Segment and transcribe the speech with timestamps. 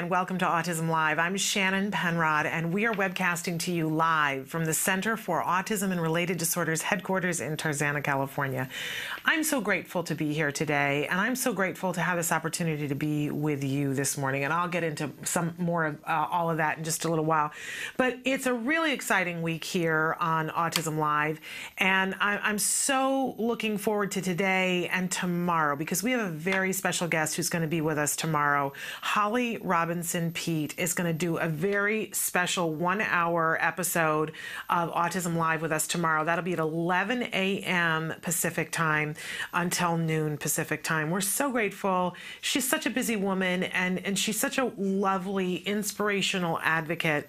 [0.00, 1.18] And welcome to Autism Live.
[1.18, 5.92] I'm Shannon Penrod and we are webcasting to you live from the Center for Autism
[5.92, 8.70] and Related Disorders headquarters in Tarzana, California.
[9.26, 12.88] I'm so grateful to be here today and I'm so grateful to have this opportunity
[12.88, 16.50] to be with you this morning and I'll get into some more of uh, all
[16.50, 17.50] of that in just a little while.
[17.98, 21.42] But it's a really exciting week here on Autism Live
[21.76, 26.72] and I, am so looking forward to today and tomorrow because we have a very
[26.72, 28.72] special guest who's going to be with us tomorrow.
[29.02, 29.89] Holly Robinson
[30.34, 34.30] Peete is going to do a very special one hour episode
[34.68, 36.24] of Autism Live with us tomorrow.
[36.24, 38.14] That'll be at 11 a.m.
[38.22, 39.16] Pacific time
[39.52, 41.10] until noon Pacific time.
[41.10, 42.14] We're so grateful.
[42.40, 47.28] She's such a busy woman and, and she's such a lovely, inspirational advocate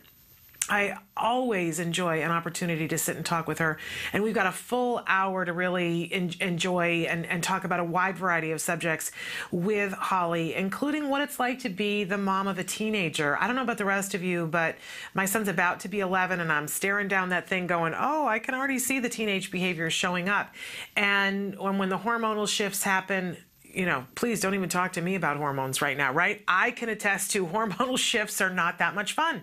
[0.72, 3.78] I always enjoy an opportunity to sit and talk with her.
[4.14, 7.84] And we've got a full hour to really en- enjoy and, and talk about a
[7.84, 9.12] wide variety of subjects
[9.52, 13.38] with Holly, including what it's like to be the mom of a teenager.
[13.38, 14.78] I don't know about the rest of you, but
[15.14, 18.40] my son's about to be 11 and I'm staring down that thing going, oh, I
[18.40, 20.56] can already see the teenage behavior showing up.
[20.96, 23.36] And when, when the hormonal shifts happen,
[23.74, 26.44] you know, please don't even talk to me about hormones right now, right?
[26.48, 29.42] I can attest to hormonal shifts are not that much fun.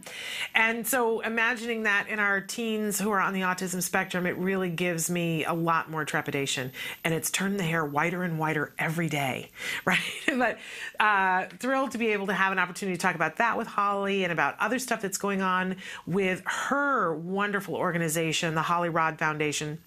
[0.55, 4.71] And so imagining that in our teens who are on the autism spectrum, it really
[4.71, 6.73] gives me a lot more trepidation.
[7.05, 9.51] And it's turned the hair whiter and whiter every day,
[9.85, 9.99] right?
[10.27, 10.59] but
[11.01, 14.25] uh, thrilled to be able to have an opportunity to talk about that with Holly
[14.25, 19.79] and about other stuff that's going on with her wonderful organization, the HollyRod Foundation.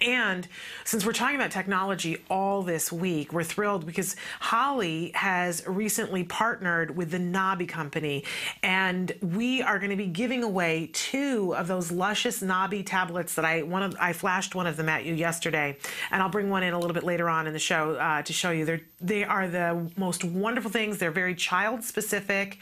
[0.00, 0.48] And
[0.84, 6.96] since we're talking about technology all this week, we're thrilled because Holly has recently partnered
[6.96, 8.24] with the Nabi Company,
[8.62, 13.44] and we are going to be giving away two of those luscious Nabi tablets that
[13.44, 15.76] I one of I flashed one of them at you yesterday,
[16.10, 18.32] and I'll bring one in a little bit later on in the show uh, to
[18.32, 18.64] show you.
[18.64, 20.98] They're they are the most wonderful things.
[20.98, 22.58] They're very child specific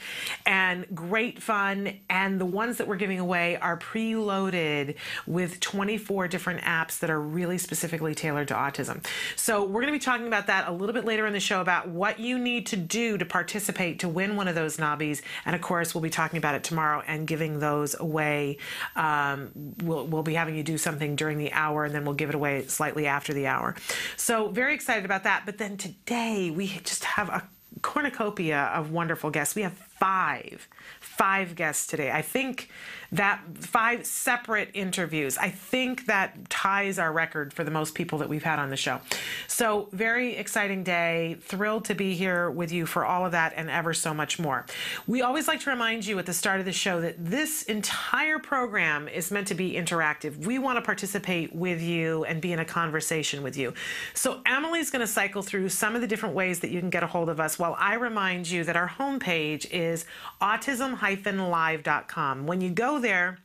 [0.47, 4.97] and great fun, and the ones that we're giving away are preloaded
[5.27, 9.05] with 24 different apps that are really specifically tailored to autism.
[9.37, 11.61] So we're going to be talking about that a little bit later in the show
[11.61, 15.23] about what you need to do to participate to win one of those Nabis.
[15.45, 18.59] And of course, we'll be talking about it tomorrow and giving those away.
[18.97, 19.51] Um,
[19.83, 22.35] we'll, we'll be having you do something during the hour and then we'll give it
[22.35, 23.75] away slightly after the hour.
[24.17, 25.43] So very excited about that.
[25.47, 27.49] But then today we just have a
[27.83, 29.55] cornucopia of wonderful guests.
[29.55, 30.69] We have five,
[31.01, 32.11] five guests today.
[32.11, 32.71] I think
[33.13, 35.39] that five separate interviews.
[35.39, 38.77] I think that ties our record for the most people that we've had on the
[38.77, 39.01] show.
[39.47, 41.39] So, very exciting day.
[41.41, 44.67] Thrilled to be here with you for all of that and ever so much more.
[45.07, 48.39] We always like to remind you at the start of the show that this entire
[48.39, 50.45] program is meant to be interactive.
[50.45, 53.73] We want to participate with you and be in a conversation with you.
[54.13, 57.03] So, Emily's going to cycle through some of the different ways that you can get
[57.03, 60.05] a hold of us while I remind you that our homepage is
[60.43, 62.47] autism-live.com.
[62.47, 63.39] When you go there,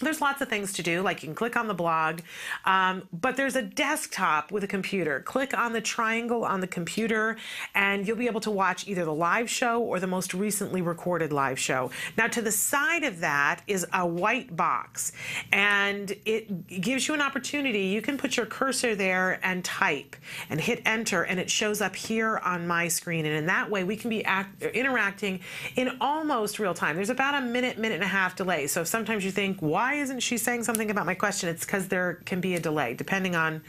[0.00, 2.20] there's lots of things to do, like you can click on the blog,
[2.64, 5.20] um, but there's a desktop with a computer.
[5.20, 7.36] Click on the triangle on the computer,
[7.74, 11.32] and you'll be able to watch either the live show or the most recently recorded
[11.32, 11.90] live show.
[12.16, 15.12] Now, to the side of that is a white box,
[15.52, 17.84] and it gives you an opportunity.
[17.84, 20.16] You can put your cursor there and type
[20.50, 23.26] and hit enter, and it shows up here on my screen.
[23.26, 25.40] And in that way, we can be act- interacting
[25.76, 26.96] in almost real time.
[26.96, 28.66] There's about a minute, minute and a half delay.
[28.66, 29.83] So sometimes you think, why?
[29.84, 31.50] Why isn't she saying something about my question?
[31.50, 33.60] It's because there can be a delay depending on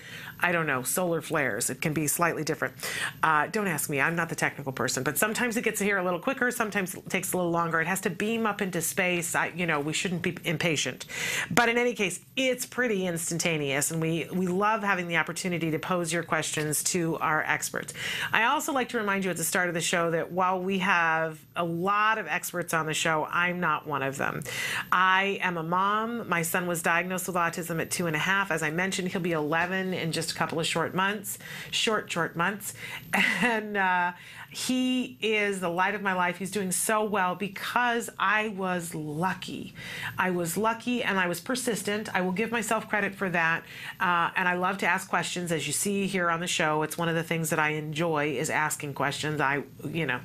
[0.45, 1.71] I don't know, solar flares.
[1.71, 2.75] It can be slightly different.
[3.23, 6.03] Uh, don't ask me, I'm not the technical person, but sometimes it gets here a
[6.03, 7.81] little quicker, sometimes it takes a little longer.
[7.81, 9.33] It has to beam up into space.
[9.33, 11.05] I, you know, we shouldn't be impatient.
[11.49, 15.79] But in any case, it's pretty instantaneous, and we, we love having the opportunity to
[15.79, 17.95] pose your questions to our experts.
[18.31, 20.77] I also like to remind you at the start of the show that while we
[20.77, 24.43] have a lot of experts on the show, I'm not one of them.
[24.91, 26.29] I am a mom.
[26.29, 28.51] My son was diagnosed with autism at two and a half.
[28.51, 31.37] As I mentioned, he'll be 11 in just couple of short months,
[31.71, 32.73] short, short months.
[33.41, 34.11] And uh,
[34.55, 36.37] he is the light of my life.
[36.37, 39.73] He's doing so well because I was lucky.
[40.17, 42.07] I was lucky and I was persistent.
[42.15, 43.63] I will give myself credit for that.
[43.99, 46.83] Uh, and I love to ask questions, as you see here on the show.
[46.83, 49.41] It's one of the things that I enjoy is asking questions.
[49.41, 50.21] I, you know,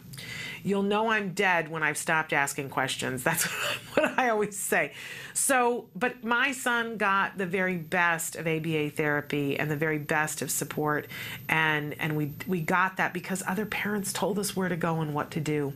[0.62, 3.22] You'll know I'm dead when I've stopped asking questions.
[3.24, 4.92] That's what I always say.
[5.32, 10.42] So, but my son got the very best of ABA therapy and the very best
[10.42, 11.06] of support,
[11.48, 15.14] and and we we got that because other parents told us where to go and
[15.14, 15.72] what to do.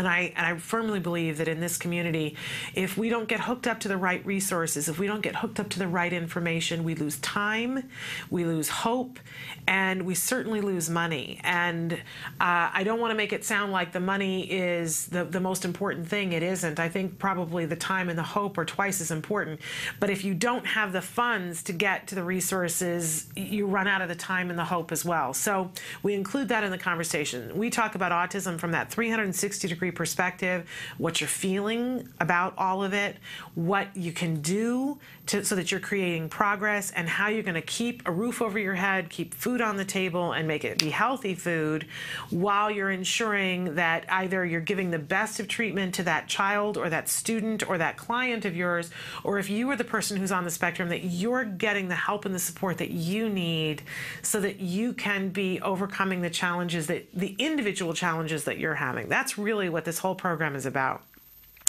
[0.00, 2.34] And I, and I firmly believe that in this community,
[2.74, 5.60] if we don't get hooked up to the right resources, if we don't get hooked
[5.60, 7.90] up to the right information, we lose time,
[8.30, 9.18] we lose hope,
[9.66, 11.38] and we certainly lose money.
[11.44, 15.38] And uh, I don't want to make it sound like the money is the, the
[15.38, 16.32] most important thing.
[16.32, 16.80] It isn't.
[16.80, 19.60] I think probably the time and the hope are twice as important.
[19.98, 24.00] But if you don't have the funds to get to the resources, you run out
[24.00, 25.34] of the time and the hope as well.
[25.34, 25.70] So
[26.02, 27.54] we include that in the conversation.
[27.54, 32.92] We talk about autism from that 360 degree perspective, what you're feeling about all of
[32.92, 33.16] it,
[33.54, 37.62] what you can do to, so that you're creating progress, and how you're going to
[37.62, 40.90] keep a roof over your head, keep food on the table, and make it be
[40.90, 41.86] healthy food
[42.30, 46.90] while you're ensuring that either you're giving the best of treatment to that child or
[46.90, 48.90] that student or that client of yours,
[49.24, 52.24] or if you are the person who's on the spectrum, that you're getting the help
[52.24, 53.82] and the support that you need
[54.22, 59.08] so that you can be overcoming the challenges that the individual challenges that you're having.
[59.08, 61.02] That's really what this whole program is about.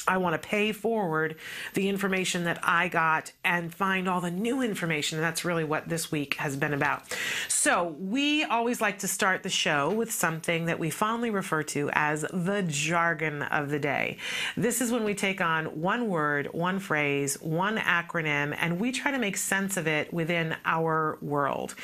[0.08, 1.36] I want to pay forward
[1.74, 5.18] the information that I got and find all the new information.
[5.18, 7.04] And that's really what this week has been about.
[7.48, 11.90] So, we always like to start the show with something that we fondly refer to
[11.94, 14.18] as the jargon of the day.
[14.58, 19.12] This is when we take on one word, one phrase, one acronym, and we try
[19.12, 21.76] to make sense of it within our world,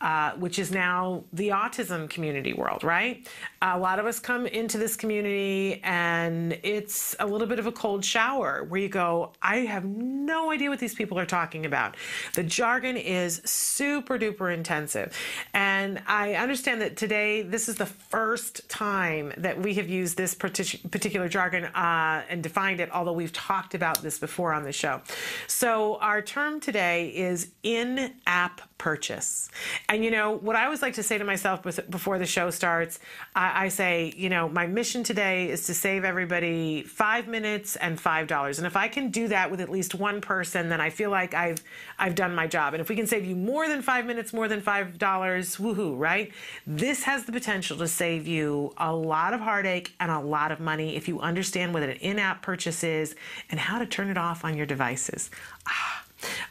[0.00, 3.28] uh, which is now the autism community world, right?
[3.62, 7.72] A lot of us come into this community and it's a little bit of a
[7.76, 11.96] cold shower where you go, I have no idea what these people are talking about.
[12.34, 15.16] The jargon is super duper intensive.
[15.54, 20.34] And I understand that today, this is the first time that we have used this
[20.34, 25.02] particular jargon uh, and defined it, although we've talked about this before on the show.
[25.46, 29.48] So, our term today is in app purchase.
[29.88, 32.98] And you know, what I always like to say to myself before the show starts,
[33.34, 37.98] I, I say, you know, my mission today is to save everybody five minutes and
[37.98, 38.58] five dollars.
[38.58, 41.32] And if I can do that with at least one person, then I feel like
[41.32, 41.62] I've
[41.98, 42.74] I've done my job.
[42.74, 45.98] And if we can save you more than five minutes, more than five dollars, woohoo,
[45.98, 46.32] right?
[46.66, 50.60] This has the potential to save you a lot of heartache and a lot of
[50.60, 53.14] money if you understand what an in-app purchase is
[53.50, 55.30] and how to turn it off on your devices.
[55.66, 56.05] Ah.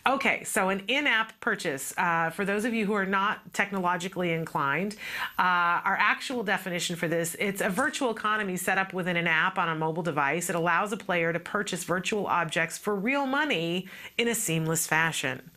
[0.07, 4.31] Okay, so an in app purchase, uh, for those of you who are not technologically
[4.31, 4.95] inclined,
[5.39, 9.57] uh, our actual definition for this it's a virtual economy set up within an app
[9.57, 10.49] on a mobile device.
[10.49, 15.49] It allows a player to purchase virtual objects for real money in a seamless fashion.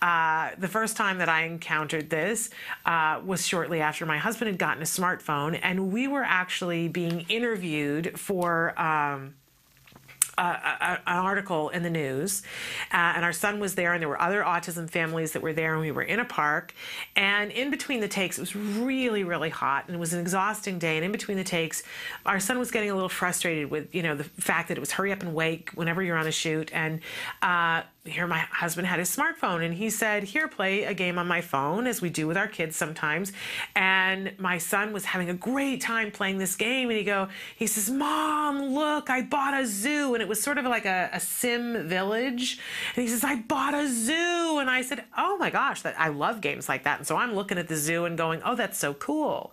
[0.00, 2.48] Uh, the first time that I encountered this
[2.86, 7.26] uh, was shortly after my husband had gotten a smartphone, and we were actually being
[7.28, 8.80] interviewed for.
[8.80, 9.34] Um,
[10.38, 12.42] an article in the news,
[12.92, 15.72] uh, and our son was there, and there were other autism families that were there,
[15.72, 16.74] and we were in a park.
[17.16, 20.78] And in between the takes, it was really, really hot, and it was an exhausting
[20.78, 20.96] day.
[20.96, 21.82] And in between the takes,
[22.26, 24.92] our son was getting a little frustrated with, you know, the fact that it was
[24.92, 26.70] hurry up and wake whenever you're on a shoot.
[26.72, 27.00] And
[27.42, 31.28] uh, here my husband had his smartphone and he said here play a game on
[31.28, 33.32] my phone as we do with our kids sometimes.
[33.76, 37.68] And my son was having a great time playing this game and he go he
[37.68, 40.14] says mom look i bought a zoo.
[40.14, 42.58] And it was sort of like a, a sim village.
[42.96, 44.58] And he says i bought a zoo.
[44.58, 46.98] And i said oh my gosh that i love games like that.
[46.98, 49.52] And so i'm looking at the zoo and going oh that's so cool.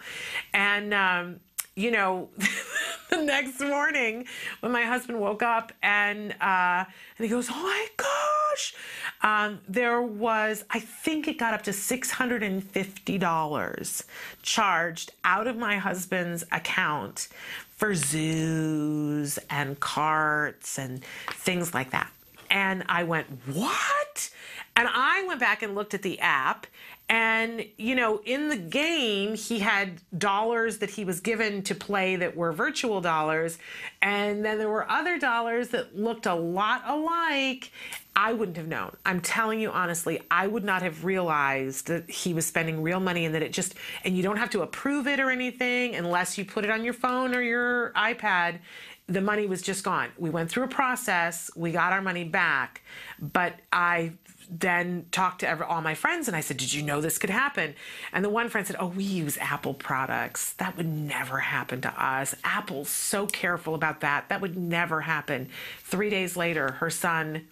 [0.55, 1.39] And um,
[1.79, 2.27] you know,
[3.09, 4.25] the next morning
[4.59, 6.83] when my husband woke up and uh,
[7.17, 8.75] and he goes, "Oh my gosh!"
[9.21, 14.03] Um, there was, I think it got up to six hundred and fifty dollars
[14.41, 17.29] charged out of my husband's account
[17.77, 22.11] for zoos and carts and things like that.
[22.51, 24.29] And I went, "What?"
[24.75, 26.67] And I went back and looked at the app
[27.09, 32.15] and, you know, in the game, he had dollars that he was given to play
[32.17, 33.57] that were virtual dollars.
[33.99, 37.71] And then there were other dollars that looked a lot alike.
[38.15, 38.95] I wouldn't have known.
[39.05, 43.25] I'm telling you honestly, I would not have realized that he was spending real money
[43.25, 43.73] and that it just,
[44.03, 46.93] and you don't have to approve it or anything unless you put it on your
[46.93, 48.59] phone or your iPad
[49.07, 50.09] the money was just gone.
[50.19, 52.83] We went through a process, we got our money back,
[53.19, 54.13] but I
[54.49, 57.29] then talked to every, all my friends and I said, Did you know this could
[57.29, 57.75] happen?
[58.11, 60.53] And the one friend said, Oh, we use Apple products.
[60.53, 62.35] That would never happen to us.
[62.43, 64.29] Apple's so careful about that.
[64.29, 65.49] That would never happen.
[65.83, 67.47] Three days later, her son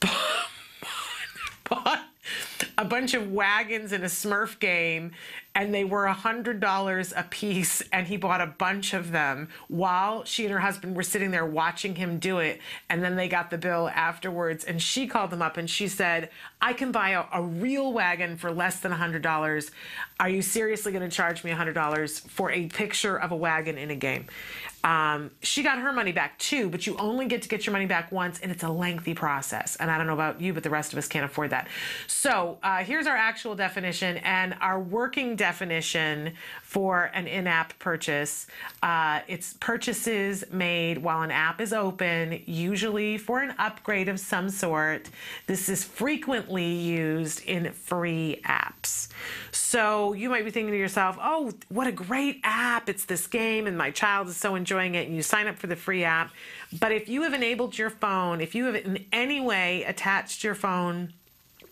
[1.68, 2.04] bought
[2.78, 5.12] a bunch of wagons in a Smurf game
[5.54, 9.48] and they were a hundred dollars a piece and he bought a bunch of them
[9.68, 13.28] while she and her husband were sitting there watching him do it and then they
[13.28, 16.30] got the bill afterwards and she called them up and she said
[16.60, 19.70] i can buy a, a real wagon for less than a hundred dollars
[20.18, 23.36] are you seriously going to charge me a hundred dollars for a picture of a
[23.36, 24.26] wagon in a game
[24.84, 27.86] um, she got her money back too, but you only get to get your money
[27.86, 29.76] back once, and it's a lengthy process.
[29.76, 31.68] And I don't know about you, but the rest of us can't afford that.
[32.08, 38.46] So uh, here's our actual definition and our working definition for an in app purchase.
[38.82, 44.50] Uh, it's purchases made while an app is open, usually for an upgrade of some
[44.50, 45.08] sort.
[45.46, 49.08] This is frequently used in free apps.
[49.50, 52.88] So you might be thinking to yourself, oh, what a great app!
[52.88, 55.58] It's this game, and my child is so enjoying enjoying it and you sign up
[55.58, 56.32] for the free app.
[56.78, 60.54] But if you have enabled your phone, if you have in any way attached your
[60.54, 61.12] phone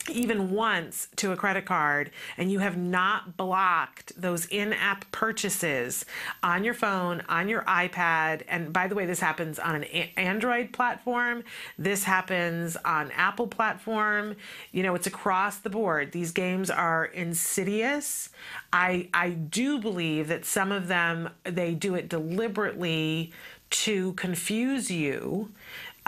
[0.09, 6.05] even once to a credit card and you have not blocked those in app purchases
[6.43, 9.85] on your phone, on your iPad, and by the way, this happens on an
[10.17, 11.45] Android platform,
[11.79, 14.37] this happens on Apple platform,
[14.73, 16.13] you know, it's across the board.
[16.13, 18.31] These games are insidious.
[18.73, 23.33] I, I do believe that some of them, they do it deliberately
[23.71, 25.51] to confuse you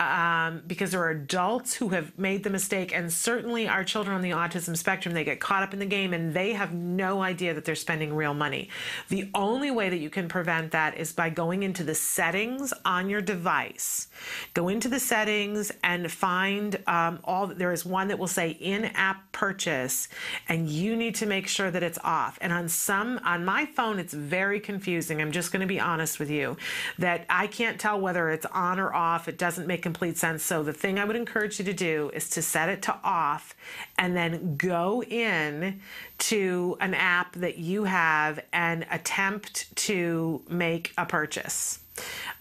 [0.03, 4.23] um, because there are adults who have made the mistake, and certainly our children on
[4.23, 7.55] the autism spectrum, they get caught up in the game and they have no idea
[7.55, 8.69] that they're spending real money.
[9.09, 13.09] The only way that you can prevent that is by going into the settings on
[13.09, 14.09] your device.
[14.55, 17.47] Go into the settings and find um, all.
[17.47, 20.09] There is one that will say in-app purchase,
[20.49, 22.39] and you need to make sure that it's off.
[22.41, 25.21] And on some, on my phone, it's very confusing.
[25.21, 26.57] I'm just going to be honest with you
[26.99, 29.29] that I can't tell whether it's on or off.
[29.29, 30.43] It doesn't make complete sense.
[30.43, 33.55] So the thing I would encourage you to do is to set it to off
[33.99, 35.81] and then go in
[36.19, 41.81] to an app that you have and attempt to make a purchase.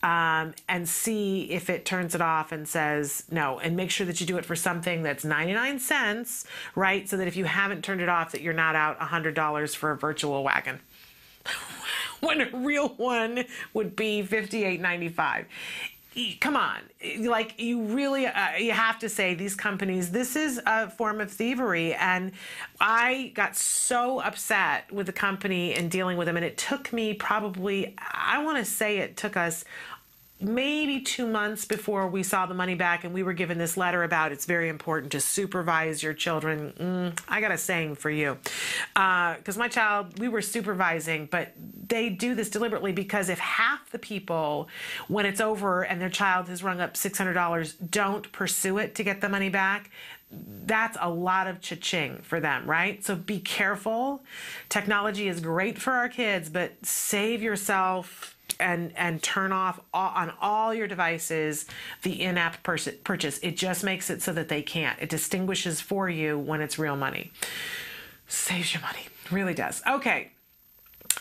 [0.02, 4.22] Um, and see if it turns it off and says no and make sure that
[4.22, 8.00] you do it for something that's 99 cents right so that if you haven't turned
[8.00, 10.80] it off that you're not out $100 for a virtual wagon
[12.22, 13.44] when a real one
[13.74, 15.46] would be 58.95
[16.42, 16.80] come on.
[17.20, 21.32] Like you really uh, you have to say these companies this is a form of
[21.32, 21.94] thievery.
[21.94, 22.34] And
[22.80, 26.36] i got so upset with the company and dealing with them.
[26.36, 29.64] And it took me probably i want to say it took us
[30.42, 34.04] maybe two months before we saw the money back and we were given this letter
[34.04, 36.74] about it's very important to supervise your children.
[36.80, 38.38] Mm, i got a saying for you.
[38.94, 41.54] Because uh, my child we were supervising but
[41.88, 44.70] they do this deliberately because if half the people
[45.08, 49.22] when it's over and their child has rung up $600 don't pursue it to get
[49.22, 49.90] the money back
[50.66, 53.04] that's a lot of cha-ching for them, right?
[53.04, 54.24] So be careful.
[54.70, 60.34] Technology is great for our kids, but save yourself and and turn off all, on
[60.40, 61.66] all your devices
[62.04, 63.40] the in-app purchase.
[63.42, 65.00] It just makes it so that they can't.
[65.02, 67.32] It distinguishes for you when it's real money.
[68.28, 69.08] Saves your money.
[69.32, 69.82] Really does.
[69.88, 70.32] Okay.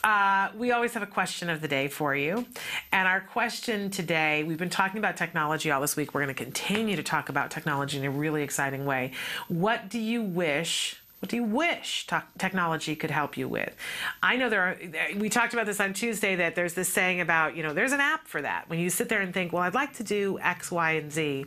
[0.02, 2.46] Uh, we always have a question of the day for you.
[2.92, 6.14] And our question today, we've been talking about technology all this week.
[6.14, 9.12] We're going to continue to talk about technology in a really exciting way.
[9.48, 12.06] What do you wish what do you wish
[12.38, 13.76] technology could help you with?
[14.22, 14.78] I know there are,
[15.16, 18.00] we talked about this on Tuesday that there's this saying about, you know, there's an
[18.00, 18.70] app for that.
[18.70, 21.44] When you sit there and think, well, I'd like to do X, Y, and Z.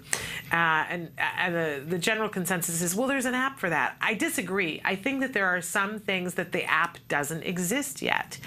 [0.51, 3.97] Uh, and and the, the general consensus is, well, there's an app for that.
[3.99, 4.79] I disagree.
[4.85, 8.37] I think that there are some things that the app doesn't exist yet.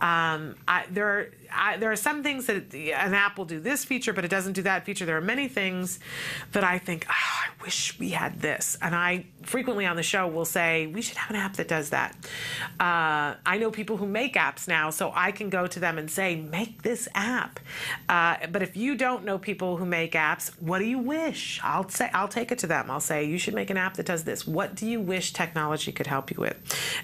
[0.00, 3.84] Um, I, there are I, there are some things that an app will do this
[3.84, 5.04] feature, but it doesn't do that feature.
[5.04, 6.00] There are many things
[6.52, 8.76] that I think, oh, I wish we had this.
[8.80, 11.90] And I frequently on the show will say, we should have an app that does
[11.90, 12.16] that.
[12.78, 16.10] Uh, I know people who make apps now, so I can go to them and
[16.10, 17.60] say, make this app.
[18.08, 21.60] Uh, but if you don't know people who make apps, what do you wish?
[21.62, 22.90] I'll say, I'll take it to them.
[22.90, 24.46] I'll say, you should make an app that does this.
[24.46, 26.56] What do you wish technology could help you with?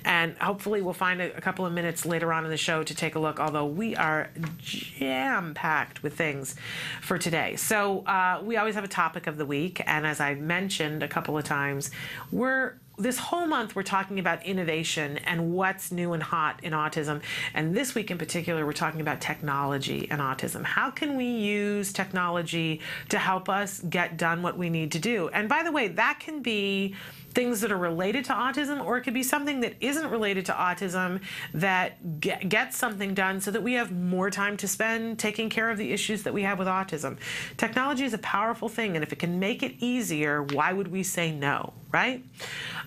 [0.04, 2.94] And hopefully we'll find a, a couple of minutes later on in the show to
[2.94, 6.56] take a look, although we are jam packed with things
[7.00, 7.56] for today.
[7.56, 9.82] So uh, we always have a topic of the week.
[9.86, 11.90] And as I mentioned a couple of times,
[12.30, 17.20] we're this whole month we're talking about innovation and what's new and hot in autism
[17.52, 21.92] and this week in particular we're talking about technology and autism how can we use
[21.92, 25.88] technology to help us get done what we need to do and by the way
[25.88, 26.94] that can be
[27.36, 30.52] things that are related to autism, or it could be something that isn't related to
[30.52, 31.20] autism
[31.52, 35.68] that get, gets something done so that we have more time to spend taking care
[35.68, 37.18] of the issues that we have with autism.
[37.58, 41.02] Technology is a powerful thing, and if it can make it easier, why would we
[41.02, 42.24] say no, right?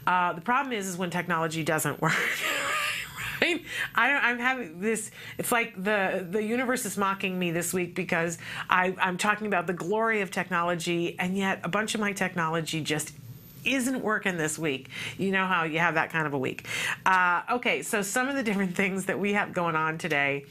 [0.07, 2.13] Uh, the problem is, is when technology doesn't work.
[3.95, 5.11] I, am having this.
[5.37, 8.37] It's like the the universe is mocking me this week because
[8.69, 12.81] I, I'm talking about the glory of technology, and yet a bunch of my technology
[12.81, 13.13] just
[13.65, 14.89] isn't working this week.
[15.17, 16.67] You know how you have that kind of a week.
[17.05, 20.45] Uh, okay, so some of the different things that we have going on today.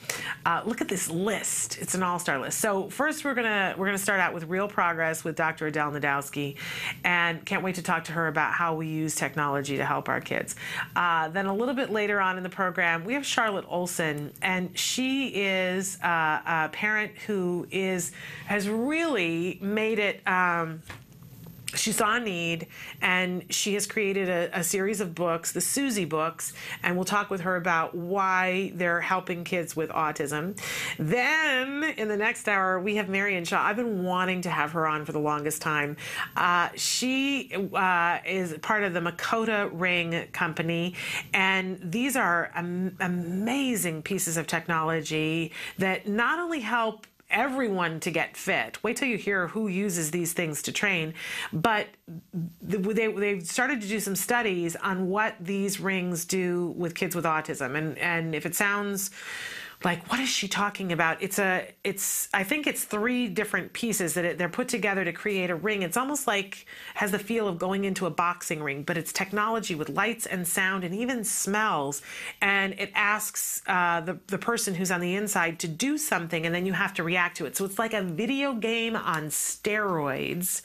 [0.45, 1.79] Uh, look at this list.
[1.79, 2.59] It's an all-star list.
[2.59, 5.67] So first, we're gonna we're gonna start out with real progress with Dr.
[5.67, 6.57] Adel Najdowski,
[7.05, 10.21] and can't wait to talk to her about how we use technology to help our
[10.21, 10.57] kids.
[10.97, 14.77] Uh, then a little bit later on in the program, we have Charlotte Olson, and
[14.79, 18.12] she is uh, a parent who is
[18.47, 20.27] has really made it.
[20.27, 20.83] Um,
[21.75, 22.67] she saw a need
[23.03, 27.31] and she has created a, a, series of books, the Susie books, and we'll talk
[27.31, 30.59] with her about why they're helping kids with autism.
[30.99, 33.63] Then in the next hour, we have Marion Shaw.
[33.63, 35.97] I've been wanting to have her on for the longest time.
[36.37, 40.95] Uh, she uh, is part of the Makoto Ring Company,
[41.35, 48.37] and these are am- amazing pieces of technology that not only help everyone to get
[48.37, 48.83] fit.
[48.83, 51.15] Wait till you hear who uses these things to train.
[51.53, 51.89] But
[52.63, 57.25] they, they started to do some studies on what these rings do with kids with
[57.25, 57.77] autism.
[57.77, 59.11] And, and if it sounds
[59.85, 61.23] like what is she talking about?
[61.23, 65.13] It's a it's i think it's three different pieces that it, they're put together to
[65.13, 65.83] create a ring.
[65.83, 69.75] It's almost like has the feel of going into a boxing ring but it's technology
[69.75, 72.03] with lights and sound and even smells.
[72.41, 76.55] And it asks uh, the, the person who's on the inside to do something and
[76.55, 77.57] then you have to react to it.
[77.57, 80.62] So it's like a video game on steroids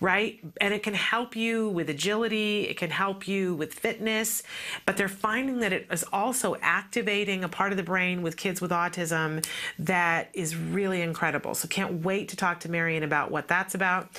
[0.00, 0.40] right?
[0.60, 2.64] And it can help you with agility.
[2.64, 4.42] It can help you with fitness.
[4.86, 8.51] But they're finding that it is also activating a part of the brain with kids
[8.52, 9.42] kids with autism
[9.78, 11.54] that is really incredible.
[11.54, 14.10] So can't wait to talk to Marion about what that's about.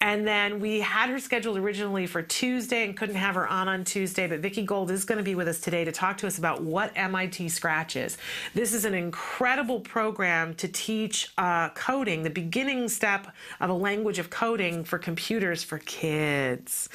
[0.00, 3.82] And then we had her scheduled originally for Tuesday and couldn't have her on on
[3.82, 6.38] Tuesday, but Vicki Gold is going to be with us today to talk to us
[6.38, 8.16] about what MIT Scratch is.
[8.54, 14.20] This is an incredible program to teach uh, coding, the beginning step of a language
[14.20, 16.88] of coding for computers for kids.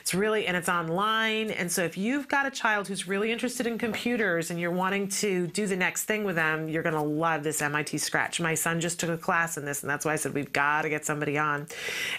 [0.00, 1.50] It's really, and it's online.
[1.50, 5.08] And so if you've got a child who's really interested in computers and you're wanting
[5.08, 8.40] to do the next thing with them, you're going to love this MIT Scratch.
[8.40, 10.82] My son just took a class in this, and that's why I said we've got
[10.82, 11.66] to get somebody on.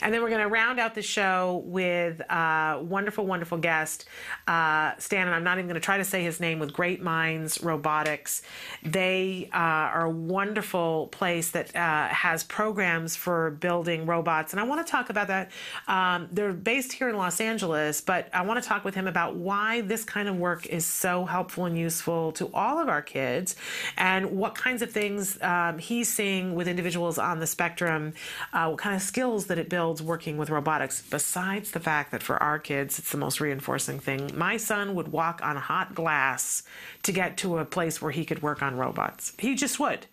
[0.02, 4.06] And then we're going to round out the show with a wonderful, wonderful guest,
[4.48, 7.02] uh, Stan, and I'm not even going to try to say his name, with Great
[7.02, 8.42] Minds Robotics.
[8.84, 14.54] They uh, are a wonderful place that uh, has programs for building robots.
[14.54, 15.52] And I want to talk about that.
[15.88, 17.70] Um, they're based here in Los Angeles
[18.10, 21.26] but I want to talk with him about why this kind of work is so
[21.26, 23.56] helpful and useful to all of our kids
[23.98, 28.14] and what kinds of things um, he's seeing with individuals on the spectrum,
[28.54, 32.24] uh, what kind of skills that it builds working with robotics, besides the fact that
[32.24, 34.32] for our kids, it's the most reinforcing thing.
[34.36, 36.64] My son would walk on hot glass
[37.04, 39.34] to get to a place where he could work on robots.
[39.38, 40.06] He just would.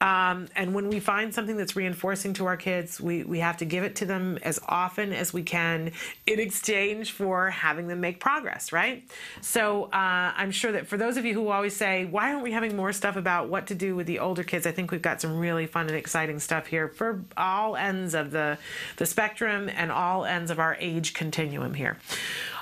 [0.00, 3.64] Um, and when we find something that's reinforcing to our kids, we, we have to
[3.64, 5.92] give it to them as often as we can
[6.26, 9.04] in exchange for having them make progress, right?
[9.40, 12.52] So uh, I'm sure that for those of you who always say, why aren't we
[12.52, 14.66] having more stuff about what to do with the older kids?
[14.66, 18.30] I think we've got some really fun and exciting stuff here for all ends of
[18.30, 18.58] the,
[18.96, 21.98] the spectrum and all ends of our age continuum here.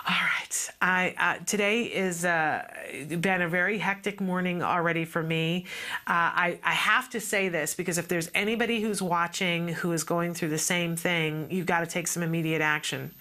[0.07, 0.71] All right.
[0.83, 2.67] I uh, today is uh,
[3.09, 5.65] been a very hectic morning already for me.
[6.07, 10.05] Uh, I, I have to say this because if there's anybody who's watching who is
[10.05, 13.13] going through the same thing, you've got to take some immediate action.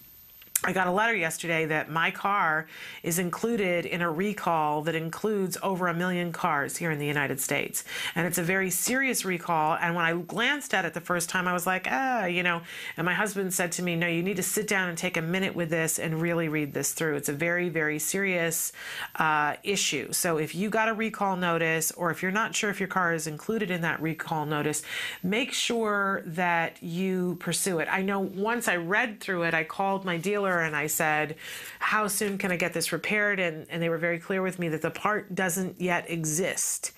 [0.65, 2.67] I got a letter yesterday that my car
[3.03, 7.41] is included in a recall that includes over a million cars here in the United
[7.41, 7.83] States.
[8.15, 9.75] And it's a very serious recall.
[9.75, 12.61] And when I glanced at it the first time, I was like, ah, you know,
[12.95, 15.21] and my husband said to me, no, you need to sit down and take a
[15.21, 17.17] minute with this and really read this through.
[17.17, 18.71] It's a very, very serious
[19.17, 20.13] uh, issue.
[20.13, 23.13] So if you got a recall notice, or if you're not sure if your car
[23.13, 24.81] is included in that recall notice,
[25.21, 27.89] make sure that you pursue it.
[27.91, 31.35] I know once I read through it, I called my dealer and I said,
[31.79, 33.39] How soon can I get this repaired?
[33.39, 36.91] And, and they were very clear with me that the part doesn't yet exist,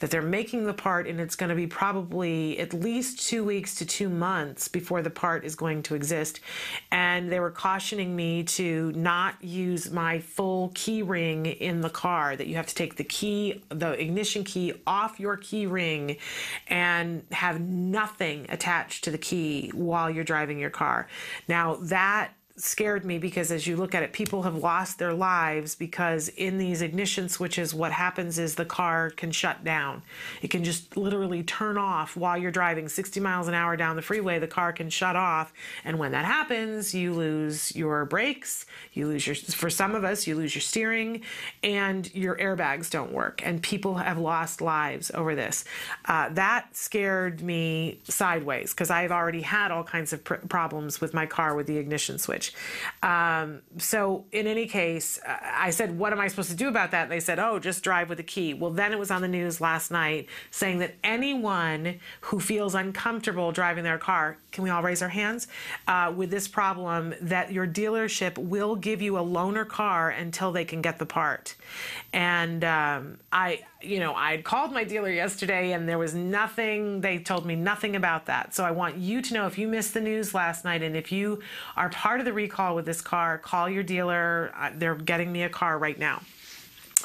[0.00, 3.74] that they're making the part and it's going to be probably at least two weeks
[3.76, 6.40] to two months before the part is going to exist.
[6.90, 12.36] And they were cautioning me to not use my full key ring in the car,
[12.36, 16.16] that you have to take the key, the ignition key off your key ring
[16.68, 21.08] and have nothing attached to the key while you're driving your car.
[21.48, 25.74] Now, that scared me because as you look at it, people have lost their lives
[25.74, 30.02] because in these ignition switches, what happens is the car can shut down.
[30.42, 34.02] It can just literally turn off while you're driving 60 miles an hour down the
[34.02, 34.38] freeway.
[34.38, 35.52] The car can shut off.
[35.84, 40.26] And when that happens, you lose your brakes, you lose your, for some of us,
[40.26, 41.22] you lose your steering,
[41.62, 43.40] and your airbags don't work.
[43.44, 45.64] And people have lost lives over this.
[46.06, 51.14] Uh, that scared me sideways because I've already had all kinds of pr- problems with
[51.14, 52.41] my car with the ignition switch.
[53.02, 57.04] Um, so, in any case, I said, What am I supposed to do about that?
[57.04, 58.54] And they said, Oh, just drive with a key.
[58.54, 63.52] Well, then it was on the news last night saying that anyone who feels uncomfortable
[63.52, 65.46] driving their car, can we all raise our hands,
[65.86, 70.64] uh, with this problem, that your dealership will give you a loaner car until they
[70.64, 71.54] can get the part.
[72.12, 77.00] And um, I, you know, I had called my dealer yesterday and there was nothing,
[77.00, 78.54] they told me nothing about that.
[78.54, 81.10] So I want you to know if you missed the news last night and if
[81.10, 81.40] you
[81.74, 84.52] are part of the recall with this car, call your dealer.
[84.54, 86.20] Uh, they're getting me a car right now.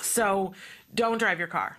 [0.01, 0.53] So
[0.93, 1.77] don't drive your car.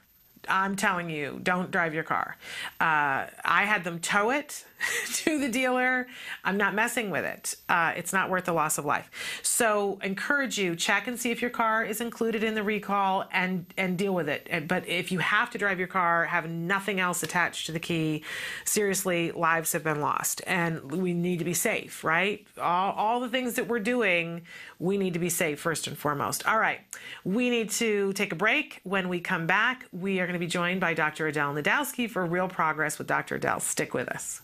[0.49, 2.37] I'm telling you, don't drive your car.
[2.81, 4.65] Uh, I had them tow it
[5.13, 6.07] to the dealer.
[6.45, 7.57] I'm not messing with it.
[7.69, 9.11] Uh, it's not worth the loss of life.
[9.43, 13.67] So encourage you check and see if your car is included in the recall and
[13.77, 14.69] and deal with it.
[14.69, 18.25] But if you have to drive your car, have nothing else attached to the key,
[18.65, 22.05] seriously, lives have been lost, and we need to be safe.
[22.05, 22.47] Right?
[22.61, 24.43] All all the things that we're doing,
[24.79, 26.47] we need to be safe first and foremost.
[26.47, 26.81] All right,
[27.25, 28.81] we need to take a break.
[28.85, 31.27] When we come back, we are going to be joined by Dr.
[31.27, 33.37] Adel Najdowski for Real Progress with Dr.
[33.37, 33.61] Adele.
[33.61, 34.43] Stick with us.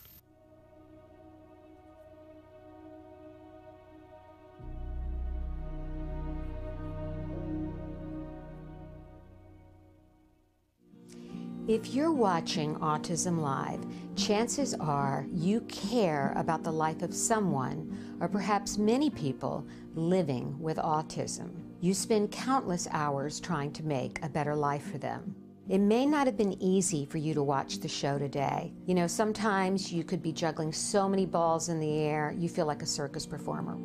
[11.67, 13.81] If you're watching Autism Live,
[14.17, 20.77] chances are you care about the life of someone, or perhaps many people, living with
[20.77, 21.53] autism.
[21.81, 25.35] You spend countless hours trying to make a better life for them.
[25.67, 28.75] It may not have been easy for you to watch the show today.
[28.85, 32.67] You know, sometimes you could be juggling so many balls in the air, you feel
[32.67, 33.79] like a circus performer.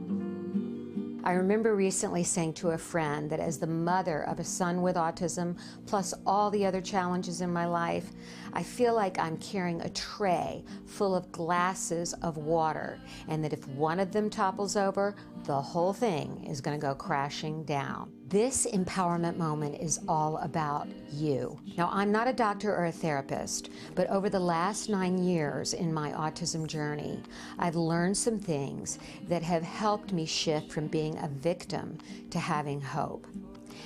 [1.21, 4.95] I remember recently saying to a friend that as the mother of a son with
[4.95, 8.11] autism, plus all the other challenges in my life,
[8.53, 13.67] I feel like I'm carrying a tray full of glasses of water, and that if
[13.69, 18.11] one of them topples over, the whole thing is going to go crashing down.
[18.27, 21.59] This empowerment moment is all about you.
[21.77, 25.91] Now, I'm not a doctor or a therapist, but over the last nine years in
[25.91, 27.23] my autism journey,
[27.57, 31.97] I've learned some things that have helped me shift from being a victim
[32.29, 33.25] to having hope.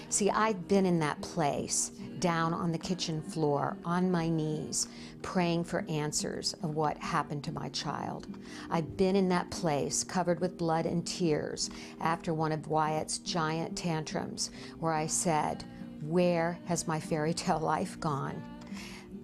[0.09, 4.87] See, I've been in that place, down on the kitchen floor, on my knees,
[5.21, 8.27] praying for answers of what happened to my child.
[8.69, 13.77] I've been in that place, covered with blood and tears, after one of Wyatt's giant
[13.77, 15.63] tantrums, where I said,
[16.01, 18.41] Where has my fairy tale life gone?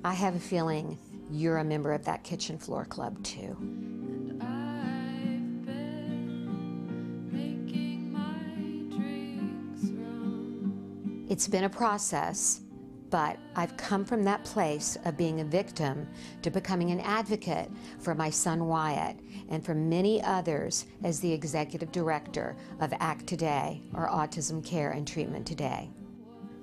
[0.03, 0.97] I have a feeling
[1.31, 3.55] you're a member of that kitchen floor club too.
[11.29, 12.61] It's been a process,
[13.11, 16.09] but I've come from that place of being a victim
[16.41, 19.15] to becoming an advocate for my son Wyatt
[19.47, 25.07] and for many others as the executive director of ACT Today, or Autism Care and
[25.07, 25.91] Treatment Today.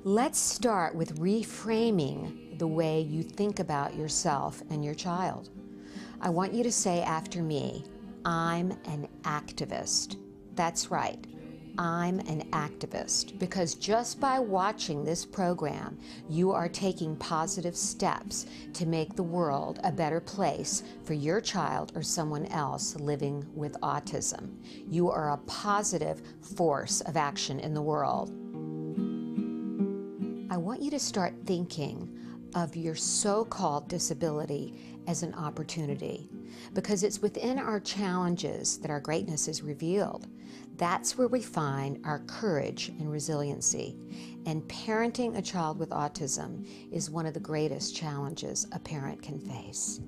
[0.02, 5.50] Let's start with reframing the way you think about yourself and your child.
[6.20, 7.84] I want you to say after me,
[8.24, 10.16] I'm an activist.
[10.56, 11.24] That's right.
[11.78, 18.86] I'm an activist because just by watching this program, you are taking positive steps to
[18.86, 24.56] make the world a better place for your child or someone else living with autism.
[24.88, 28.30] You are a positive force of action in the world.
[30.50, 32.16] I want you to start thinking
[32.54, 36.28] of your so called disability as an opportunity
[36.74, 40.26] because it's within our challenges that our greatness is revealed.
[40.76, 43.96] That's where we find our courage and resiliency.
[44.46, 49.38] And parenting a child with autism is one of the greatest challenges a parent can
[49.40, 50.00] face.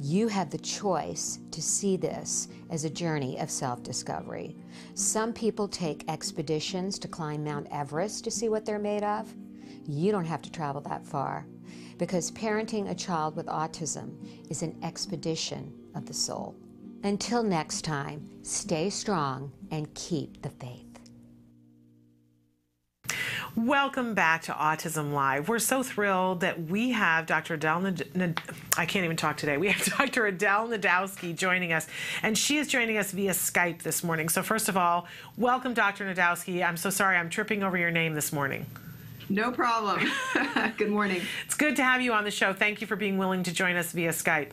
[0.00, 4.56] You have the choice to see this as a journey of self discovery.
[4.94, 9.34] Some people take expeditions to climb Mount Everest to see what they're made of.
[9.86, 11.46] You don't have to travel that far
[11.98, 14.14] because parenting a child with autism
[14.50, 16.54] is an expedition of the soul.
[17.02, 20.84] Until next time, stay strong and keep the faith.
[23.56, 25.48] Welcome back to Autism Live.
[25.48, 27.54] We're so thrilled that we have Dr.
[27.54, 27.80] Adele,
[28.14, 28.40] Nad-
[28.76, 29.56] I can't even talk today.
[29.56, 30.26] We have Dr.
[30.26, 31.88] Adel Najdowski joining us,
[32.22, 34.28] and she is joining us via Skype this morning.
[34.28, 35.06] So, first of all,
[35.36, 36.04] welcome, Dr.
[36.04, 36.64] Najdowski.
[36.64, 38.66] I'm so sorry I'm tripping over your name this morning.
[39.30, 40.00] No problem.
[40.78, 41.20] good morning.
[41.44, 42.54] It's good to have you on the show.
[42.54, 44.52] Thank you for being willing to join us via Skype.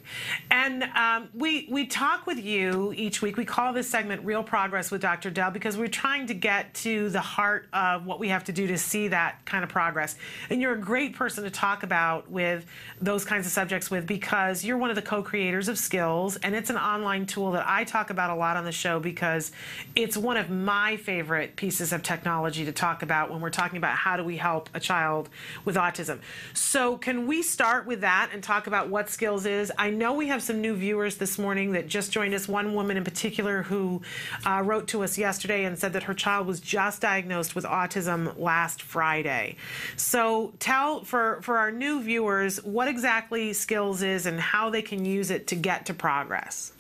[0.52, 3.38] And um, we we talk with you each week.
[3.38, 5.30] We call this segment "Real Progress" with Dr.
[5.30, 8.68] Dell because we're trying to get to the heart of what we have to do
[8.68, 10.18] to see that kind of progress.
[10.50, 12.66] And you're a great person to talk about with
[13.00, 16.70] those kinds of subjects with because you're one of the co-creators of Skills, and it's
[16.70, 19.54] an online tool that I talk about a lot on the show because
[19.96, 23.96] it's one of my favorite pieces of technology to talk about when we're talking about
[23.96, 25.30] how do we help help a child
[25.64, 26.20] with autism.
[26.54, 29.72] So, can we start with that and talk about what skills is?
[29.78, 32.48] I know we have some new viewers this morning that just joined us.
[32.48, 34.02] One woman in particular who
[34.46, 38.38] uh, wrote to us yesterday and said that her child was just diagnosed with autism
[38.38, 39.58] last Friday.
[39.96, 45.06] So, tell for for our new viewers what exactly skills is and how they can
[45.06, 46.72] use it to get to progress.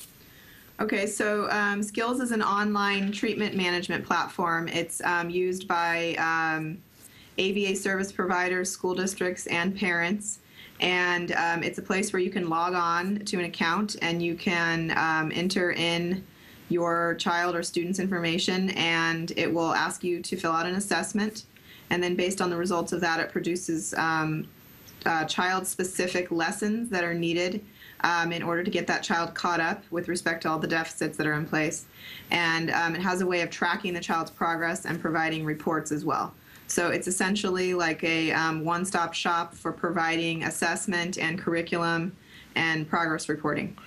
[0.77, 4.67] Okay, so um, Skills is an online treatment management platform.
[4.67, 6.79] It's um, used by um,
[7.39, 10.39] ABA service providers, school districts, and parents.
[10.79, 14.35] And um, it's a place where you can log on to an account and you
[14.35, 16.25] can um, enter in
[16.69, 21.45] your child or student's information, and it will ask you to fill out an assessment.
[21.91, 24.47] And then, based on the results of that, it produces um,
[25.05, 27.63] uh, child specific lessons that are needed
[28.01, 31.17] um, in order to get that child caught up with respect to all the deficits
[31.17, 31.85] that are in place.
[32.31, 36.03] And um, it has a way of tracking the child's progress and providing reports as
[36.03, 36.33] well.
[36.67, 42.15] So it's essentially like a um, one stop shop for providing assessment and curriculum
[42.55, 43.77] and progress reporting.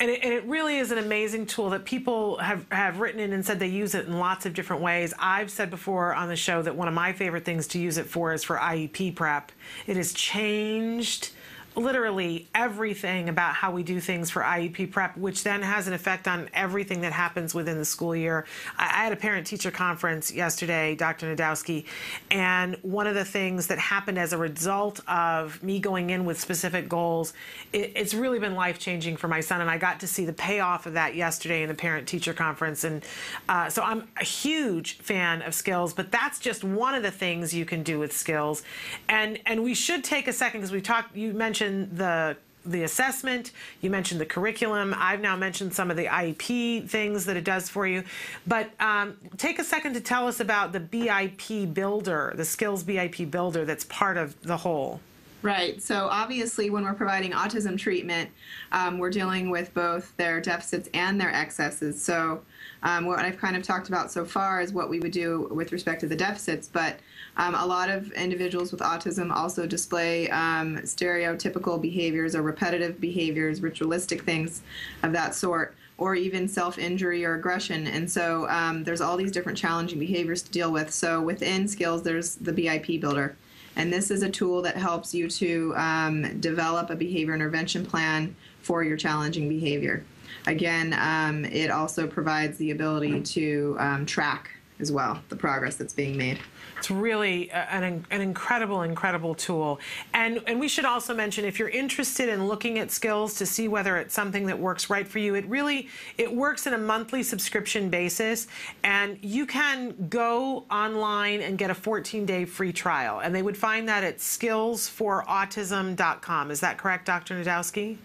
[0.00, 3.32] And it, and it, really is an amazing tool that people have, have written in
[3.32, 5.14] and said they use it in lots of different ways.
[5.18, 8.06] I've said before on the show that one of my favorite things to use it
[8.06, 9.52] for is for IEP prep.
[9.86, 11.30] It has changed
[11.76, 16.28] literally everything about how we do things for IEP prep, which then has an effect
[16.28, 18.46] on everything that happens within the school year.
[18.78, 21.34] I, had a parent teacher conference yesterday, Dr.
[21.34, 21.84] Najdowski,
[22.30, 26.38] and one of the things that happened as a result of me going in with
[26.38, 27.34] specific goals,
[27.72, 30.32] it, it's really been life changing for my son, and I got to see the
[30.32, 32.84] payoff of that yesterday in the parent teacher conference.
[32.84, 33.04] And
[33.48, 37.52] uh, so I'm a huge fan of skills, but that's just one of the things
[37.52, 38.62] you can do with skills.
[39.08, 41.16] And and we should take a second because we talked.
[41.16, 44.94] You mentioned mentioned the the assessment, you mentioned the curriculum.
[44.96, 48.04] I've now mentioned some of the IEP things that it does for you.
[48.46, 53.30] But um, take a second to tell us about the BIP builder, the skills BIP
[53.30, 55.00] builder that's part of the whole.
[55.42, 55.82] Right.
[55.82, 58.30] So obviously, when we're providing autism treatment,
[58.72, 62.02] um, we're dealing with both their deficits and their excesses.
[62.02, 62.40] So
[62.82, 65.70] um, what I've kind of talked about so far is what we would do with
[65.70, 66.98] respect to the deficits, but
[67.36, 73.60] um, a lot of individuals with autism also display um, stereotypical behaviors or repetitive behaviors,
[73.60, 74.62] ritualistic things
[75.02, 77.86] of that sort, or even self injury or aggression.
[77.86, 80.92] And so um, there's all these different challenging behaviors to deal with.
[80.92, 83.36] So within skills, there's the BIP builder.
[83.76, 88.36] And this is a tool that helps you to um, develop a behavior intervention plan
[88.62, 90.04] for your challenging behavior.
[90.46, 95.92] Again, um, it also provides the ability to um, track as well the progress that's
[95.92, 96.38] being made.
[96.84, 99.80] It's really an, an incredible, incredible tool.
[100.12, 103.68] And, and we should also mention if you're interested in looking at skills to see
[103.68, 107.22] whether it's something that works right for you, it really it works in a monthly
[107.22, 108.48] subscription basis.
[108.82, 113.20] And you can go online and get a 14-day free trial.
[113.20, 116.50] And they would find that at skillsforautism.com.
[116.50, 117.42] Is that correct, Dr.
[117.42, 117.96] Najdowski?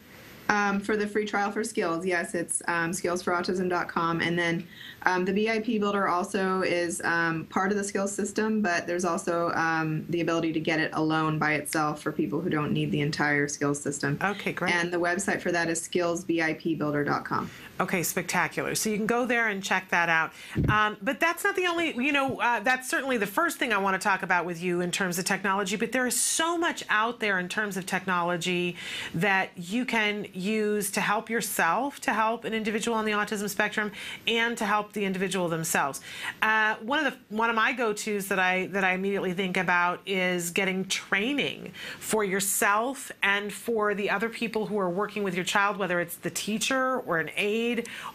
[0.48, 4.22] Um, for the free trial for skills, yes, it's um, skillsforautism.com.
[4.22, 4.65] And then
[5.04, 9.52] um, the BIP Builder also is um, part of the skills system, but there's also
[9.52, 13.02] um, the ability to get it alone by itself for people who don't need the
[13.02, 14.18] entire skills system.
[14.22, 14.74] Okay, great.
[14.74, 17.50] And the website for that is skillsbipbuilder.com.
[17.80, 18.76] Okay, spectacular.
[18.76, 20.34] So you can go there and check that out.
[20.68, 23.78] Um, but that's not the only, you know, uh, that's certainly the first thing I
[23.78, 25.78] want to talk about with you in terms of technology.
[25.78, 28.76] But there is so much out there in terms of technology
[29.13, 33.94] that you can use to help yourself, to help an individual on the autism spectrum,
[34.28, 36.02] and to help the individual themselves.
[36.42, 40.02] Uh, one of the one of my go-tos that I that I immediately think about
[40.06, 45.46] is getting training for yourself and for the other people who are working with your
[45.46, 47.68] child, whether it's the teacher or an aide,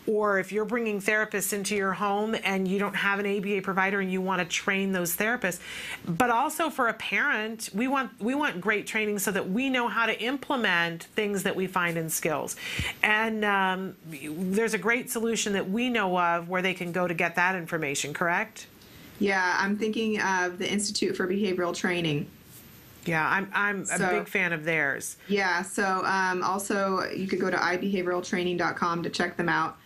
[0.06, 4.00] or if you're bringing therapists into your home and you don't have an ABA provider
[4.00, 5.60] and you want to train those therapists.
[6.06, 9.88] But also for a parent, we want we want great training so that we know
[9.88, 12.56] how to implement things that we find in skills.
[13.02, 17.14] And um, there's a great solution that we know of where they can go to
[17.14, 18.12] get that information.
[18.12, 18.66] Correct?
[19.20, 22.28] Yeah, I'm thinking of the Institute for Behavioral Training.
[23.06, 25.16] Yeah, I'm I'm a So- big fan of theirs.
[25.28, 29.76] Yeah, so um, also you could go to ibehavioraltraining.com to check them out.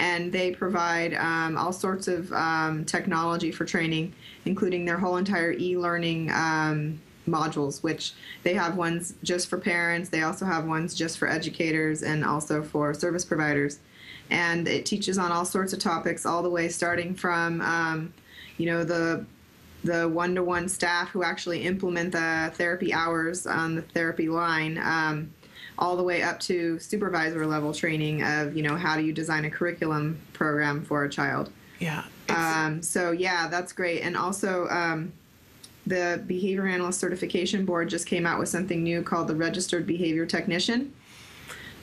[0.00, 4.14] And they provide um, all sorts of um, technology for training,
[4.44, 8.12] including their whole entire e learning um, modules, which
[8.44, 12.62] they have ones just for parents, they also have ones just for educators, and also
[12.62, 13.80] for service providers.
[14.30, 18.12] And it teaches on all sorts of topics, all the way starting from, um,
[18.56, 19.24] you know, the
[19.84, 25.30] the one-to-one staff who actually implement the therapy hours on the therapy line um,
[25.78, 29.44] all the way up to supervisor level training of you know how do you design
[29.44, 32.02] a curriculum program for a child Yeah.
[32.28, 35.12] um, so yeah that's great and also um,
[35.86, 40.26] the behavior analyst certification board just came out with something new called the registered behavior
[40.26, 40.92] technician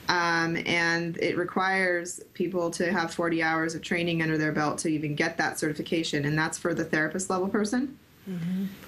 [0.08, 4.90] um, and it requires people to have 40 hours of training under their belt to
[4.90, 7.98] even get that certification and that's for the therapist level person.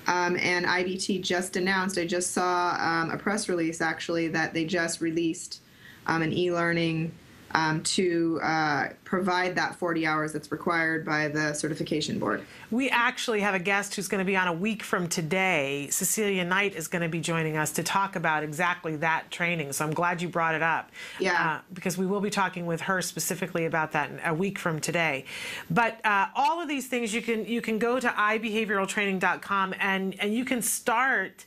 [0.07, 4.65] Um, and IBT just announced, I just saw um, a press release actually that they
[4.65, 5.61] just released
[6.07, 7.11] um, an e learning
[7.51, 12.43] um, to uh, provide that 40 hours that's required by the certification board.
[12.71, 15.87] We actually have a guest who's going to be on a week from today.
[15.89, 19.73] Cecilia Knight is going to be joining us to talk about exactly that training.
[19.73, 20.91] So I'm glad you brought it up.
[21.19, 21.57] Yeah.
[21.57, 25.25] Uh, because we will be talking with her specifically about that a week from today.
[25.69, 30.33] But uh, all of these things you can you can go to ibehavioraltraining.com and and
[30.33, 31.45] you can start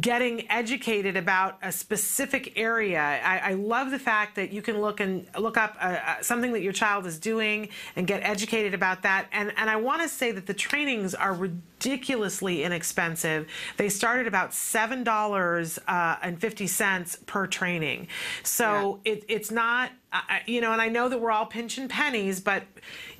[0.00, 3.00] getting educated about a specific area.
[3.00, 6.52] I, I love the fact that you can look and look up uh, uh, something
[6.54, 9.28] that your child is doing and get educated about that.
[9.30, 13.46] And and I want to say that the trainings are ridiculously inexpensive.
[13.76, 18.08] They started about seven dollars uh, and fifty cents per training.
[18.42, 19.90] So it, it's not.
[20.12, 22.64] I- you know, and I know that we're all pinching pennies, but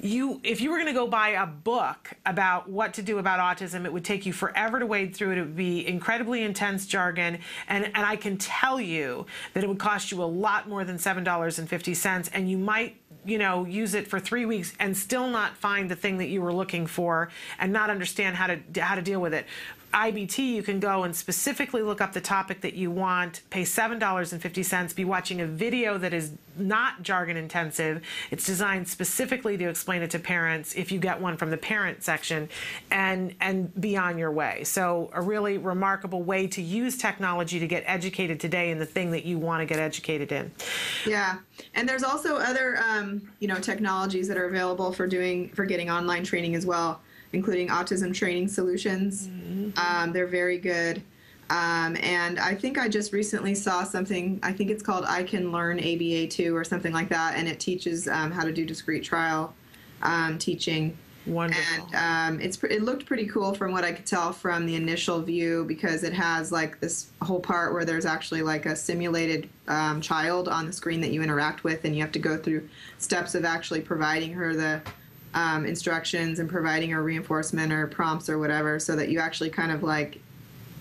[0.01, 3.41] you, if you were going to go buy a book about what to do about
[3.41, 5.39] autism, it would take you forever to wade through it.
[5.39, 9.79] It would be incredibly intense jargon, and and I can tell you that it would
[9.79, 13.37] cost you a lot more than seven dollars and fifty cents, and you might you
[13.37, 16.53] know use it for three weeks and still not find the thing that you were
[16.53, 19.45] looking for and not understand how to how to deal with it
[19.93, 24.95] IBT, you can go and specifically look up the topic that you want, pay $7.50,
[24.95, 28.03] be watching a video that is not jargon intensive.
[28.31, 32.03] It's designed specifically to explain it to parents if you get one from the parent
[32.03, 32.49] section
[32.91, 34.65] and and be on your way.
[34.65, 39.13] So a really remarkable way to use technology to get educated today in the thing
[39.13, 40.51] that you want to get educated in.
[41.07, 41.39] Yeah,
[41.75, 45.91] and there's also other um, you know technologies that are available for doing for getting
[45.91, 47.01] online training as well,
[47.33, 49.29] including Autism Training Solutions.
[49.77, 51.03] Um, they're very good.
[51.51, 54.39] Um, and I think I just recently saw something.
[54.43, 57.59] I think it's called I Can Learn ABA two or something like that, and it
[57.59, 59.55] teaches um, how to do discrete trial
[60.03, 60.97] um, teaching.
[61.27, 61.89] Wonderful.
[61.95, 65.21] And um, it's it looked pretty cool from what I could tell from the initial
[65.21, 70.01] view because it has like this whole part where there's actually like a simulated um,
[70.01, 73.35] child on the screen that you interact with, and you have to go through steps
[73.35, 74.83] of actually providing her the
[75.39, 79.71] um, instructions and providing her reinforcement or prompts or whatever, so that you actually kind
[79.71, 80.21] of like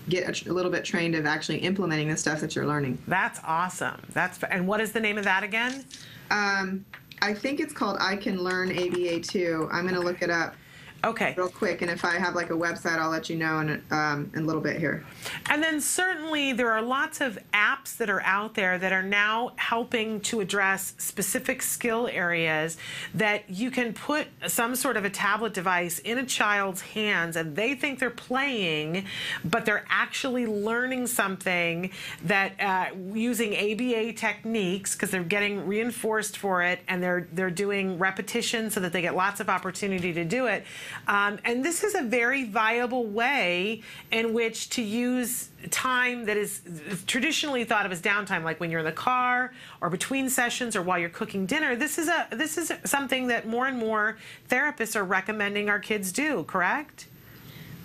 [0.08, 2.98] get a, a little bit trained of actually implementing the stuff that you're learning.
[3.06, 4.00] That's awesome.
[4.12, 5.84] That's and what is the name of that again?
[6.32, 6.84] Um,
[7.22, 9.68] I think it's called I Can Learn ABA too.
[9.70, 10.56] I'm going to look it up.
[11.04, 11.34] Okay.
[11.36, 11.82] real quick.
[11.82, 14.46] And if I have like a website, I'll let you know in, um, in a
[14.46, 15.04] little bit here.
[15.48, 19.52] And then certainly there are lots of apps that are out there that are now
[19.56, 22.76] helping to address specific skill areas
[23.14, 27.54] that you can put some sort of a tablet device in a child's hands and
[27.54, 29.04] they think they're playing,
[29.44, 31.90] but they're actually learning something
[32.24, 37.98] that uh, using ABA techniques because they're getting reinforced for it and they're they're doing
[37.98, 40.64] repetition so that they get lots of opportunity to do it.
[41.06, 46.62] Um, and this is a very viable way in which to use time that is
[47.06, 50.82] traditionally thought of as downtime, like when you're in the car or between sessions or
[50.82, 51.76] while you're cooking dinner.
[51.76, 56.12] This is a this is something that more and more therapists are recommending our kids
[56.12, 56.44] do.
[56.44, 57.06] Correct?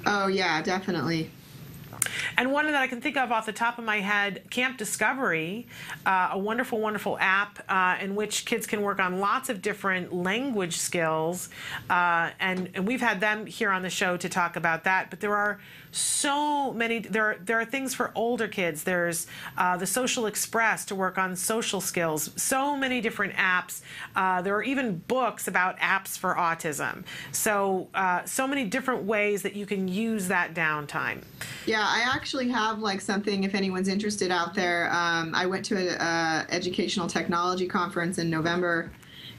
[0.05, 1.31] Oh, yeah, definitely.
[2.37, 5.67] And one that I can think of off the top of my head, Camp Discovery,
[6.05, 10.13] uh, a wonderful, wonderful app uh, in which kids can work on lots of different
[10.13, 11.49] language skills.
[11.89, 15.09] Uh, and, and we've had them here on the show to talk about that.
[15.09, 15.59] But there are
[15.95, 18.83] so many, there are, there are things for older kids.
[18.83, 19.27] There's
[19.57, 23.81] uh, the Social Express to work on social skills, so many different apps.
[24.15, 27.03] Uh, there are even books about apps for autism.
[27.31, 31.23] So, uh, so many different ways that you can use that downtime.
[31.65, 34.91] Yeah, I actually have like something if anyone's interested out there.
[34.91, 38.91] Um, I went to an educational technology conference in November,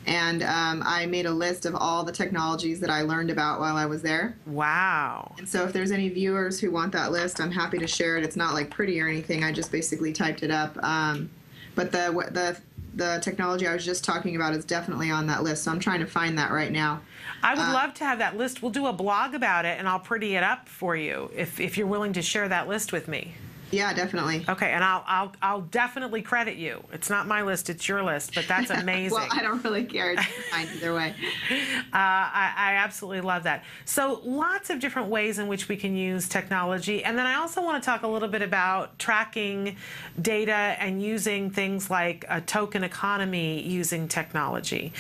[0.07, 3.77] and um, I made a list of all the technologies that I learned about while
[3.77, 4.37] I was there.
[4.47, 5.35] Wow.
[5.39, 8.25] And so, if there's any viewers who want that list, I'm happy to share it.
[8.25, 9.45] It's not like pretty or anything.
[9.45, 10.77] I just basically typed it up.
[10.83, 11.31] Um,
[11.75, 12.57] but the the
[12.95, 15.65] the technology I was just talking about is definitely on that list.
[15.65, 17.01] So I'm trying to find that right now.
[17.43, 18.63] I would uh, love to have that list.
[18.63, 21.77] We'll do a blog about it and I'll pretty it up for you if, if
[21.77, 23.35] you're willing to share that list with me.
[23.75, 24.45] Yeah, definitely.
[24.49, 26.83] Okay, and I'll I'll I'll definitely credit you.
[26.93, 28.35] It's not my list; it's your list.
[28.35, 29.18] But that's amazing.
[29.18, 30.12] well, I don't really care.
[30.12, 31.14] It's fine either way.
[31.51, 31.55] Uh,
[31.93, 33.64] I, I absolutely love that.
[33.85, 37.62] So lots of different ways in which we can use technology, and then I also
[37.62, 39.77] want to talk a little bit about tracking
[40.22, 44.93] data and using things like a token economy using technology,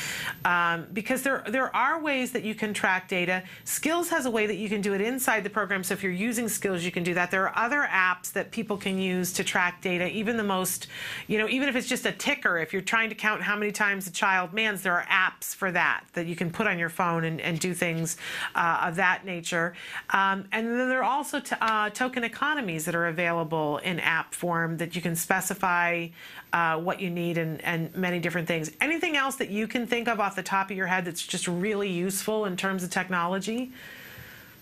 [0.44, 3.44] um, because there there are ways that you can track data.
[3.64, 5.84] Skills has a way that you can do it inside the program.
[5.84, 7.30] So if you're using Skills, you can do that.
[7.30, 10.86] There are other apps that people people can use to track data, even the most,
[11.26, 13.70] you know, even if it's just a ticker, if you're trying to count how many
[13.70, 16.88] times a child mands, there are apps for that that you can put on your
[16.88, 18.16] phone and, and do things
[18.54, 19.74] uh, of that nature.
[20.08, 24.78] Um, and then there are also uh, token economies that are available in app form
[24.78, 26.08] that you can specify
[26.54, 28.70] uh, what you need and, and many different things.
[28.80, 31.46] Anything else that you can think of off the top of your head that's just
[31.48, 33.72] really useful in terms of technology?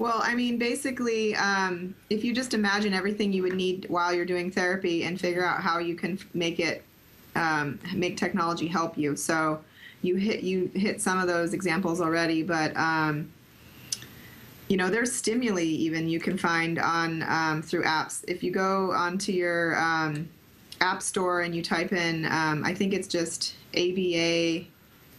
[0.03, 4.25] Well, I mean, basically, um, if you just imagine everything you would need while you're
[4.25, 6.83] doing therapy and figure out how you can make it,
[7.37, 9.15] um, make technology help you.
[9.15, 9.61] So
[10.03, 13.31] you hit you hit some of those examples already, but um,
[14.67, 18.25] you know, there's stimuli even you can find on um, through apps.
[18.27, 20.29] If you go onto your um,
[20.81, 24.65] app store and you type in, um, I think it's just ABA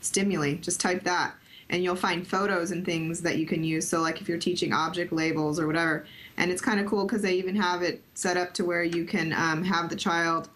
[0.01, 0.55] stimuli.
[0.55, 1.35] Just type that
[1.73, 3.87] and you'll find photos and things that you can use.
[3.87, 6.05] So, like if you're teaching object labels or whatever,
[6.37, 9.05] and it's kind of cool because they even have it set up to where you
[9.05, 10.49] can um, have the child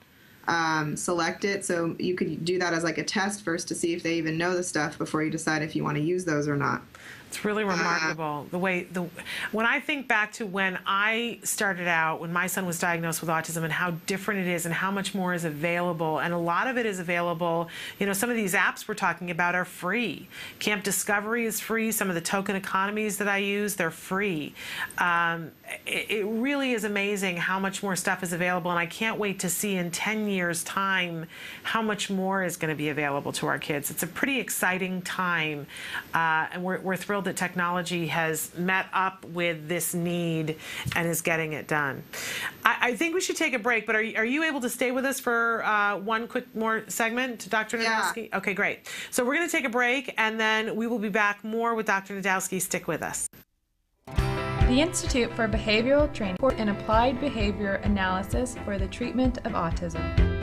[0.47, 1.65] um, select it.
[1.65, 4.37] So you could do that as like a test first to see if they even
[4.37, 6.83] know the stuff before you decide if you want to use those or not.
[7.27, 9.05] It's really remarkable the way the
[9.51, 13.29] when I think back to when I started out when my son was diagnosed with
[13.29, 16.67] autism and how different it is and how much more is available and a lot
[16.67, 17.69] of it is available.
[17.99, 20.27] You know, some of these apps we're talking about are free.
[20.59, 21.91] Camp Discovery is free.
[21.91, 24.53] Some of the token economies that I use they're free.
[24.97, 25.51] Um,
[25.85, 29.39] it, it really is amazing how much more stuff is available, and I can't wait
[29.39, 31.25] to see in 10 years' time
[31.63, 33.91] how much more is going to be available to our kids.
[33.91, 35.67] It's a pretty exciting time,
[36.13, 40.55] uh, and we're, we're thrilled thrilled that technology has met up with this need
[40.95, 42.03] and is getting it done.
[42.63, 44.91] I, I think we should take a break, but are, are you able to stay
[44.91, 47.77] with us for uh, one quick more segment, Dr.
[47.79, 48.29] Najdowski?
[48.29, 48.37] Yeah.
[48.37, 48.87] Okay, great.
[49.09, 51.87] So we're going to take a break, and then we will be back more with
[51.87, 52.19] Dr.
[52.21, 52.61] Najdowski.
[52.61, 53.27] Stick with us.
[54.05, 60.36] The Institute for Behavioral Training and Applied Behavior Analysis for the Treatment of Autism.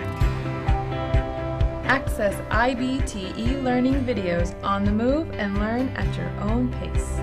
[1.86, 7.18] Access IBT e-learning videos on the move and learn at your own pace.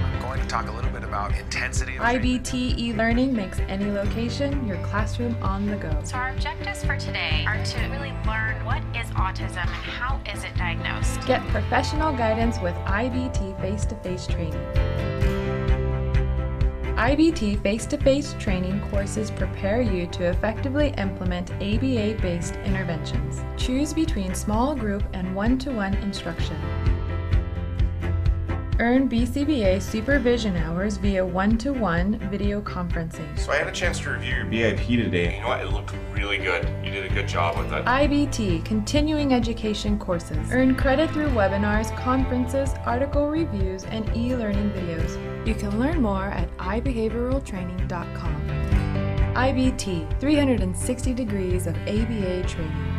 [0.00, 1.96] I'm going to talk a little bit about intensity.
[1.96, 5.90] IBT e-learning makes any location your classroom on the go.
[6.04, 10.44] So our objectives for today are to really learn what is autism and how is
[10.44, 11.26] it diagnosed.
[11.26, 15.07] Get professional guidance with IBT face-to-face training.
[16.98, 23.40] IBT face to face training courses prepare you to effectively implement ABA based interventions.
[23.56, 26.56] Choose between small group and one to one instruction.
[28.80, 33.36] Earn BCBA supervision hours via one to one video conferencing.
[33.36, 35.34] So I had a chance to review your BIP today.
[35.34, 35.62] You know what?
[35.62, 36.64] It looked really good.
[36.84, 37.84] You did a good job with it.
[37.84, 40.52] IBT continuing education courses.
[40.52, 45.18] Earn credit through webinars, conferences, article reviews, and e learning videos.
[45.44, 49.34] You can learn more at ibehavioraltraining.com.
[49.34, 52.97] IBT 360 degrees of ABA training.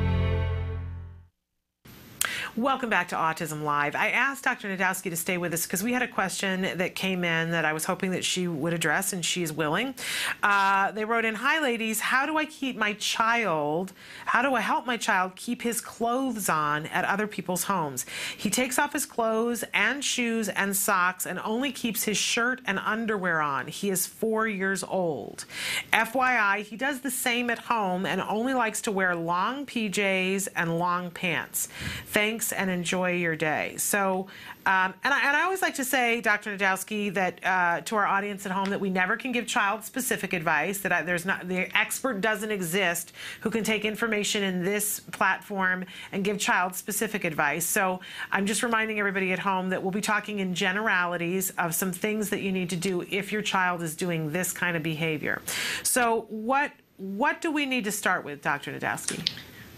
[2.60, 3.96] Welcome back to Autism Live.
[3.96, 4.68] I asked Dr.
[4.68, 7.72] Najdowski to stay with us because we had a question that came in that I
[7.72, 9.96] was hoping that she would address, and she's willing.
[10.44, 12.02] Uh, they wrote in Hi, ladies.
[12.02, 13.94] How do I keep my child,
[14.26, 18.06] how do I help my child keep his clothes on at other people's homes?
[18.36, 22.78] He takes off his clothes and shoes and socks and only keeps his shirt and
[22.80, 23.68] underwear on.
[23.68, 25.46] He is four years old.
[25.94, 30.78] FYI, he does the same at home and only likes to wear long PJs and
[30.78, 31.70] long pants.
[32.08, 33.76] Thanks and enjoy your day.
[33.78, 34.28] So,
[34.66, 36.56] um, and, I, and I always like to say, Dr.
[36.56, 40.80] Najdowski, that uh, to our audience at home, that we never can give child-specific advice.
[40.80, 45.86] That I, there's not the expert doesn't exist who can take information in this platform
[46.12, 47.66] and give child-specific advice.
[47.66, 48.00] So
[48.32, 52.30] I'm just reminding everybody at home that we'll be talking in generalities of some things
[52.30, 55.42] that you need to do if your child is doing this kind of behavior.
[55.84, 58.78] So what what do we need to start with, Dr.
[58.78, 59.26] Najdowski?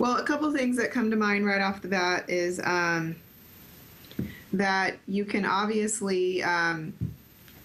[0.02, 3.16] Well, a couple things that come to mind right off the bat is um,
[4.52, 6.92] that you can obviously um,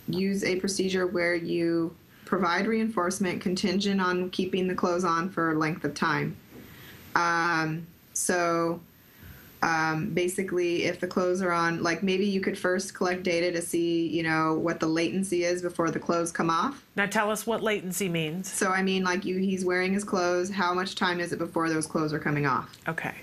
[0.06, 5.54] use a procedure where you provide reinforcement contingent on keeping the clothes on for a
[5.54, 6.36] length of time.
[7.14, 8.80] Um, so
[9.66, 13.60] um, basically, if the clothes are on, like maybe you could first collect data to
[13.60, 16.84] see, you know, what the latency is before the clothes come off.
[16.94, 18.50] Now tell us what latency means.
[18.50, 20.50] So I mean, like you, he's wearing his clothes.
[20.50, 22.76] How much time is it before those clothes are coming off?
[22.86, 23.16] Okay.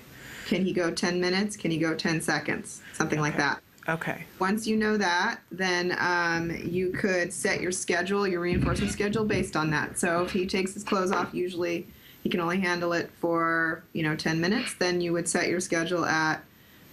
[0.46, 1.56] Can he go 10 minutes?
[1.56, 2.82] Can he go 10 seconds?
[2.92, 3.62] Something like that.
[3.88, 4.26] Okay.
[4.40, 9.56] Once you know that, then um, you could set your schedule, your reinforcement schedule based
[9.56, 9.98] on that.
[9.98, 11.88] So if he takes his clothes off, usually
[12.24, 14.74] he can only handle it for you know 10 minutes.
[14.76, 16.44] Then you would set your schedule at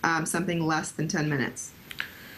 [0.03, 1.71] um, something less than 10 minutes,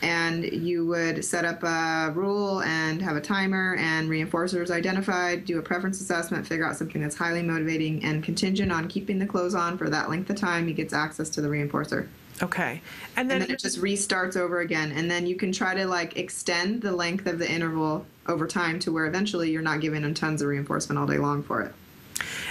[0.03, 5.47] and you would set up a rule and have a timer and reinforcers identified.
[5.47, 9.26] Do a preference assessment, figure out something that's highly motivating and contingent on keeping the
[9.26, 10.66] clothes on for that length of time.
[10.66, 12.09] He gets access to the reinforcer.
[12.43, 12.80] Okay.
[13.16, 15.86] And then, and then it just restarts over again and then you can try to
[15.86, 20.03] like extend the length of the interval over time to where eventually you're not giving
[20.03, 21.72] them tons of reinforcement all day long for it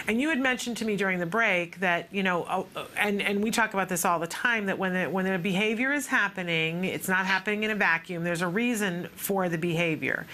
[0.07, 3.21] and you had mentioned to me during the break that you know, oh, oh, and
[3.21, 6.07] and we talk about this all the time that when the when the behavior is
[6.07, 8.23] happening, it's not happening in a vacuum.
[8.23, 10.25] There's a reason for the behavior,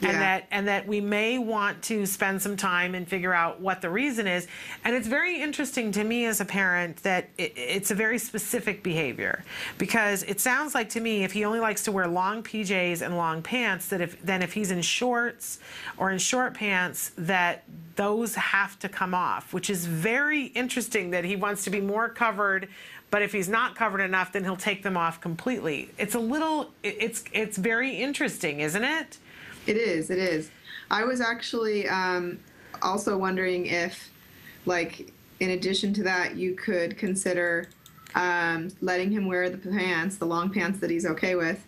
[0.00, 0.10] Yeah.
[0.10, 3.80] and that and that we may want to spend some time and figure out what
[3.80, 4.46] the reason is.
[4.84, 8.82] And it's very interesting to me as a parent that it, it's a very specific
[8.82, 9.44] behavior
[9.78, 13.16] because it sounds like to me if he only likes to wear long PJs and
[13.16, 15.58] long pants, that if then if he's in shorts
[15.98, 17.64] or in short pants, that
[17.96, 22.08] those have to come off, which is very interesting that he wants to be more
[22.08, 22.68] covered.
[23.10, 25.88] But if he's not covered enough, then he'll take them off completely.
[25.96, 29.18] It's a little, it's it's very interesting, isn't it?
[29.66, 30.10] It is.
[30.10, 30.50] It is.
[30.90, 32.38] I was actually um,
[32.82, 34.10] also wondering if,
[34.66, 37.68] like, in addition to that, you could consider
[38.14, 41.60] um, letting him wear the pants, the long pants that he's okay with,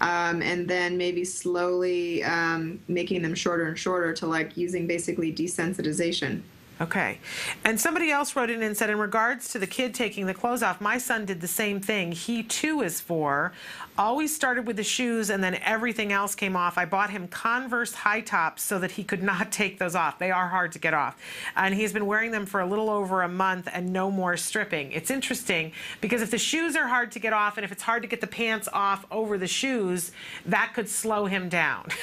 [0.00, 5.32] um, and then maybe slowly um, making them shorter and shorter to like using basically
[5.32, 6.42] desensitization.
[6.80, 7.18] Okay.
[7.64, 10.62] And somebody else wrote in and said, in regards to the kid taking the clothes
[10.62, 12.12] off, my son did the same thing.
[12.12, 13.52] He too is four.
[13.96, 16.76] Always started with the shoes and then everything else came off.
[16.76, 20.18] I bought him Converse high tops so that he could not take those off.
[20.18, 21.16] They are hard to get off.
[21.56, 24.92] And he's been wearing them for a little over a month and no more stripping.
[24.92, 25.72] It's interesting
[26.02, 28.20] because if the shoes are hard to get off and if it's hard to get
[28.20, 30.12] the pants off over the shoes,
[30.44, 31.88] that could slow him down.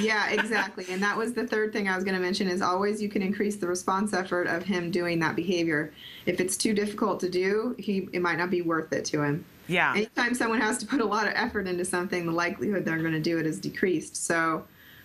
[0.00, 0.86] Yeah, exactly.
[0.90, 3.20] and that was the third thing I was going to mention is always you can
[3.20, 5.92] increase the response effort of him doing that behavior.
[6.26, 9.44] If it's too difficult to do, he it might not be worth it to him.
[9.68, 9.92] yeah.
[9.94, 13.12] Anytime someone has to put a lot of effort into something, the likelihood they're going
[13.12, 14.16] to do it is decreased.
[14.16, 14.64] So,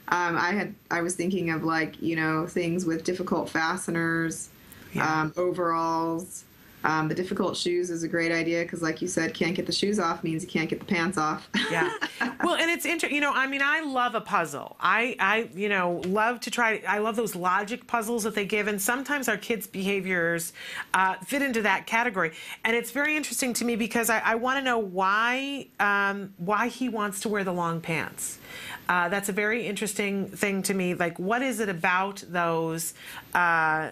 [0.09, 4.49] um, I had I was thinking of like you know things with difficult fasteners,
[4.93, 5.21] Yeah.
[5.21, 6.43] um, overalls,
[6.83, 9.71] Um, the difficult shoes is a great idea because, like you said, can't get the
[9.71, 11.49] shoes off means you can't get the pants off.
[11.71, 11.91] yeah.
[12.43, 13.15] Well, and it's interesting.
[13.15, 14.75] You know, I mean, I love a puzzle.
[14.79, 16.81] I, I, you know, love to try.
[16.85, 20.51] I love those logic puzzles that they give, and sometimes our kids' behaviors
[20.93, 22.33] uh, fit into that category.
[22.65, 26.67] And it's very interesting to me because I, I want to know why, um, why
[26.67, 28.39] he wants to wear the long pants.
[28.89, 30.93] Uh, that's a very interesting thing to me.
[30.93, 32.93] Like, what is it about those?
[33.33, 33.91] Uh,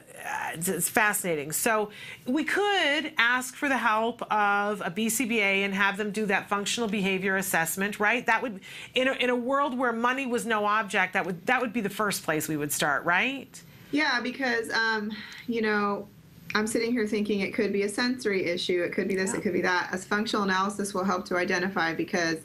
[0.53, 1.51] it's fascinating.
[1.51, 1.91] So,
[2.25, 6.89] we could ask for the help of a BCBA and have them do that functional
[6.89, 8.25] behavior assessment, right?
[8.25, 8.59] That would,
[8.93, 11.81] in a, in a world where money was no object, that would that would be
[11.81, 13.61] the first place we would start, right?
[13.91, 15.11] Yeah, because um,
[15.47, 16.07] you know,
[16.55, 19.39] I'm sitting here thinking it could be a sensory issue, it could be this, yeah.
[19.39, 19.89] it could be that.
[19.91, 22.39] As functional analysis will help to identify because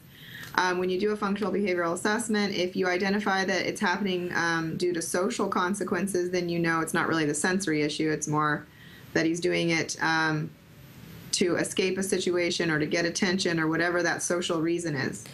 [0.57, 4.77] um, when you do a functional behavioral assessment, if you identify that it's happening um,
[4.77, 8.11] due to social consequences, then you know it's not really the sensory issue.
[8.11, 8.67] It's more
[9.13, 10.51] that he's doing it um,
[11.33, 15.25] to escape a situation or to get attention or whatever that social reason is.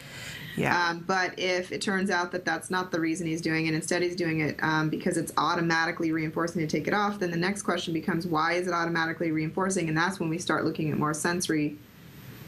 [0.56, 0.90] Yeah.
[0.90, 4.02] Um, but if it turns out that that's not the reason he's doing it, instead
[4.02, 7.62] he's doing it um, because it's automatically reinforcing to take it off, then the next
[7.62, 9.88] question becomes why is it automatically reinforcing?
[9.88, 11.78] And that's when we start looking at more sensory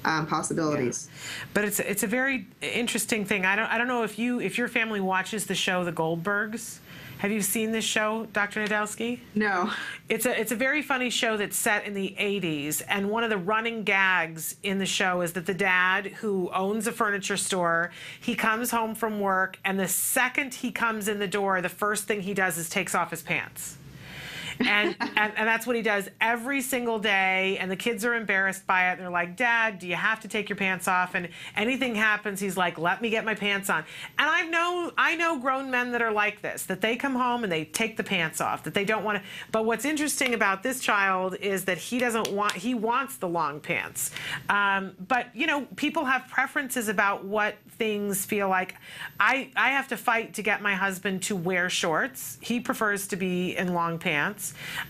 [0.05, 1.09] um, possibilities.
[1.09, 1.47] Yeah.
[1.55, 3.45] But it's it's a very interesting thing.
[3.45, 6.79] I don't I don't know if you if your family watches the show The Goldbergs.
[7.19, 8.63] Have you seen this show, Dr.
[8.63, 9.21] Najdowski?
[9.35, 9.71] No.
[10.09, 13.31] It's a it's a very funny show that's set in the 80s, and one of
[13.31, 17.93] the running gags in the show is that the dad who owns a furniture store,
[18.21, 22.05] he comes home from work, and the second he comes in the door, the first
[22.05, 23.79] thing he does is takes off his pants
[24.61, 27.59] and, and, and that's what he does every single day.
[27.59, 28.99] And the kids are embarrassed by it.
[28.99, 32.57] They're like, "Dad, do you have to take your pants off?" And anything happens, he's
[32.57, 33.85] like, "Let me get my pants on."
[34.19, 36.65] And I know I know grown men that are like this.
[36.67, 38.65] That they come home and they take the pants off.
[38.65, 39.25] That they don't want to.
[39.53, 42.53] But what's interesting about this child is that he doesn't want.
[42.53, 44.11] He wants the long pants.
[44.49, 48.75] Um, but you know, people have preferences about what things feel like.
[49.19, 52.39] I I have to fight to get my husband to wear shorts.
[52.41, 54.44] He prefers to be in long pants.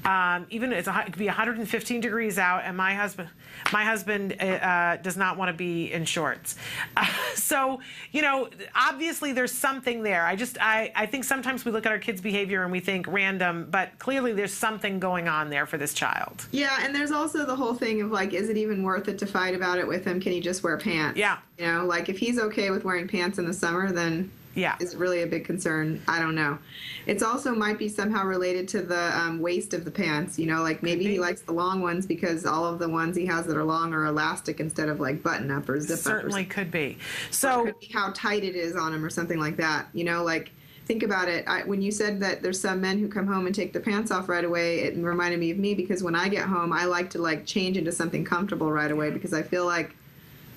[0.04, 3.28] Um, even it's a, it could be 115 degrees out, and my husband,
[3.72, 6.56] my husband uh, does not want to be in shorts.
[6.96, 7.80] Uh, so
[8.12, 10.24] you know, obviously there's something there.
[10.24, 13.06] I just I I think sometimes we look at our kids' behavior and we think
[13.06, 16.46] random, but clearly there's something going on there for this child.
[16.50, 19.26] Yeah, and there's also the whole thing of like, is it even worth it to
[19.26, 20.20] fight about it with him?
[20.20, 21.18] Can he just wear pants?
[21.18, 21.38] Yeah.
[21.58, 24.76] You know, like if he's okay with wearing pants in the summer, then yeah.
[24.80, 26.02] is really a big concern.
[26.08, 26.58] I don't know.
[27.06, 30.38] It's also might be somehow related to the um, waist of the pants.
[30.38, 33.26] You know, like maybe he likes the long ones because all of the ones he
[33.26, 36.22] has that are long are elastic instead of like button up or zip Certainly up.
[36.22, 36.98] Certainly could be.
[37.30, 39.88] So could be how tight it is on him or something like that.
[39.92, 40.50] You know, like
[40.86, 41.44] think about it.
[41.48, 44.10] I, when you said that there's some men who come home and take their pants
[44.10, 47.10] off right away, it reminded me of me because when I get home, I like
[47.10, 49.94] to like change into something comfortable right away because I feel like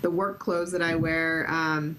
[0.01, 1.45] the work clothes that I wear.
[1.49, 1.97] Um,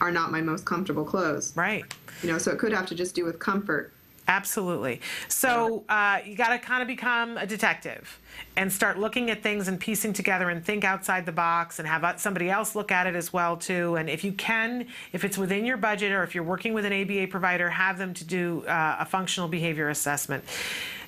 [0.00, 1.52] are not my most comfortable clothes.
[1.56, 1.84] Right.
[2.22, 3.92] You know, so it could have to just do with comfort.
[4.28, 5.00] Absolutely.
[5.28, 8.20] So uh, you got to kind of become a detective
[8.56, 12.20] and start looking at things and piecing together and think outside the box and have
[12.20, 13.96] somebody else look at it as well too.
[13.96, 16.92] And if you can, if it's within your budget or if you're working with an
[16.92, 20.44] ABA provider, have them to do uh, a functional behavior assessment.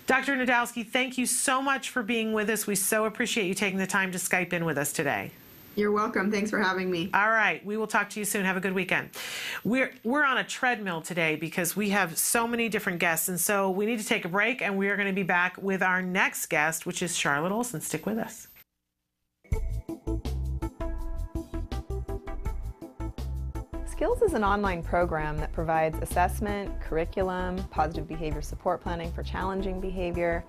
[0.07, 0.34] Dr.
[0.34, 2.66] Najdowski, thank you so much for being with us.
[2.66, 5.30] We so appreciate you taking the time to Skype in with us today.
[5.76, 6.30] You're welcome.
[6.30, 7.10] Thanks for having me.
[7.14, 7.64] All right.
[7.64, 8.44] We will talk to you soon.
[8.44, 9.10] Have a good weekend.
[9.64, 13.70] We're we're on a treadmill today because we have so many different guests and so
[13.70, 16.02] we need to take a break and we are going to be back with our
[16.02, 17.80] next guest which is Charlotte Olson.
[17.80, 18.48] Stick with us.
[23.86, 29.78] Skills is an online program that provides assessment, curriculum, positive behavior support planning for challenging
[29.78, 30.42] behavior,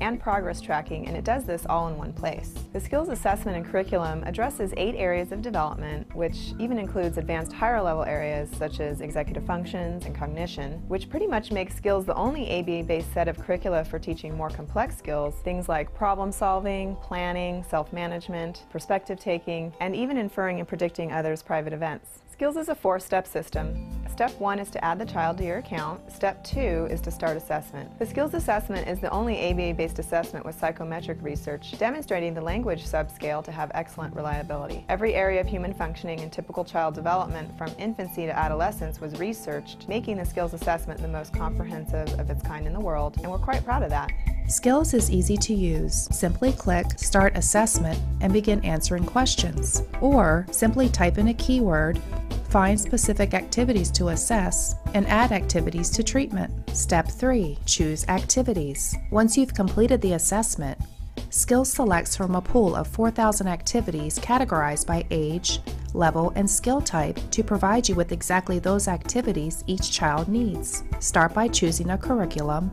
[0.00, 2.54] and progress tracking, and it does this all in one place.
[2.72, 7.82] The skills assessment and curriculum addresses eight areas of development, which even includes advanced higher
[7.82, 12.50] level areas such as executive functions and cognition, which pretty much makes skills the only
[12.58, 18.64] ABA-based set of curricula for teaching more complex skills, things like problem solving, planning, self-management,
[18.70, 22.20] perspective taking, and even inferring and predicting others' private events.
[22.38, 23.90] Skills is a four-step system.
[24.08, 26.00] Step one is to add the child to your account.
[26.08, 27.98] Step two is to start assessment.
[27.98, 33.42] The skills assessment is the only ABA-based assessment with psychometric research demonstrating the language subscale
[33.42, 34.84] to have excellent reliability.
[34.88, 39.88] Every area of human functioning and typical child development from infancy to adolescence was researched,
[39.88, 43.38] making the skills assessment the most comprehensive of its kind in the world, and we're
[43.38, 44.12] quite proud of that.
[44.46, 46.08] Skills is easy to use.
[46.10, 49.82] Simply click Start Assessment and begin answering questions.
[50.00, 52.00] Or simply type in a keyword
[52.50, 56.52] Find specific activities to assess and add activities to treatment.
[56.76, 57.58] Step 3.
[57.66, 58.96] Choose activities.
[59.10, 60.78] Once you've completed the assessment,
[61.30, 65.60] Skills selects from a pool of 4,000 activities categorized by age,
[65.92, 70.84] level, and skill type to provide you with exactly those activities each child needs.
[71.00, 72.72] Start by choosing a curriculum,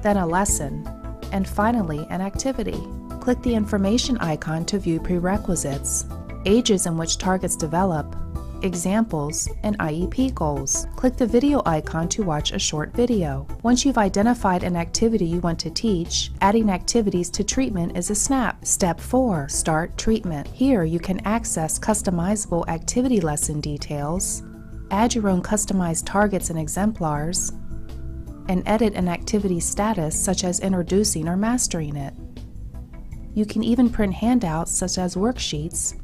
[0.00, 0.88] then a lesson,
[1.32, 2.80] and finally an activity.
[3.20, 6.06] Click the information icon to view prerequisites,
[6.46, 8.16] ages in which targets develop,
[8.64, 10.86] examples, and IEP goals.
[10.96, 13.46] Click the video icon to watch a short video.
[13.62, 18.14] Once you've identified an activity you want to teach, adding activities to treatment is a
[18.14, 18.64] snap.
[18.64, 19.48] Step 4.
[19.48, 20.48] Start treatment.
[20.48, 24.42] Here you can access customizable activity lesson details,
[24.90, 27.52] add your own customized targets and exemplars,
[28.48, 32.14] and edit an activity status such as introducing or mastering it.
[33.34, 36.00] You can even print handouts such as worksheets,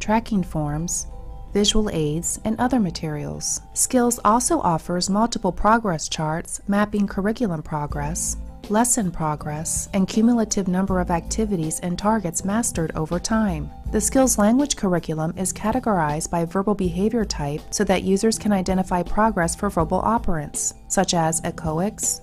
[0.00, 1.06] tracking forms,
[1.54, 3.62] visual aids, and other materials.
[3.72, 8.36] Skills also offers multiple progress charts mapping curriculum progress,
[8.70, 13.70] lesson progress, and cumulative number of activities and targets mastered over time.
[13.92, 19.02] The Skills Language curriculum is categorized by verbal behavior type so that users can identify
[19.02, 22.20] progress for verbal operants, such as echoics,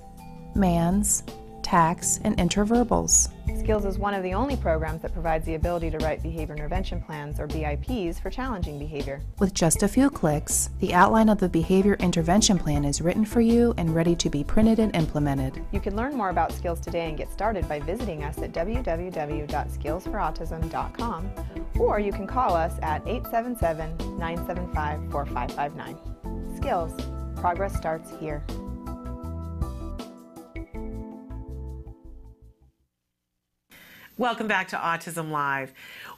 [0.56, 1.24] mands,
[1.64, 3.30] tacts, and interverbals.
[3.60, 7.02] Skills is one of the only programs that provides the ability to write behavior intervention
[7.02, 9.22] plans or BIPs for challenging behavior.
[9.40, 13.42] With just a few clicks, the outline of the behavior intervention plan is written for
[13.42, 15.64] you and ready to be printed and implemented.
[15.72, 21.32] You can learn more about Skills today and get started by visiting us at www.skillsforautism.com
[21.80, 26.58] or you can call us at 877 975 4559.
[26.58, 26.94] Skills.
[27.36, 28.44] Progress starts here.
[34.22, 35.74] Welcome back to Autism Live.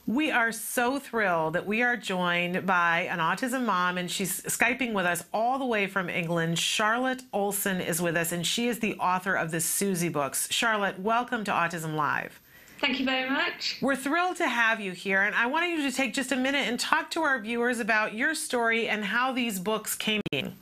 [0.06, 4.92] We are so thrilled that we are joined by an autism mom, and she's Skyping
[4.92, 6.60] with us all the way from England.
[6.60, 10.52] Charlotte Olson is with us, and she is the author of the Susie books.
[10.52, 12.42] Charlotte, welcome to Autism Live.
[12.82, 13.78] Thank you very much.
[13.82, 16.68] We're thrilled to have you here, and I wanted you to take just a minute
[16.68, 20.56] and talk to our viewers about your story and how these books came in.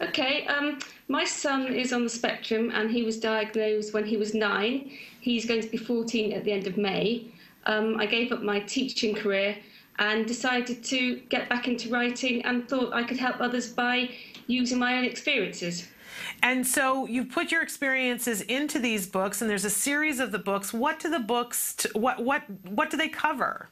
[0.00, 0.78] Okay, um,
[1.08, 4.90] my son is on the spectrum and he was diagnosed when he was nine.
[5.20, 7.26] He's going to be 14 at the end of May.
[7.64, 9.56] Um, I gave up my teaching career
[9.98, 14.10] and decided to get back into writing and thought I could help others by
[14.46, 15.88] using my own experiences.
[16.42, 20.38] And so you've put your experiences into these books, and there's a series of the
[20.38, 20.72] books.
[20.72, 21.86] What do the books?
[21.94, 23.68] What what what do they cover?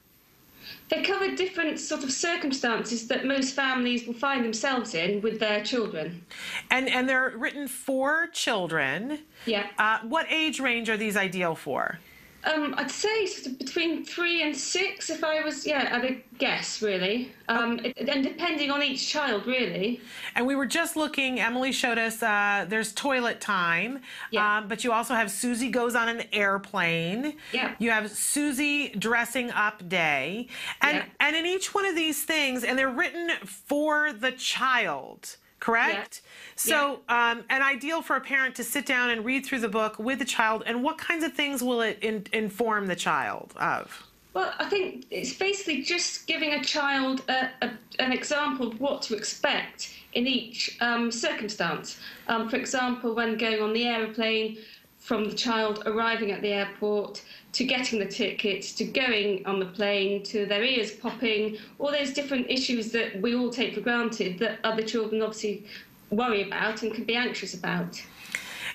[0.95, 5.63] They cover different sort of circumstances that most families will find themselves in with their
[5.65, 6.25] children.
[6.71, 9.21] And and they're written for children.
[9.47, 9.67] Yeah.
[9.79, 11.99] Uh, what age range are these ideal for?
[12.45, 16.83] Um, I'd say sort of between three and six, if I was, yeah, a guess,
[16.83, 17.33] really.
[17.49, 20.01] Um, it, and depending on each child, really.
[20.35, 24.59] And we were just looking, Emily showed us uh, there's toilet time, Yeah.
[24.59, 27.37] um, but you also have Susie goes on an airplane.
[27.53, 27.75] Yeah.
[27.79, 30.49] You have Susie dressing up day.
[30.83, 31.05] And, Yeah.
[31.21, 35.37] and in each one of these things, and they're written for the child.
[35.65, 36.21] Correct?
[36.57, 39.99] So, um, an ideal for a parent to sit down and read through the book
[39.99, 44.07] with the child, and what kinds of things will it in, inform the child of?
[44.35, 49.01] Well, I think it's basically just giving a child a, a, an example of what
[49.03, 51.99] to expect in each um, circumstance.
[52.29, 54.59] Um, for example, when going on the aeroplane,
[54.99, 57.23] from the child arriving at the airport
[57.55, 62.13] to getting the tickets to going on the plane to their ears popping, all those
[62.13, 65.65] different issues that we all take for granted that other children obviously
[66.11, 68.03] worry about and can be anxious about.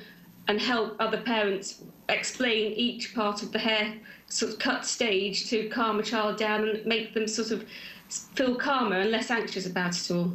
[0.51, 3.93] and help other parents explain each part of the hair
[4.27, 7.65] sort of cut stage to calm a child down and make them sort of
[8.35, 10.33] feel calmer and less anxious about it all.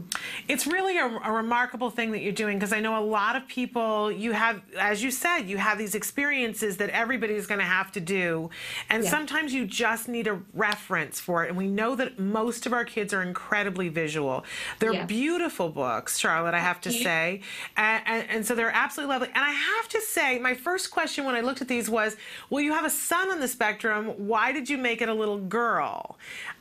[0.48, 3.46] It's really a, a remarkable thing that you're doing because I know a lot of
[3.48, 7.92] people, you have, as you said, you have these experiences that everybody's going to have
[7.92, 8.50] to do.
[8.88, 9.10] And Yeah.
[9.10, 11.48] sometimes you just need a reference for it.
[11.48, 14.44] And we know that most of our kids are incredibly visual.
[14.78, 15.04] They're Yeah.
[15.04, 17.40] beautiful books, Charlotte, I have to say.
[17.76, 19.28] And, and, and so they're absolutely lovely.
[19.34, 22.16] And I have to say, my first question when I looked at these was,
[22.50, 24.06] well, you have a son on the spectrum.
[24.16, 26.16] Why did you make it a little girl?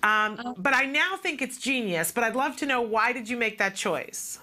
[0.05, 2.11] Um, but I now think it's genius.
[2.11, 4.39] But I'd love to know why did you make that choice?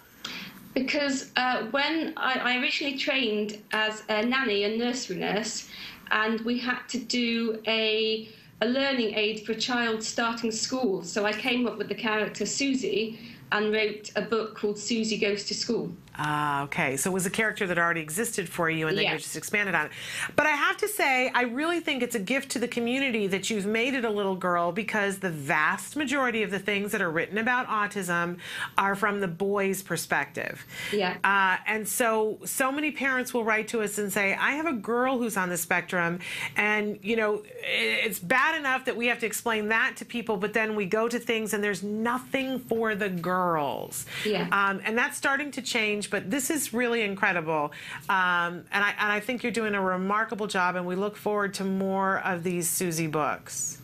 [0.74, 5.68] Because uh, when I, I originally trained as a nanny and nursery nurse,
[6.10, 8.28] and we had to do a
[8.60, 12.46] a learning aid for a child starting school, so I came up with the character
[12.46, 13.18] Susie
[13.50, 15.92] and wrote a book called Susie Goes to School.
[16.16, 16.96] Ah, okay.
[16.96, 19.74] So it was a character that already existed for you, and then you just expanded
[19.74, 19.92] on it.
[20.36, 23.48] But I have to say, I really think it's a gift to the community that
[23.50, 27.10] you've made it a little girl because the vast majority of the things that are
[27.10, 28.38] written about autism
[28.76, 30.64] are from the boy's perspective.
[30.92, 31.16] Yeah.
[31.24, 34.72] Uh, and so, so many parents will write to us and say, I have a
[34.72, 36.20] girl who's on the spectrum.
[36.56, 40.52] And, you know, it's bad enough that we have to explain that to people, but
[40.52, 44.06] then we go to things and there's nothing for the girls.
[44.24, 44.48] Yeah.
[44.52, 47.72] Um, and that's starting to change, but this is really incredible.
[48.08, 51.54] Um, and, I, and I think you're doing a remarkable job, and we look forward
[51.54, 53.78] to more of these Susie books.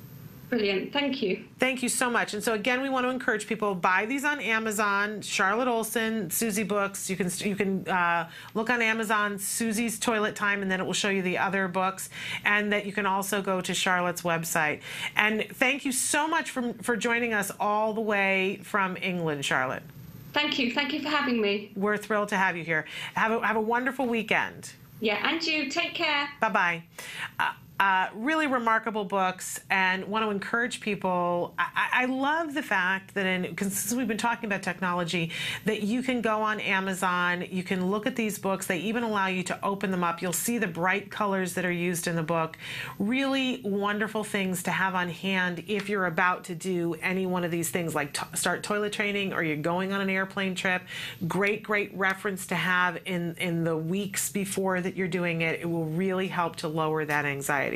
[0.49, 0.95] Brilliant.
[0.95, 1.45] Thank you.
[1.59, 2.33] Thank you so much.
[2.33, 5.21] And so again, we want to encourage people buy these on Amazon.
[5.21, 7.11] Charlotte Olson, Susie Books.
[7.11, 10.95] You can you can uh, look on Amazon Susie's Toilet Time, and then it will
[10.95, 12.09] show you the other books.
[12.47, 14.81] And that you can also go to Charlotte's website.
[15.17, 19.83] And thank you so much for for joining us all the way from England, Charlotte.
[20.39, 20.73] Thank you.
[20.73, 21.73] Thank you for having me.
[21.75, 22.85] We're thrilled to have you here.
[23.15, 24.73] Have a have a wonderful weekend.
[25.01, 25.69] Yeah, and you.
[25.69, 26.29] Take care.
[26.41, 26.83] Bye bye.
[27.41, 31.55] Uh, uh, really remarkable books, and want to encourage people.
[31.59, 35.31] I, I love the fact that, in since we've been talking about technology,
[35.65, 38.67] that you can go on Amazon, you can look at these books.
[38.67, 40.23] They even allow you to open them up.
[40.23, 42.59] You'll see the bright colors that are used in the book.
[42.99, 47.51] Really wonderful things to have on hand if you're about to do any one of
[47.51, 50.83] these things, like start toilet training or you're going on an airplane trip.
[51.29, 55.61] Great, great reference to have in in the weeks before that you're doing it.
[55.61, 57.68] It will really help to lower that anxiety.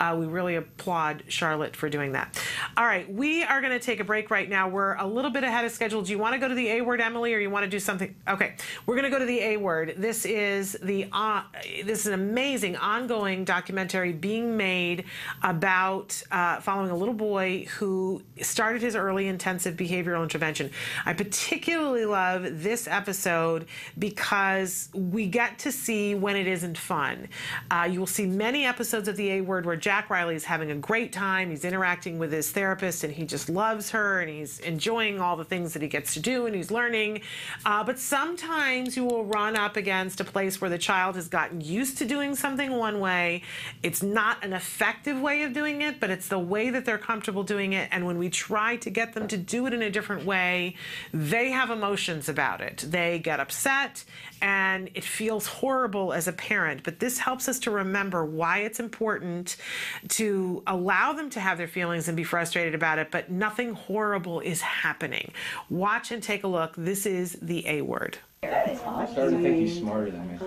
[0.00, 2.40] Uh, we really applaud Charlotte for doing that.
[2.76, 4.68] All right, we are going to take a break right now.
[4.68, 6.02] We're a little bit ahead of schedule.
[6.02, 7.80] Do you want to go to the A word, Emily, or you want to do
[7.80, 8.14] something?
[8.28, 8.54] Okay,
[8.86, 9.94] we're going to go to the A word.
[9.96, 11.42] This is the uh,
[11.84, 15.04] this is an amazing ongoing documentary being made
[15.42, 20.70] about uh, following a little boy who started his early intensive behavioral intervention.
[21.04, 23.66] I particularly love this episode
[23.98, 27.28] because we get to see when it isn't fun.
[27.70, 30.74] Uh, you will see many episodes of the Word where Jack Riley is having a
[30.74, 31.50] great time.
[31.50, 35.44] He's interacting with his therapist and he just loves her and he's enjoying all the
[35.44, 37.22] things that he gets to do and he's learning.
[37.64, 41.60] Uh, but sometimes you will run up against a place where the child has gotten
[41.60, 43.42] used to doing something one way.
[43.82, 47.42] It's not an effective way of doing it, but it's the way that they're comfortable
[47.42, 47.88] doing it.
[47.92, 50.76] And when we try to get them to do it in a different way,
[51.12, 52.84] they have emotions about it.
[52.86, 54.04] They get upset
[54.42, 56.82] and it feels horrible as a parent.
[56.82, 59.56] But this helps us to remember why it's important
[60.08, 64.40] to allow them to have their feelings and be frustrated about it, but nothing horrible
[64.40, 65.32] is happening.
[65.70, 66.74] Watch and take a look.
[66.76, 68.18] This is the A word.
[68.42, 70.38] I started to think he's smarter than me.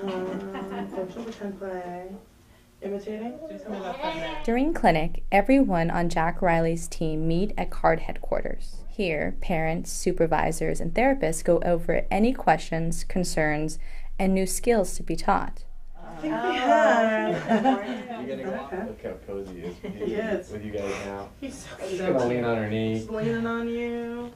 [4.43, 8.76] During clinic, everyone on Jack Riley's team meet at CARD headquarters.
[8.96, 13.78] Here, parents, supervisors, and therapists go over any questions, concerns,
[14.18, 15.66] and new skills to be taught.
[16.02, 18.16] I think we have.
[18.26, 20.50] You're getting look how cozy he is with you, Yes.
[20.50, 21.28] with you guys now.
[21.41, 22.93] He's so She's gonna lean on her knee.
[23.00, 24.32] He's leaning on you.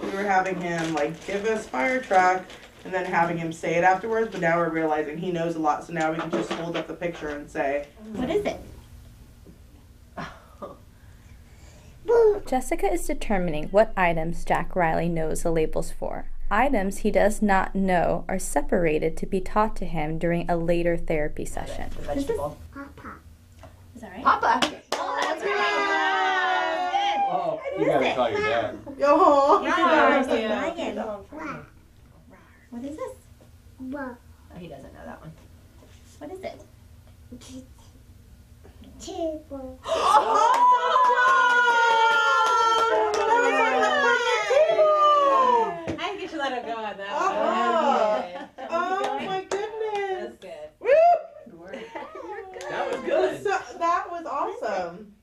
[0.00, 2.44] We were having him like give us fire truck
[2.84, 5.84] and then having him say it afterwards, but now we're realizing he knows a lot,
[5.84, 8.60] so now we can just hold up the picture and say, What is it?
[12.46, 16.26] Jessica is determining what items Jack Riley knows the labels for.
[16.50, 20.96] Items he does not know are separated to be taught to him during a later
[20.96, 21.90] therapy session.
[22.00, 22.58] Vegetable.
[23.94, 24.24] Is that right?
[24.24, 24.60] Papa.
[27.32, 28.78] Oh, oh you gotta call your dad.
[28.98, 29.60] Yo.
[32.70, 33.12] What is this?
[33.94, 34.16] Oh,
[34.58, 35.32] he doesn't know that one.
[36.18, 36.60] What is it?
[39.00, 39.80] Table.
[44.82, 48.24] Oh, I think you should let it go on that Oh.
[48.58, 48.68] one.
[48.70, 50.20] Oh my goodness.
[50.20, 50.68] That's good.
[50.80, 50.88] Woo!
[52.70, 53.44] That was good.
[53.78, 55.14] That was awesome.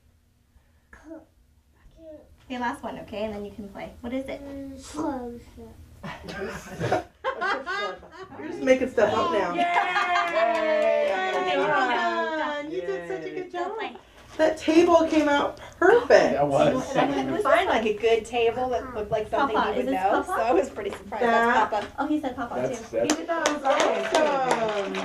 [2.50, 3.92] Okay, last one, okay, and then you can play.
[4.00, 4.40] What is it?
[8.38, 9.54] You're just making stuff up now.
[9.54, 9.62] Yay!
[11.56, 12.70] Well done.
[12.70, 13.72] You did such a good job.
[14.36, 16.08] That table came out perfect.
[16.08, 16.94] That was.
[16.94, 19.86] And I couldn't find like a good table that looked like something Papa, he is
[19.86, 20.26] would know, Papa?
[20.26, 21.24] so I was pretty surprised.
[21.24, 21.86] That- That's Papa.
[21.98, 22.84] Oh, he said Papa That's, too.
[22.98, 24.94] that's, He did that awesome.
[24.94, 25.00] He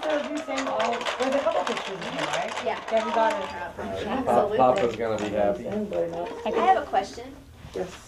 [0.00, 0.78] said you sang all.
[0.80, 2.52] There's a couple pictures of him, right?
[2.64, 2.80] Yeah.
[2.90, 4.24] Yeah, he got it.
[4.24, 5.68] Pop- Papa's gonna be happy.
[5.68, 5.70] I
[6.60, 7.26] have a question.
[7.74, 8.07] Yes.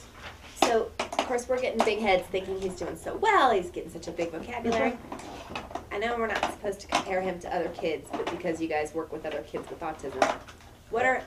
[0.63, 3.53] So, of course, we're getting big heads thinking he's doing so well.
[3.53, 4.97] He's getting such a big vocabulary.
[5.93, 8.95] I know we're not supposed to compare him to other kids, but because you guys
[8.95, 10.23] work with other kids with autism,
[10.91, 11.23] what are,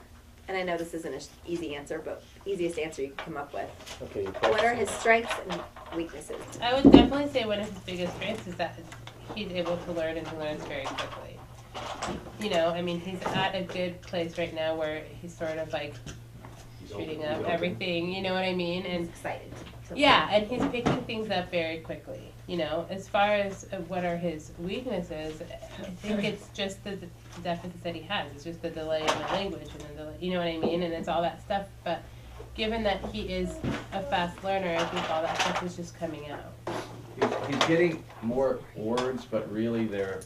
[0.47, 3.53] and I know this isn't an easy answer, but easiest answer you can come up
[3.53, 3.69] with.
[4.03, 4.25] Okay.
[4.49, 5.61] What are his strengths and
[5.95, 6.41] weaknesses?
[6.61, 8.79] I would definitely say one of his biggest strengths is that
[9.35, 11.39] he's able to learn and he learns very quickly.
[12.39, 15.71] You know, I mean, he's at a good place right now where he's sort of
[15.73, 15.93] like
[16.97, 18.85] shooting up everything, you know what I mean?
[18.85, 19.53] And excited.
[19.95, 22.31] yeah, and he's picking things up very quickly.
[22.47, 25.41] You know, as far as uh, what are his weaknesses,
[25.79, 27.07] I think it's just the, the
[27.41, 28.29] deficits that he has.
[28.35, 30.83] It's just the delay in the language and the delay, you know what I mean?
[30.83, 31.67] And it's all that stuff.
[31.85, 32.03] But
[32.55, 33.55] given that he is
[33.93, 36.53] a fast learner, I think all that stuff is just coming out.
[37.19, 40.21] He's, he's getting more words, but really they're,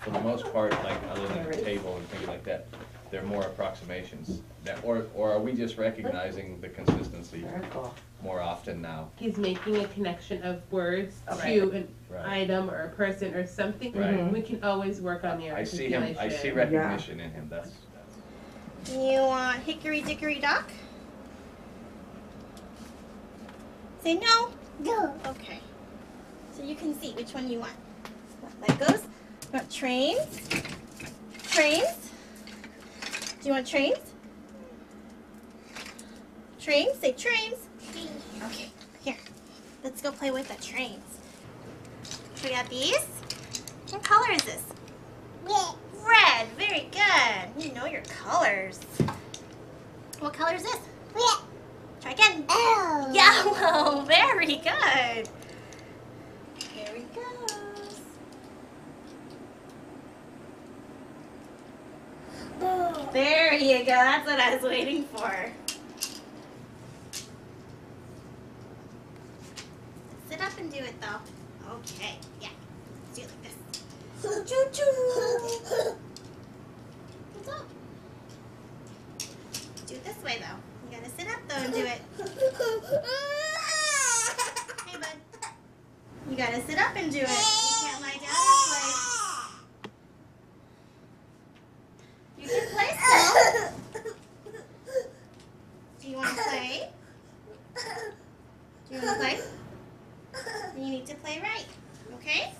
[0.00, 2.66] for the most part, like other than the table and things like that,
[3.12, 4.40] they're more approximations.
[4.64, 7.44] That, or, or are we just recognizing the consistency
[8.22, 9.10] more often now?
[9.16, 11.60] He's making a connection of words oh, Okay.
[11.60, 12.26] to an Right.
[12.42, 13.92] item or a person or something.
[13.92, 14.32] Right.
[14.32, 16.56] We can always work on the I see him, I see articulation.
[16.56, 17.70] recognition in him, that's,
[18.90, 20.70] You want hickory dickory dock?
[24.02, 24.50] Say no.
[24.80, 25.14] No.
[25.26, 25.60] Okay.
[26.56, 27.72] So you can see which one you want.
[28.40, 29.02] What Legos?
[29.02, 29.08] You
[29.52, 30.48] want trains?
[31.50, 32.11] Trains?
[33.42, 33.98] Do you want trains?
[36.60, 36.96] Trains?
[37.00, 37.56] Say trains.
[38.44, 38.70] Okay.
[39.02, 39.16] Here.
[39.82, 41.18] Let's go play with the trains.
[42.44, 43.04] We got these.
[43.90, 44.62] What color is this?
[45.44, 45.74] Red.
[46.06, 46.46] Red.
[46.56, 47.64] Very good.
[47.64, 48.78] You know your colors.
[50.20, 50.78] What color is this?
[51.12, 51.44] Red.
[52.00, 52.44] Try again.
[52.48, 53.10] Oh.
[53.12, 54.04] Yellow.
[54.06, 55.28] Very good.
[56.72, 57.52] Here he goes.
[63.12, 63.86] There you go.
[63.86, 65.52] That's what I was waiting for.
[70.28, 71.20] Sit up and do it though.
[71.74, 72.18] Okay.
[72.40, 72.48] Yeah.
[73.04, 73.56] Let's do it like this.
[74.48, 75.96] Choo choo.
[77.34, 77.66] What's up?
[79.86, 80.58] Do it this way though.
[80.88, 82.00] You gotta sit up though and do it.
[84.86, 85.16] Hey bud.
[86.30, 87.28] You gotta sit up and do it.
[87.28, 87.34] You
[87.82, 88.90] can't lie down or play.
[92.38, 94.12] You can play still.
[96.00, 96.88] Do you want to play?
[98.88, 99.36] Do you want to play?
[100.74, 101.66] Then you need to play right.
[102.14, 102.52] Okay?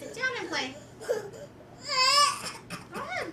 [0.00, 0.74] Sit down and play.
[2.94, 3.32] Go ahead.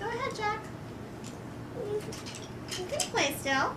[0.00, 0.60] Go ahead, Jack.
[2.78, 3.74] You can play still.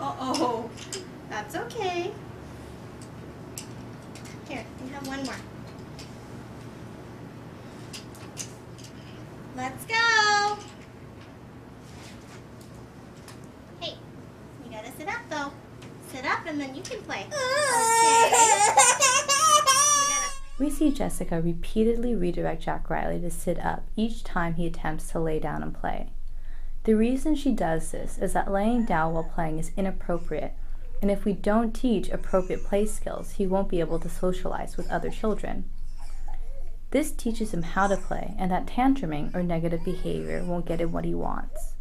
[0.00, 0.70] Uh oh.
[1.30, 2.12] That's okay.
[4.48, 5.40] Here, you have one more.
[9.56, 10.58] Let's go.
[13.80, 13.94] Hey,
[14.64, 15.52] you gotta sit up though.
[16.12, 17.26] Sit up and then you can play.
[20.60, 25.18] We see Jessica repeatedly redirect Jack Riley to sit up each time he attempts to
[25.18, 26.10] lay down and play.
[26.84, 30.52] The reason she does this is that laying down while playing is inappropriate,
[31.00, 34.90] and if we don't teach appropriate play skills, he won't be able to socialize with
[34.90, 35.64] other children.
[36.90, 40.92] This teaches him how to play, and that tantruming or negative behavior won't get him
[40.92, 41.72] what he wants.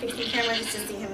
[0.00, 1.10] Facing camera just to see him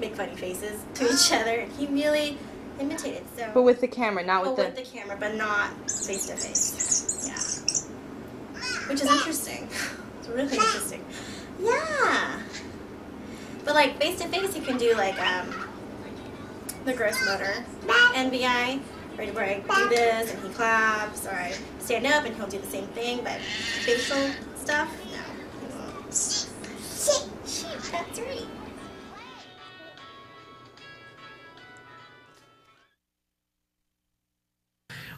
[0.00, 1.60] make funny faces to each other.
[1.60, 2.38] And he really
[2.80, 3.22] imitated.
[3.36, 3.50] So.
[3.52, 4.64] But with the camera, not with the.
[4.64, 7.26] with the camera, but not face to face.
[7.26, 8.88] Yeah.
[8.88, 9.68] Which is interesting.
[10.20, 11.02] It's really interesting.
[11.62, 12.42] Yeah.
[13.64, 15.48] But like face to face, you can do like um,
[16.84, 18.80] the gross motor, NBI,
[19.18, 22.58] right where I do this and he claps, or I stand up and he'll do
[22.58, 23.20] the same thing.
[23.22, 25.18] But facial stuff, no,
[25.60, 26.14] he won't.
[26.14, 28.59] Shit, shit, that's right.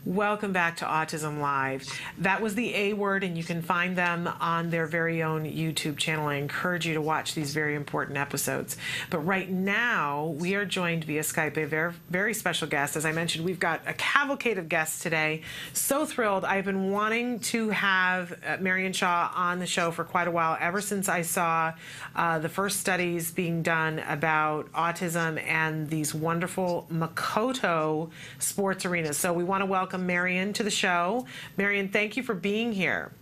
[0.05, 1.87] Welcome back to Autism Live.
[2.19, 5.97] That was the A word, and you can find them on their very own YouTube
[5.97, 6.27] channel.
[6.27, 8.77] I encourage you to watch these very important episodes.
[9.11, 12.97] But right now, we are joined via Skype a very, very special guest.
[12.97, 15.43] As I mentioned, we've got a cavalcade of guests today.
[15.73, 16.45] So thrilled.
[16.45, 20.59] I've been wanting to have uh, Marion Shaw on the show for quite a while,
[20.61, 21.75] ever since I saw
[22.17, 29.17] uh, the first studies being done about autism and these wonderful Makoto sports arenas.
[29.17, 31.27] So we want to welcome Marion to the show.
[31.57, 33.13] Marion, thank you for being here.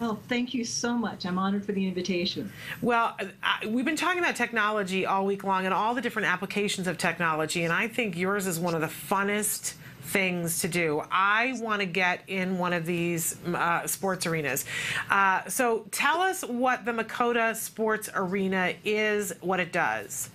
[0.00, 1.24] Oh, thank you so much.
[1.24, 2.52] I'm honored for the invitation.
[2.82, 6.88] Well, I, we've been talking about technology all week long and all the different applications
[6.88, 11.02] of technology, and I think yours is one of the funnest things to do.
[11.10, 14.64] I want to get in one of these uh, sports arenas.
[15.10, 20.28] Uh, so tell us what the Makoto Sports Arena is, what it does.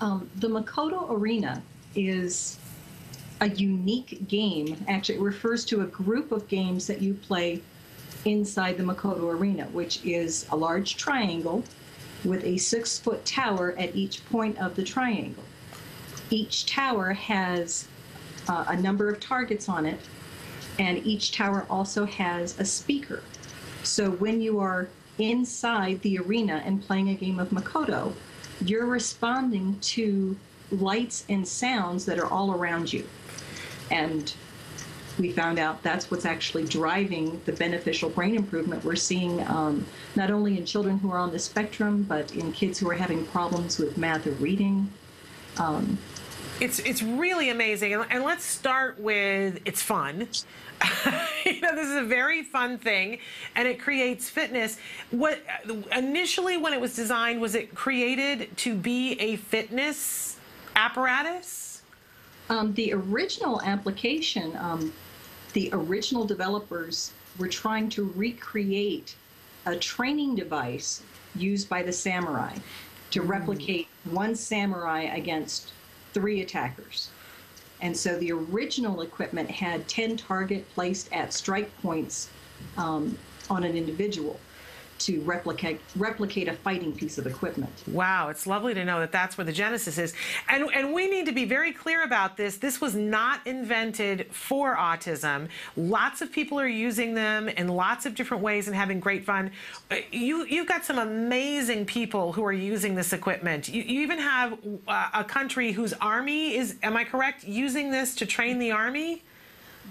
[0.00, 1.62] Um, the Makoto Arena
[1.94, 2.58] is
[3.40, 4.84] a unique game.
[4.88, 7.62] Actually, it refers to a group of games that you play
[8.24, 11.64] inside the Makoto Arena, which is a large triangle
[12.24, 15.44] with a six foot tower at each point of the triangle.
[16.28, 17.88] Each tower has
[18.48, 19.98] uh, a number of targets on it,
[20.78, 23.22] and each tower also has a speaker.
[23.82, 24.88] So when you are
[25.18, 28.12] inside the arena and playing a game of Makoto,
[28.64, 30.36] you're responding to
[30.70, 33.04] lights and sounds that are all around you.
[33.90, 34.32] And
[35.18, 39.84] we found out that's what's actually driving the beneficial brain improvement we're seeing um,
[40.16, 43.26] not only in children who are on the spectrum, but in kids who are having
[43.26, 44.90] problems with math or reading.
[45.58, 45.98] Um,
[46.60, 50.28] It's it's really amazing, and, and let's start with it's fun.
[51.44, 53.18] you know, this is a very fun thing,
[53.56, 54.78] and it creates fitness.
[55.10, 55.42] What
[55.96, 60.36] initially, when it was designed, was it created to be a fitness
[60.76, 61.69] apparatus?
[62.50, 64.92] Um, the original application, um,
[65.52, 69.14] the original developers were trying to recreate
[69.66, 71.02] a training device
[71.36, 72.56] used by the samurai
[73.12, 75.72] to replicate one samurai against
[76.12, 77.10] three attackers.
[77.80, 82.30] And so the original equipment had 10 target placed at strike points
[82.76, 83.16] um,
[83.48, 84.40] on an individual
[85.00, 87.70] to replicate replicate a fighting piece of equipment.
[87.88, 90.14] Wow, it's lovely to know that that's where the genesis is.
[90.48, 92.58] And and we need to be very clear about this.
[92.58, 95.48] This was not invented for autism.
[95.76, 99.50] Lots of people are using them in lots of different ways and having great fun.
[100.12, 103.68] You you've got some amazing people who are using this equipment.
[103.68, 108.14] You, you even have uh, a country whose army is am I correct using this
[108.16, 109.22] to train the army?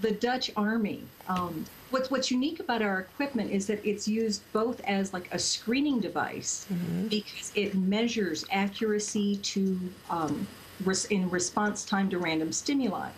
[0.00, 1.04] The Dutch Army.
[1.28, 5.38] Um, what's what's unique about our equipment is that it's used both as like a
[5.38, 6.66] screening device
[7.08, 9.78] because it measures accuracy to
[10.08, 10.46] um,
[10.84, 13.10] res- in response time to random stimuli.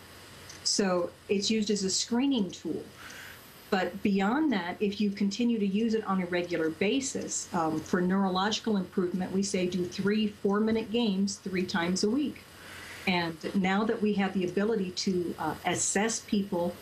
[0.64, 2.82] So it's used as a screening tool.
[3.70, 8.02] But beyond that, if you continue to use it on a regular basis um, for
[8.02, 12.44] neurological improvement, we say do three four minute games three times a week.
[13.06, 16.74] And now that we have the ability to uh, assess people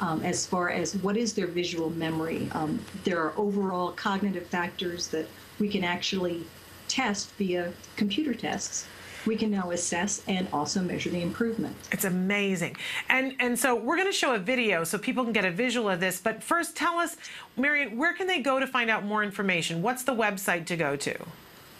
[0.00, 2.48] um, as far as what is their visual memory.
[2.52, 5.26] Um, there are overall cognitive factors that
[5.58, 6.44] we can actually
[6.88, 8.86] test via computer tests.
[9.24, 11.74] We can now assess and also measure the improvement.
[11.90, 12.76] It's amazing.
[13.08, 15.90] And and so we're going to show a video so people can get a visual
[15.90, 16.20] of this.
[16.20, 17.16] But first, tell us,
[17.56, 19.82] Marion, where can they go to find out more information?
[19.82, 21.16] What's the website to go to?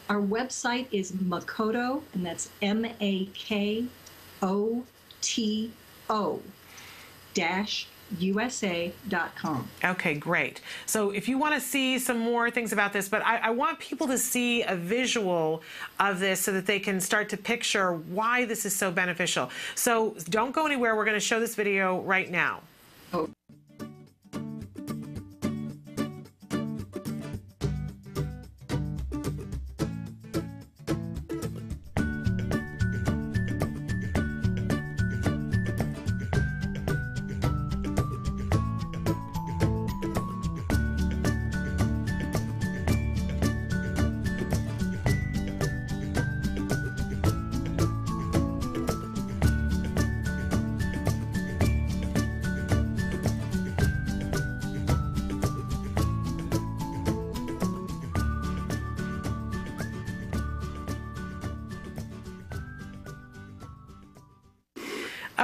[0.08, 3.86] Our website is Makoto, and that's M A K
[4.42, 4.84] O
[5.20, 5.70] T
[6.10, 6.40] O
[7.34, 7.86] dash
[8.18, 9.68] usa.com.
[9.84, 10.61] Okay, great.
[10.86, 13.78] So if you want to see some more things about this, but I, I, want
[13.78, 15.62] people to see a visual
[15.98, 19.50] of this so that they can start to picture why this is so beneficial.
[19.74, 20.94] So don't go anywhere.
[20.94, 22.61] We're going to show this video right now.
[23.12, 23.28] Oh.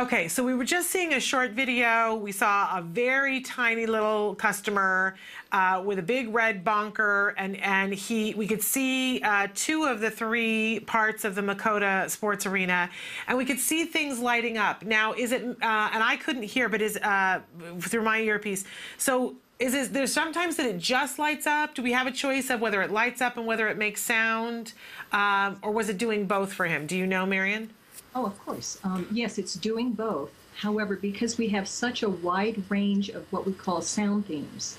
[0.02, 2.16] Okay, so we were just seeing a short video.
[2.16, 5.14] We saw a very tiny little customer
[5.52, 10.00] uh, with a big red bonker, and and he we could see uh, two of
[10.00, 12.90] the three parts of the Makoto Sports Arena,
[13.28, 14.84] and we could see things lighting up.
[14.84, 15.44] Now, is it?
[15.44, 17.38] Uh, and I couldn't hear, but is uh,
[17.78, 18.64] through my earpiece.
[18.98, 22.50] So is it there's sometimes that it just lights up do we have a choice
[22.50, 24.72] of whether it lights up and whether it makes sound
[25.12, 27.70] um, or was it doing both for him do you know marion
[28.14, 28.78] Oh, of course.
[28.84, 30.30] Um, yes, it's doing both.
[30.56, 34.76] However, because we have such a wide range of what we call sound themes.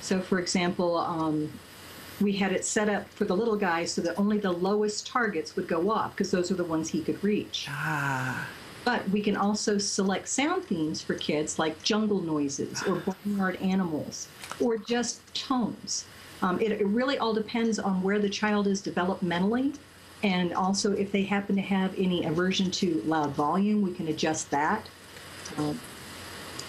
[0.00, 1.50] So, for example, um,
[2.20, 5.56] we had it set up for the little guy so that only the lowest targets
[5.56, 7.66] would go off because those are the ones he could reach.
[7.70, 8.46] Ah.
[8.84, 14.28] But we can also select sound themes for kids like jungle noises or barnyard animals
[14.60, 16.04] or just tones.
[16.42, 19.74] Um, it, it really all depends on where the child is developmentally
[20.24, 24.50] and also, if they happen to have any aversion to loud volume, we can adjust
[24.50, 24.88] that.
[25.58, 25.78] Um,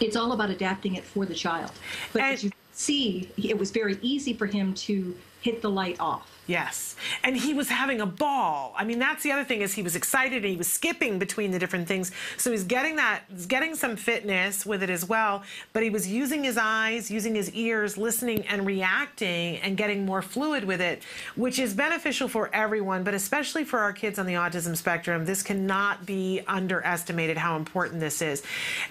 [0.01, 1.71] it's all about adapting it for the child.
[2.11, 6.34] But as you see, it was very easy for him to hit the light off.
[6.47, 6.95] Yes.
[7.23, 8.73] And he was having a ball.
[8.77, 11.49] I mean, that's the other thing is he was excited and he was skipping between
[11.49, 12.11] the different things.
[12.37, 15.41] So he's getting that, he's getting some fitness with it as well.
[15.73, 20.21] But he was using his eyes, using his ears, listening and reacting and getting more
[20.21, 21.01] fluid with it,
[21.35, 25.25] which is beneficial for everyone, but especially for our kids on the autism spectrum.
[25.25, 28.43] This cannot be underestimated how important this is.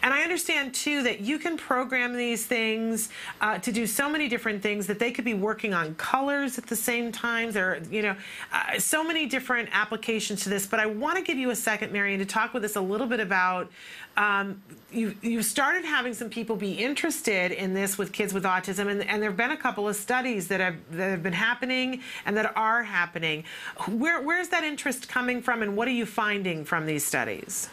[0.03, 3.11] And I understand too that you can program these things
[3.41, 6.67] uh, to do so many different things that they could be working on colors at
[6.67, 7.55] the same time times.
[7.55, 8.17] There are, you know,
[8.53, 10.67] uh, so many different applications to this.
[10.67, 13.07] But I want to give you a second, Marion, to talk with us a little
[13.07, 13.71] bit about.
[14.17, 14.63] Um,
[14.93, 19.03] you you started having some people be interested in this with kids with autism, and,
[19.03, 22.37] and there have been a couple of studies that have that have been happening and
[22.37, 23.45] that are happening.
[23.89, 27.69] Where where's that interest coming from, and what are you finding from these studies?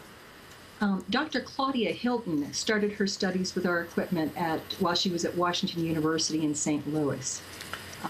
[0.82, 1.42] Um, Dr.
[1.42, 6.44] Claudia Hilton started her studies with our equipment at while she was at Washington University
[6.44, 6.92] in St.
[6.92, 7.40] Louis.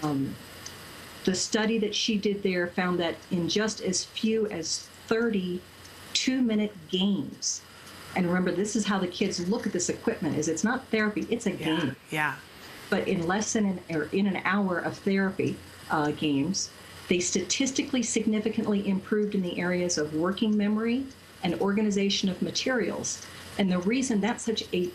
[0.02, 0.34] Um,
[1.24, 5.60] the study that she did there found that in just as few as 30
[6.14, 7.62] two-minute games,
[8.14, 11.26] and remember, this is how the kids look at this equipment: is it's not therapy,
[11.30, 11.96] it's a yeah, game.
[12.10, 12.34] Yeah.
[12.90, 15.56] But in less than an or in an hour of therapy
[15.90, 16.70] uh, games,
[17.08, 21.06] they statistically significantly improved in the areas of working memory
[21.42, 23.24] and organization of materials.
[23.58, 24.90] And the reason that's such a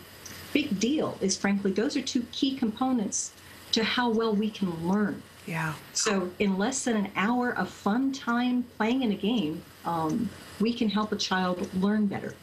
[0.52, 3.32] big deal is, frankly, those are two key components
[3.72, 5.22] to how well we can learn.
[5.48, 5.72] Yeah.
[5.94, 10.28] So in less than an hour of fun time playing in a game, um,
[10.60, 12.34] we can help a child learn better.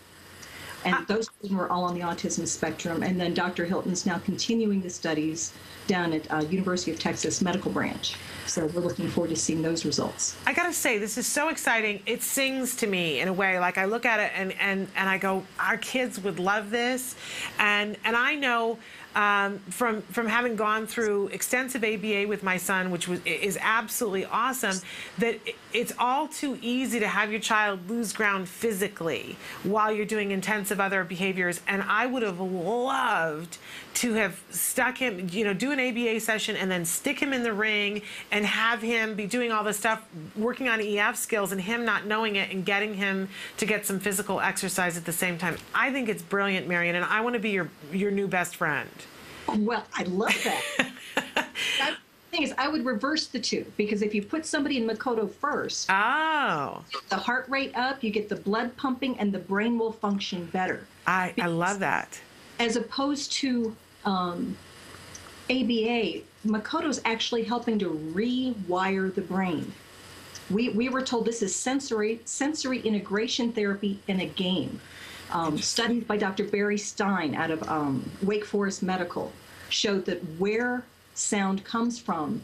[0.86, 3.03] And uh, those children were all on the autism spectrum.
[3.03, 3.65] And then Dr.
[3.65, 5.53] Hilton's now continuing the studies
[5.88, 8.15] down at uh, University of Texas Medical Branch.
[8.48, 10.36] So we're looking forward to seeing those results.
[10.48, 12.02] I gotta say, this is so exciting.
[12.07, 13.60] It sings to me in a way.
[13.60, 17.15] Like I look at it and and and I go, our kids would love this,
[17.60, 18.77] and and I know
[19.16, 24.26] um, from from having gone through extensive ABA with my son, which was is absolutely
[24.26, 24.78] awesome.
[25.18, 25.40] That
[25.76, 30.80] it's all too easy to have your child lose ground physically while you're doing intensive
[30.80, 31.60] other behaviors.
[31.68, 33.57] And I would have loved
[33.95, 37.43] to have stuck him, you know, do an ABA session and then stick him in
[37.43, 40.07] the ring and have him be doing all this stuff,
[40.38, 43.27] working on EF skills, and him not knowing it and getting him
[43.57, 45.57] to get some physical exercise at the same time.
[45.73, 48.89] I think it's brilliant, Marion, and I want to be your your new best friend.
[49.57, 51.49] Well, I love that.
[52.36, 55.90] thing is, I would reverse the two because if you put somebody in Makoto first,
[55.90, 60.45] oh, the heart rate up, you get the blood pumping, and the brain will function
[60.48, 60.86] better.
[61.07, 62.20] I I love that.
[62.60, 63.76] As opposed to
[64.06, 64.56] um,
[65.49, 69.72] ABA, Makoto's actually helping to rewire the brain.
[70.49, 74.80] We, we were told this is sensory sensory integration therapy in a game.
[75.32, 76.44] Um, studied by Dr.
[76.44, 79.32] Barry Stein out of um, Wake Forest Medical
[79.70, 80.84] showed that where
[81.16, 82.42] sound comes from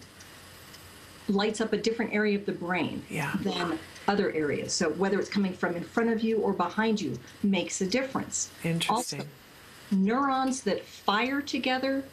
[1.27, 3.35] lights up a different area of the brain Yeah.
[3.41, 3.77] than
[4.07, 4.73] other areas.
[4.73, 8.49] So whether it's coming from in front of you or behind you makes a difference.
[8.63, 9.19] Interesting.
[9.21, 9.29] Also,
[9.91, 12.03] neurons that fire together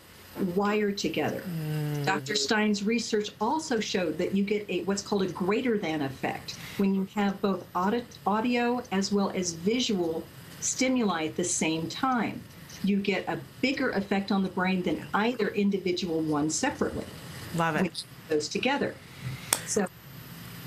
[0.55, 1.43] wire together.
[1.49, 2.05] Mm.
[2.07, 2.37] Dr.
[2.37, 6.95] Stein's research also showed that you get a what's called a greater than effect when
[6.95, 10.23] you have both audit, audio as well as visual
[10.61, 12.41] stimuli at the same time.
[12.85, 17.05] You get a bigger effect on the brain than either individual one separately.
[17.55, 17.83] Love it.
[17.83, 18.95] Which goes together.
[19.67, 19.87] So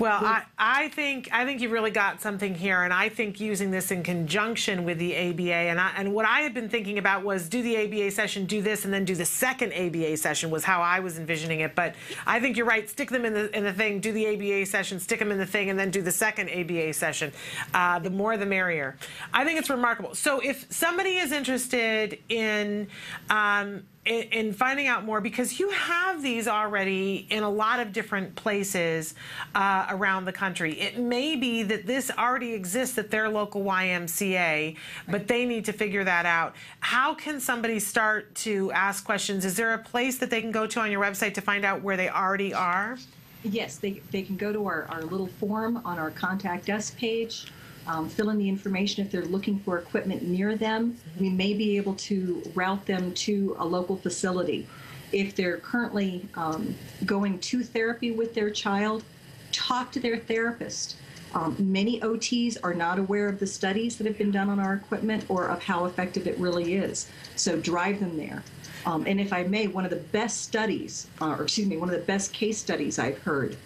[0.02, 3.70] Well, I, I think I think you really got something here, and I think using
[3.70, 7.24] this in conjunction with the ABA, and I, and what I had been thinking about
[7.24, 10.64] was do the ABA session, do this, and then do the second ABA session was
[10.64, 11.76] how I was envisioning it.
[11.76, 11.94] But
[12.26, 12.90] I think you're right.
[12.90, 15.46] Stick them in the in the thing, do the ABA session, stick them in the
[15.46, 17.32] thing, and then do the second ABA session.
[17.72, 18.96] Uh, the more, the merrier.
[19.32, 20.16] I think it's remarkable.
[20.16, 22.88] So if somebody is interested in
[23.30, 27.92] um, in, in finding out more because you have these already in a lot of
[27.92, 29.14] different places
[29.54, 30.80] uh, around the country.
[30.80, 34.76] It may be that this already exists at their local YMCA,
[35.08, 36.56] but they need to figure that out.
[36.80, 39.44] How can somebody start to ask questions?
[39.44, 41.82] Is there a place that they can go to on your website to find out
[41.82, 42.98] where they already are?
[43.44, 47.52] Yes, they, they can go to our, our little form on our contact us page,
[47.86, 50.96] um, fill in the information if they're looking for equipment near them.
[51.18, 54.66] We may be able to route them to a local facility.
[55.12, 59.04] If they're currently um, going to therapy with their child,
[59.50, 60.96] talk to their therapist.
[61.34, 64.74] Um, many OTs are not aware of the studies that have been done on our
[64.74, 67.08] equipment or of how effective it really is.
[67.36, 68.42] So drive them there.
[68.84, 71.88] Um, and if I may, one of the best studies, uh, or excuse me, one
[71.88, 73.56] of the best case studies I've heard,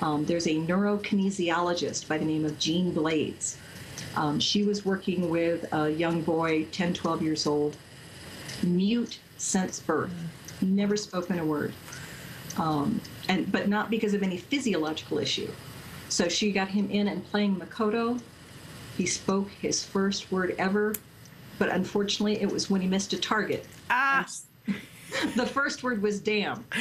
[0.00, 3.58] um, there's a neurokinesiologist by the name of Jean Blades.
[4.14, 7.76] Um, she was working with a young boy, 10, 12 years old,
[8.62, 10.10] mute since birth,
[10.60, 11.72] never spoken a word,
[12.58, 15.50] um, and but not because of any physiological issue.
[16.08, 18.20] So she got him in and playing Makoto.
[18.96, 20.94] He spoke his first word ever,
[21.58, 23.66] but unfortunately, it was when he missed a target.
[23.90, 24.26] Ah.
[25.36, 26.64] the first word was damn.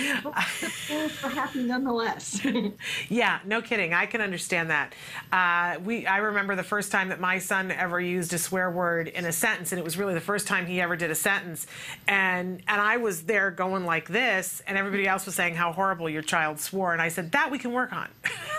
[1.21, 2.45] But happy nonetheless.
[3.09, 3.93] yeah, no kidding.
[3.93, 4.93] I can understand that.
[5.31, 9.07] Uh, we, I remember the first time that my son ever used a swear word
[9.07, 11.67] in a sentence, and it was really the first time he ever did a sentence.
[12.07, 16.09] And and I was there going like this, and everybody else was saying how horrible
[16.09, 18.07] your child swore, and I said that we can work on.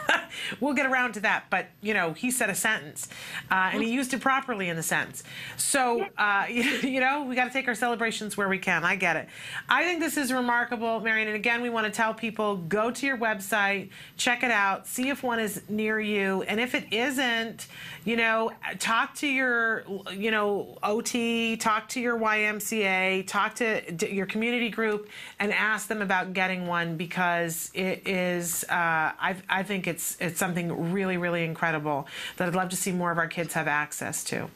[0.61, 1.47] we'll get around to that.
[1.51, 3.09] But you know, he said a sentence,
[3.51, 5.23] uh, and he used it properly in the sentence.
[5.57, 8.85] So uh, you know, we got to take our celebrations where we can.
[8.85, 9.28] I get it.
[9.69, 11.28] I think this is remarkable, Marion.
[11.28, 15.09] And again, we want to tell people go to your website, check it out, see
[15.09, 17.66] if one is near you, and if it isn't,
[18.05, 24.27] you know, talk to your, you know, OT, talk to your YMCA, talk to your
[24.27, 25.09] community group,
[25.39, 28.65] and ask them about getting one because it is.
[28.65, 28.73] Uh,
[29.19, 32.06] I, I think it's it's something really really incredible
[32.36, 34.48] that I'd love to see more of our kids have access to.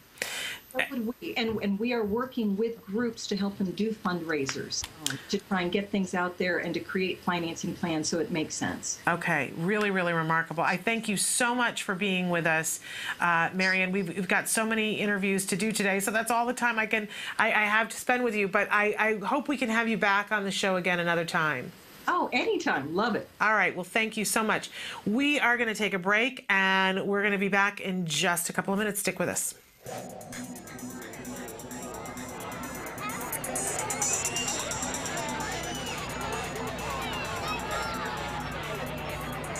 [1.20, 5.38] We, and, and we are working with groups to help them do fundraisers um, to
[5.38, 9.00] try and get things out there and to create financing plans so it makes sense.
[9.08, 10.62] Okay, really, really remarkable.
[10.62, 12.78] I thank you so much for being with us,
[13.20, 13.90] uh, Marion.
[13.90, 16.86] We've, we've got so many interviews to do today, so that's all the time I
[16.86, 18.46] can I, I have to spend with you.
[18.46, 21.72] But I, I hope we can have you back on the show again another time.
[22.12, 22.97] Oh, anytime.
[22.97, 23.28] Love it.
[23.41, 23.73] All right.
[23.73, 24.69] Well, thank you so much.
[25.07, 28.51] We are going to take a break and we're going to be back in just
[28.51, 28.99] a couple of minutes.
[28.99, 29.55] Stick with us.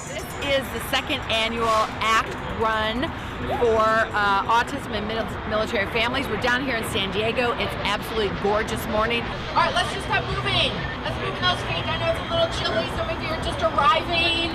[0.09, 3.81] This is the second annual ACT Run for
[4.13, 5.07] uh, autism and
[5.49, 6.29] military families.
[6.29, 7.53] We're down here in San Diego.
[7.53, 9.23] It's absolutely gorgeous morning.
[9.51, 10.73] All right, let's just start moving.
[11.05, 11.85] Let's move in those feet.
[11.89, 12.87] I know it's a little chilly.
[12.97, 14.53] Some of you are just arriving.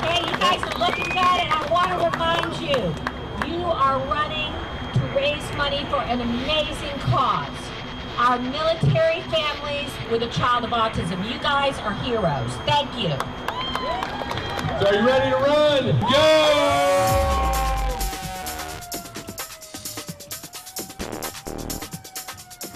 [0.00, 2.80] Hey, you guys are looking good, and I want to remind you,
[3.46, 4.52] you are running
[4.94, 7.48] to raise money for an amazing cause.
[8.18, 11.24] Our military families with a child of autism.
[11.30, 12.52] You guys are heroes.
[12.64, 13.10] Thank you.
[14.80, 16.00] So are you ready to run?
[16.00, 17.41] Go!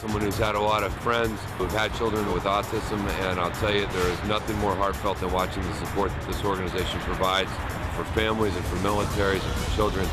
[0.07, 3.74] Someone who's had a lot of friends who've had children with autism, and I'll tell
[3.74, 7.51] you, there is nothing more heartfelt than watching the support that this organization provides
[7.97, 10.07] for families and for militaries and for children.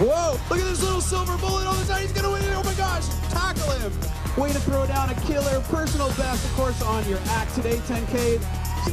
[0.00, 0.38] Whoa!
[0.48, 2.00] Look at this little silver bullet on the side.
[2.00, 2.52] He's gonna win it.
[2.54, 3.06] Oh my gosh!
[3.28, 3.92] Tackle him!
[4.40, 8.40] Way to throw down a killer personal best, of course, on your Act Today 10K.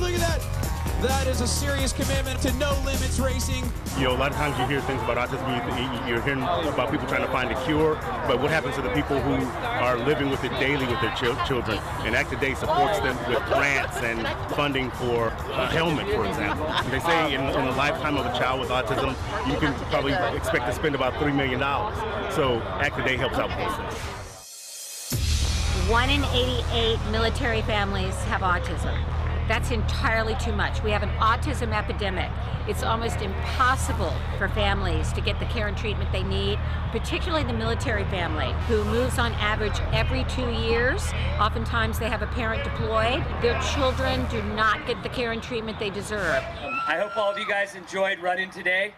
[0.01, 0.70] Look at that!
[1.01, 3.63] That is a serious commitment to no limits racing.
[3.97, 6.91] You know, a lot of times you hear things about autism, you, you're hearing about
[6.91, 7.95] people trying to find a cure,
[8.27, 11.35] but what happens to the people who are living with it daily with their chil-
[11.47, 11.79] children?
[12.05, 16.67] And Act Today supports them with grants and funding for a helmet, for example.
[16.91, 19.15] They say in, in the lifetime of a child with autism,
[19.49, 21.59] you can probably expect to spend about $3 million.
[22.31, 24.21] So Act Today helps out with those things.
[25.89, 28.95] One in 88 military families have autism.
[29.47, 30.81] That's entirely too much.
[30.83, 32.31] We have an autism epidemic.
[32.67, 36.59] It's almost impossible for families to get the care and treatment they need,
[36.91, 41.11] particularly the military family who moves on average every two years.
[41.39, 43.23] Oftentimes they have a parent deployed.
[43.41, 46.43] Their children do not get the care and treatment they deserve.
[46.87, 48.93] I hope all of you guys enjoyed running today.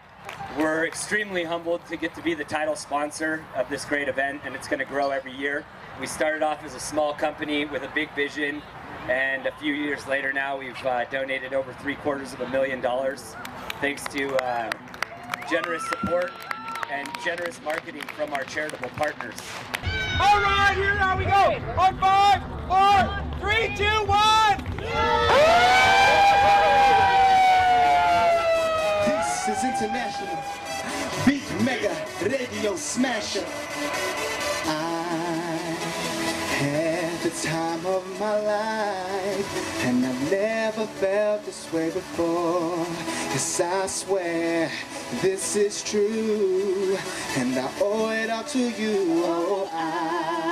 [0.58, 4.54] We're extremely humbled to get to be the title sponsor of this great event, and
[4.54, 5.64] it's going to grow every year.
[6.00, 8.62] We started off as a small company with a big vision,
[9.08, 12.80] and a few years later now we've uh, donated over three quarters of a million
[12.80, 13.34] dollars
[13.80, 14.70] thanks to uh,
[15.50, 16.32] generous support
[16.90, 19.36] and generous marketing from our charitable partners.
[20.20, 21.58] All right, here now we go.
[21.80, 24.58] On five, four, three, two, one.
[29.06, 30.38] This is international.
[31.26, 33.44] Beat mega radio smasher.
[34.66, 35.56] I
[36.58, 38.93] had the time of my life, and I've
[40.76, 42.78] never felt this way before.
[43.30, 44.70] Yes, I swear
[45.22, 46.96] this is true,
[47.36, 49.22] and I owe it all to you.
[49.24, 50.43] Oh, I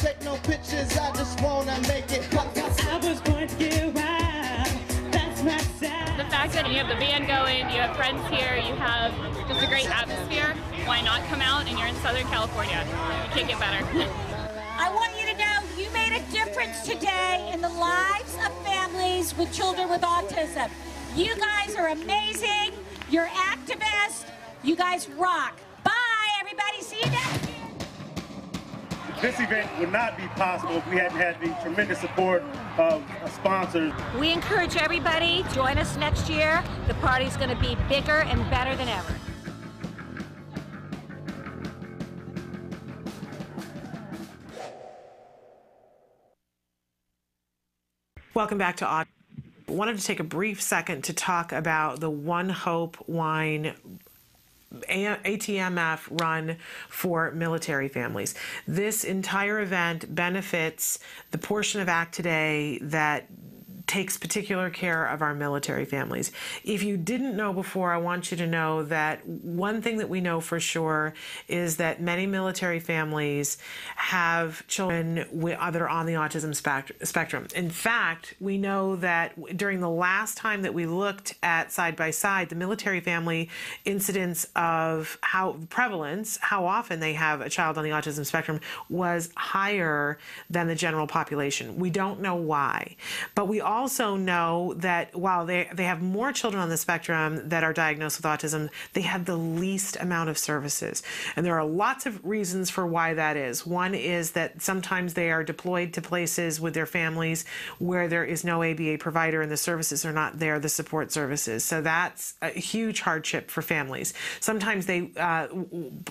[0.00, 2.46] take no pictures, I just wanna make it pop.
[2.56, 5.12] I was going to get wild.
[5.12, 6.18] That's my side.
[6.18, 9.12] The fact that you have the band going, you have friends here, you have
[9.48, 10.54] just a great atmosphere.
[10.84, 12.84] Why not come out and you're in Southern California?
[13.24, 13.84] You can't get better.
[14.78, 19.36] I want you to know you made a difference today in the lives of families
[19.36, 20.70] with children with autism.
[21.16, 22.72] You guys are amazing.
[23.10, 24.24] You're activists.
[24.62, 25.58] You guys rock.
[25.82, 25.92] Bye,
[26.40, 26.82] everybody.
[26.82, 27.58] See you next year.
[29.20, 32.40] This event would not be possible if we hadn't had the tremendous support
[32.78, 33.02] of
[33.34, 33.92] sponsors.
[34.16, 36.62] We encourage everybody, join us next year.
[36.86, 39.12] The party's going to be bigger and better than ever.
[48.34, 49.08] Welcome back to Aud.
[49.66, 53.74] Wanted to take a brief second to talk about the One Hope Wine a-
[54.72, 56.56] ATMF run
[56.88, 58.34] for military families.
[58.66, 60.98] This entire event benefits
[61.30, 63.26] the portion of ACT today that
[63.88, 66.30] takes particular care of our military families.
[66.62, 70.20] If you didn't know before, I want you to know that one thing that we
[70.20, 71.14] know for sure
[71.48, 73.56] is that many military families
[73.96, 77.48] have children that are on the autism spectrum.
[77.54, 82.10] In fact, we know that during the last time that we looked at side by
[82.10, 83.48] side the military family
[83.86, 88.60] incidence of how prevalence, how often they have a child on the autism spectrum
[88.90, 90.18] was higher
[90.50, 91.76] than the general population.
[91.76, 92.96] We don't know why,
[93.34, 97.48] but we also also know that while they, they have more children on the spectrum
[97.48, 101.00] that are diagnosed with autism, they have the least amount of services.
[101.36, 103.64] And there are lots of reasons for why that is.
[103.64, 107.44] One is that sometimes they are deployed to places with their families
[107.78, 111.62] where there is no ABA provider and the services are not there, the support services.
[111.62, 114.12] So that's a huge hardship for families.
[114.40, 115.46] Sometimes they, uh,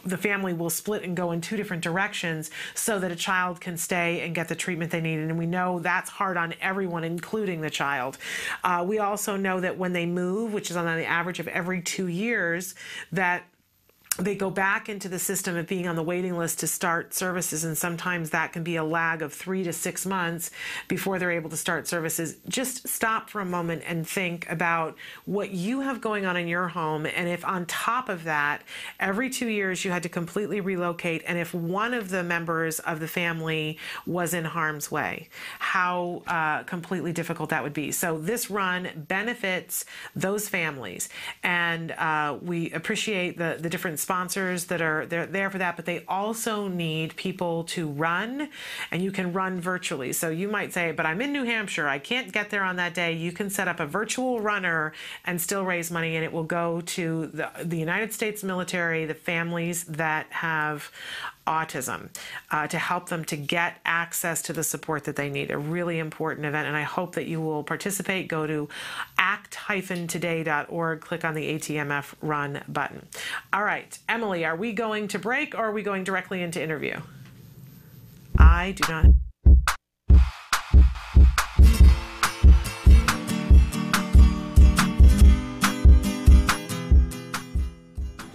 [0.06, 3.76] the family will split and go in two different directions so that a child can
[3.76, 5.20] stay and get the treatment they need.
[5.20, 8.18] And we know that's hard on everyone, including the child.
[8.64, 11.82] Uh, we also know that when they move, which is on the average of every
[11.82, 12.76] two years,
[13.12, 13.44] that
[14.18, 17.64] they go back into the system of being on the waiting list to start services,
[17.64, 20.50] and sometimes that can be a lag of three to six months
[20.88, 22.38] before they're able to start services.
[22.48, 26.68] Just stop for a moment and think about what you have going on in your
[26.68, 28.64] home, and if on top of that,
[29.00, 33.00] every two years you had to completely relocate, and if one of the members of
[33.00, 33.78] the family
[34.08, 35.30] was in harm's way,
[35.60, 37.92] how uh, completely difficult that would be.
[37.92, 39.86] So, this run benefits
[40.16, 41.08] those families,
[41.44, 45.86] and uh, we appreciate the, the different sponsors that are they're there for that, but
[45.86, 48.48] they also need people to run,
[48.90, 50.14] and you can run virtually.
[50.14, 52.94] So you might say, "But I'm in New Hampshire, I can't get there on that
[52.94, 54.94] day." You can set up a virtual runner
[55.26, 59.14] and still raise money, and it will go to the, the United States military, the
[59.14, 60.90] families that have
[61.48, 62.10] autism
[62.52, 65.50] uh, to help them to get access to the support that they need.
[65.50, 68.28] A really important event, and I hope that you will participate.
[68.28, 68.70] Go to
[69.18, 73.08] act-today.org, click on the ATMF run button.
[73.52, 77.00] All right, Emily, are we going to break or are we going directly into interview?
[78.38, 79.06] I do not.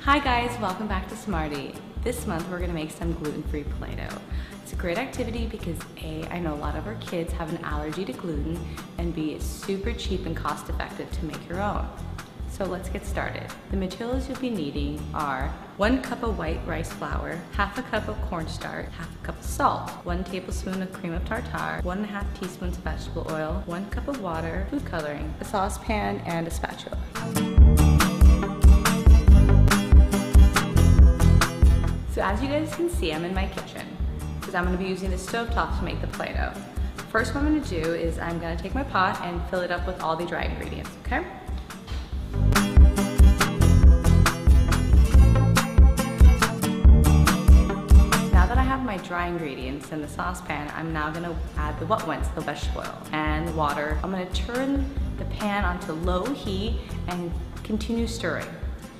[0.04, 1.72] Hi guys, welcome back to Smarty.
[2.02, 4.18] This month we're gonna make some gluten-free Play-Doh.
[4.64, 7.64] It's a great activity because A, I know a lot of our kids have an
[7.64, 8.58] allergy to gluten,
[8.98, 11.86] and B, it's super cheap and cost effective to make your own.
[12.50, 13.46] So let's get started.
[13.70, 18.08] The materials you'll be needing are one cup of white rice flour, half a cup
[18.08, 22.06] of cornstarch, half a cup of salt, one tablespoon of cream of tartar, one and
[22.06, 26.48] a half teaspoons of vegetable oil, one cup of water, food coloring, a saucepan, and
[26.48, 26.98] a spatula.
[32.12, 33.86] So as you guys can see, I'm in my kitchen
[34.38, 36.52] because I'm going to be using the stove top to make the Play-Doh.
[37.10, 39.60] First what I'm going to do is I'm going to take my pot and fill
[39.60, 41.24] it up with all the dry ingredients, okay?
[48.30, 51.80] Now that I have my dry ingredients in the saucepan, I'm now going to add
[51.80, 53.98] the wet ones, the vegetable oil and the water.
[54.04, 54.84] I'm going to turn
[55.16, 56.78] the pan onto low heat
[57.08, 57.32] and
[57.64, 58.48] continue stirring.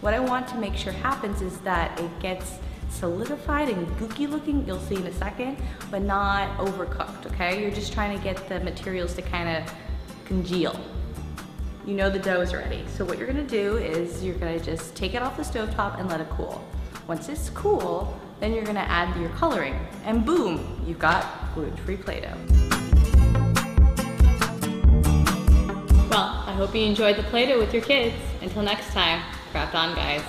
[0.01, 2.55] What I want to make sure happens is that it gets
[2.93, 5.57] solidified and gooky looking, you'll see in a second,
[5.91, 7.61] but not overcooked, okay?
[7.61, 9.75] You're just trying to get the materials to kind of
[10.25, 10.79] congeal.
[11.85, 12.85] You know the dough is ready.
[12.97, 15.99] So what you're gonna do is you're gonna just take it off the stove top
[15.99, 16.65] and let it cool.
[17.09, 19.75] Once it's cool, then you're gonna add your coloring
[20.05, 22.37] and boom, you've got gluten-free Play-Doh.
[26.09, 28.15] Well, I hope you enjoyed the Play-Doh with your kids.
[28.43, 30.23] Until next time, craft on guys.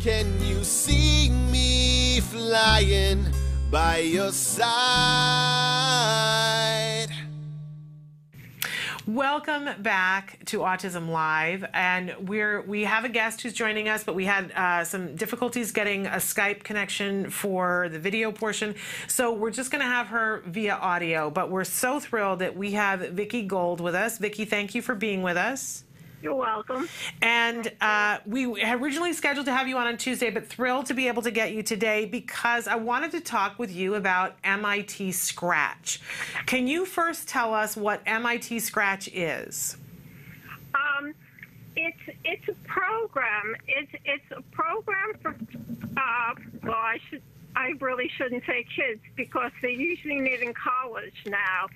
[0.00, 3.26] Can you see me flying
[3.70, 4.64] by your side?
[9.06, 14.14] Welcome back to Autism Live, and we're we have a guest who's joining us, but
[14.14, 18.74] we had uh, some difficulties getting a Skype connection for the video portion,
[19.06, 21.28] so we're just going to have her via audio.
[21.28, 24.16] But we're so thrilled that we have Vicki Gold with us.
[24.16, 25.84] Vicki, thank you for being with us.
[26.24, 26.88] You're welcome.
[27.20, 31.06] And uh, we originally scheduled to have you on on Tuesday, but thrilled to be
[31.06, 36.00] able to get you today because I wanted to talk with you about MIT Scratch.
[36.46, 39.76] Can you first tell us what MIT Scratch is?
[40.74, 41.12] Um,
[41.76, 43.54] it's it's a program.
[43.68, 45.36] It's it's a program for.
[45.94, 47.20] Uh, well, I should.
[47.56, 51.66] I really shouldn't say kids because they're usually need in college now,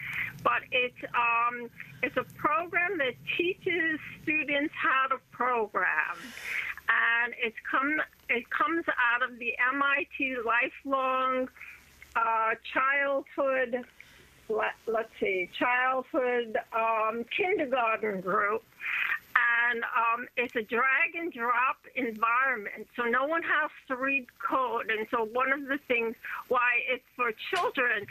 [0.42, 1.70] but it's um,
[2.02, 6.16] it's a program that teaches students how to program,
[6.88, 11.48] and it's come it comes out of the MIT lifelong
[12.16, 13.84] uh, childhood.
[14.50, 18.64] Let, let's see, childhood um, kindergarten group,
[19.70, 24.90] and um, it's a drag and drop environment, so no one has to read code.
[24.90, 26.16] And so one of the things
[26.48, 28.06] why it's for children,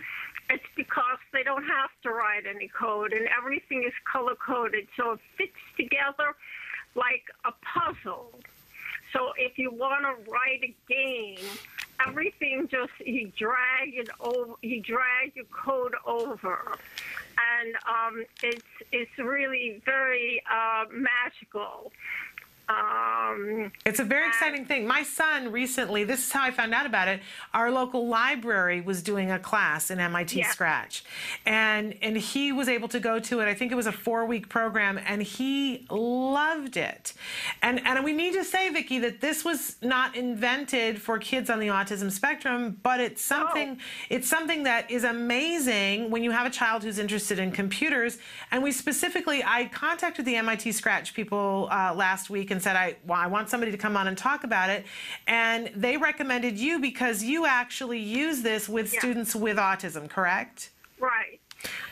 [0.50, 5.14] it's because they don't have to write any code, and everything is color coded, so
[5.14, 6.36] it fits together
[6.96, 8.32] like a puzzle.
[9.14, 11.46] So if you want to write a game,
[12.70, 16.78] just you drag it over, you drag your code over.
[17.38, 18.62] and um, it's
[18.92, 21.92] it's really very uh, magical.
[22.70, 24.86] Um, It's a very exciting thing.
[24.88, 27.22] My son recently, this is how I found out about it.
[27.54, 30.50] Our local library was doing a class in MIT Yeah.
[30.50, 31.04] Scratch.
[31.46, 33.48] And and he was able to go to it.
[33.48, 37.14] I think it was a 4-week program and he loved it.
[37.62, 41.60] And and we need to say Vicki that this was not invented for kids on
[41.60, 43.80] the autism spectrum, but it's something
[44.10, 48.18] it's something that is amazing when you have a child who's interested in computers.
[48.52, 52.96] And we specifically I contacted the MIT Scratch people uh, last week and said I
[53.06, 54.86] well, I want somebody to come on and talk about it.
[55.28, 60.72] And they recommended you because you actually use this with students with autism, correct?
[61.00, 61.40] Right.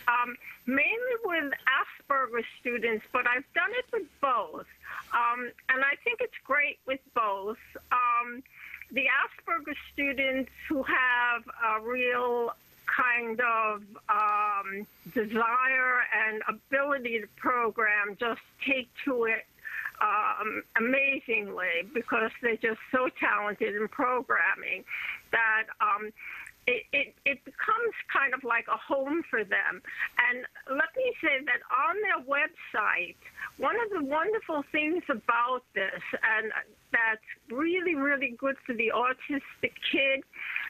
[0.08, 0.36] Um,
[0.66, 1.54] mainly with
[2.10, 4.66] Asperger's students, but I've done it with both.
[5.14, 7.58] Um, and I think it's great with both.
[7.92, 8.44] Um,
[8.92, 12.54] the Asperger's students who have a real
[12.86, 19.46] kind of um, desire and ability to program just take to it
[20.02, 24.84] um, amazingly because they're just so talented in programming
[25.32, 26.12] that um,
[26.68, 29.82] it, it, it becomes kind of like a home for them.
[30.18, 33.16] And let me say that on their website,
[33.58, 36.52] one of the wonderful things about this, and
[36.92, 40.24] that's really, really good for the autistic kid,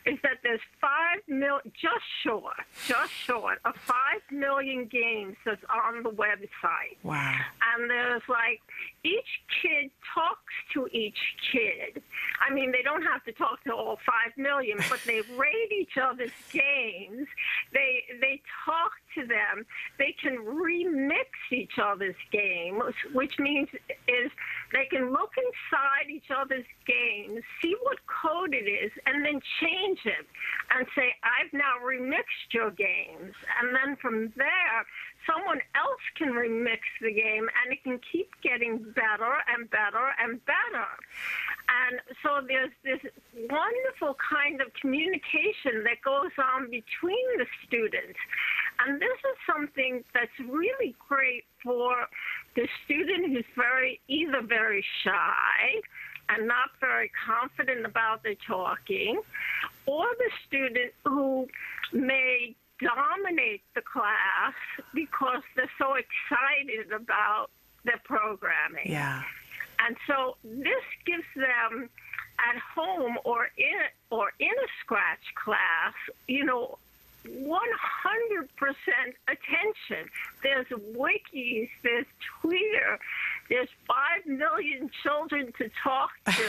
[0.05, 2.53] is that there's five mil, just short,
[2.87, 6.97] just short of five million games that's on the website.
[7.03, 7.33] Wow.
[7.75, 8.61] And there's like
[9.03, 11.17] each kid talks to each
[11.51, 12.01] kid.
[12.39, 15.97] I mean, they don't have to talk to all five million, but they rate each
[16.01, 17.27] other's games.
[17.73, 19.65] They they talk to them.
[19.97, 23.69] They can remix each other's games, which means
[24.07, 24.31] is
[24.71, 29.99] they can look inside each other's games, see what code it is, and then change
[30.05, 30.25] it
[30.75, 33.33] and say, I've now remixed your games.
[33.61, 34.85] And then from there,
[35.25, 40.43] someone else can remix the game and it can keep getting better and better and
[40.45, 40.89] better.
[41.65, 43.01] And so there's this
[43.49, 48.19] wonderful kind of communication that goes on between the students.
[48.85, 52.07] And this is something that's really great for
[52.55, 55.81] the student who's very, either very shy
[56.29, 59.21] and not very confident about their talking,
[59.85, 61.47] or the student who
[61.93, 64.53] may dominate the class
[64.93, 67.49] because they're so excited about
[67.83, 68.85] their programming.
[68.85, 69.21] Yeah.
[69.85, 71.89] And so this gives them
[72.39, 75.93] at home or in or in a scratch class,
[76.27, 76.77] you know,
[77.25, 78.45] 100%
[79.27, 80.09] attention.
[80.43, 82.05] There's wikis, there's
[82.41, 82.99] Twitter,
[83.49, 86.33] there's 5 million children to talk to.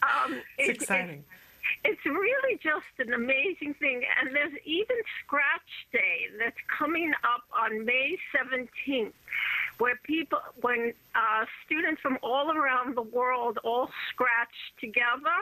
[0.00, 1.24] Um, It's it- exciting.
[1.84, 4.02] it's really just an amazing thing.
[4.20, 9.12] And there's even Scratch Day that's coming up on May 17th,
[9.78, 15.36] where people, when uh, students from all around the world all scratch together.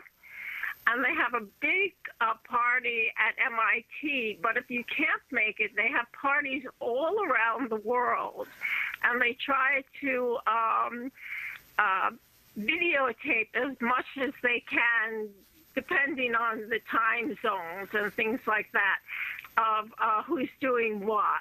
[0.88, 5.72] And they have a big uh, party at MIT, but if you can't make it,
[5.74, 8.46] they have parties all around the world.
[9.02, 11.12] And they try to um,
[11.78, 12.10] uh,
[12.58, 15.28] videotape as much as they can,
[15.74, 18.98] depending on the time zones and things like that,
[19.58, 21.40] of uh, who's doing what.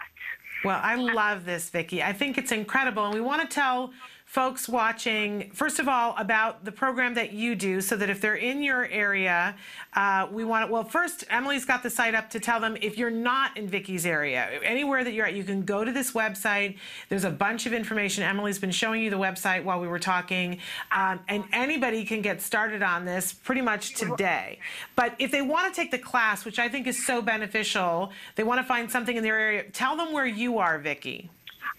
[0.64, 2.02] Well, I love this, Vicki.
[2.02, 3.06] I think it's incredible.
[3.06, 3.92] And we want to tell
[4.36, 8.36] folks watching, first of all, about the program that you do so that if they're
[8.36, 9.56] in your area,
[9.94, 12.98] uh, we want to, well, first, Emily's got the site up to tell them if
[12.98, 16.76] you're not in Vicki's area, anywhere that you're at, you can go to this website.
[17.08, 18.26] There's a bunch of information.
[18.26, 20.60] Emily's been showing you the website while we were talking.
[20.92, 24.60] Um, and anybody can get started on this pretty much today.
[24.98, 28.44] But if they want to take the class, which I think is so beneficial, they
[28.44, 31.30] want to find something in their area, tell them where you are, Vicki.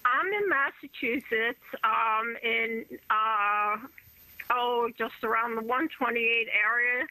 [0.07, 3.77] I'm in Massachusetts, um, in uh,
[4.51, 7.07] oh, just around the 128 area,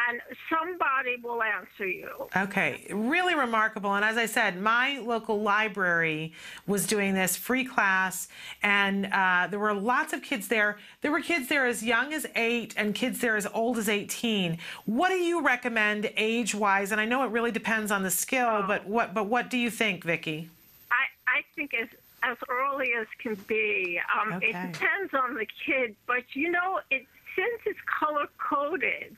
[0.08, 2.10] and somebody will answer you.
[2.36, 3.94] Okay, really remarkable.
[3.94, 6.34] And as I said, my local library
[6.66, 8.30] was doing this free class,
[8.64, 10.80] and uh, there were lots of kids there.
[11.02, 14.58] There were kids there as young as eight and kids there as old as 18.
[14.86, 16.92] What do you recommend age wise?
[16.92, 19.70] And I know it really depends on the skill, but what but what do you
[19.70, 20.50] think, Vicki?
[20.90, 21.88] I, I think as
[22.24, 24.00] as early as can be.
[24.20, 24.50] Um, Okay.
[24.50, 29.16] It depends on the kid, but you know, it since it's color coded,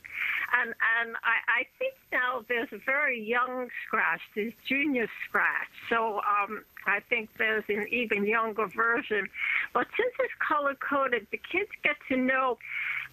[0.53, 5.67] and and I, I think now there's a very young scratch, there's junior scratch.
[5.89, 9.27] So um, I think there's an even younger version,
[9.73, 12.57] but since it's color coded, the kids get to know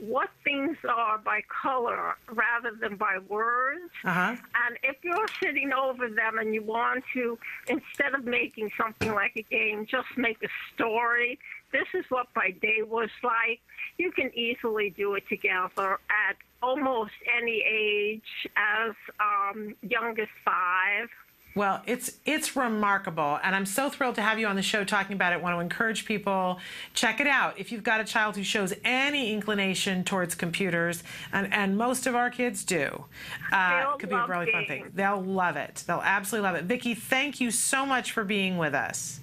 [0.00, 3.92] what things are by color rather than by words.
[4.04, 4.36] Uh-huh.
[4.66, 7.38] And if you're sitting over them and you want to,
[7.68, 11.38] instead of making something like a game, just make a story.
[11.72, 13.60] This is what my day was like.
[13.98, 21.08] You can easily do it together at almost any age, as um, young as five.
[21.56, 25.14] Well, it's it's remarkable, and I'm so thrilled to have you on the show talking
[25.14, 25.42] about it.
[25.42, 26.60] want to encourage people
[26.94, 31.52] check it out if you've got a child who shows any inclination towards computers, and
[31.52, 33.04] and most of our kids do.
[33.52, 34.92] Uh, it could be a really fun thing.
[34.94, 35.82] They'll love it.
[35.88, 36.64] They'll absolutely love it.
[36.66, 39.18] Vicki, thank you so much for being with us.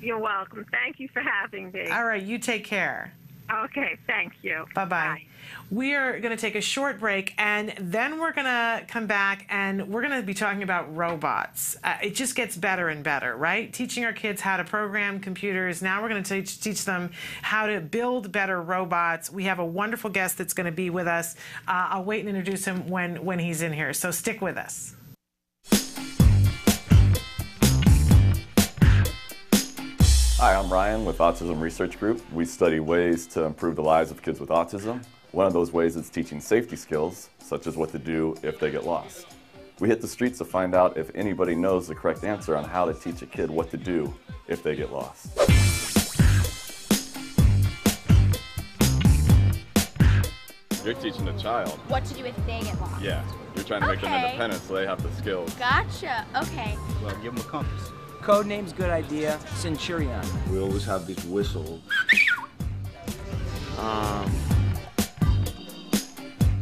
[0.00, 0.64] You're welcome.
[0.70, 1.88] Thank you for having me.
[1.88, 3.14] All right, you take care.
[3.52, 4.66] Okay, thank you.
[4.74, 5.22] Bye bye.
[5.70, 9.46] We are going to take a short break and then we're going to come back
[9.48, 11.76] and we're going to be talking about robots.
[11.82, 13.72] Uh, it just gets better and better, right?
[13.72, 15.82] Teaching our kids how to program computers.
[15.82, 17.10] Now we're going to teach, teach them
[17.42, 19.30] how to build better robots.
[19.30, 21.34] We have a wonderful guest that's going to be with us.
[21.66, 23.92] Uh, I'll wait and introduce him when, when he's in here.
[23.92, 24.94] So stick with us.
[30.44, 32.20] Hi, I'm Ryan with Autism Research Group.
[32.30, 35.02] We study ways to improve the lives of kids with autism.
[35.34, 38.70] One of those ways is teaching safety skills, such as what to do if they
[38.70, 39.26] get lost.
[39.80, 42.84] We hit the streets to find out if anybody knows the correct answer on how
[42.84, 44.14] to teach a kid what to do
[44.46, 45.36] if they get lost.
[50.84, 51.80] You're teaching a child.
[51.88, 53.02] What to do if they get lost.
[53.02, 53.24] Yeah.
[53.56, 55.52] You're trying to make them independent so they have the skills.
[55.54, 56.24] Gotcha.
[56.42, 56.78] Okay.
[57.02, 57.90] Well, give them a compass.
[58.22, 59.40] Code name's good idea.
[59.56, 60.24] Centurion.
[60.48, 61.80] We always have this whistle.
[63.80, 64.32] Um,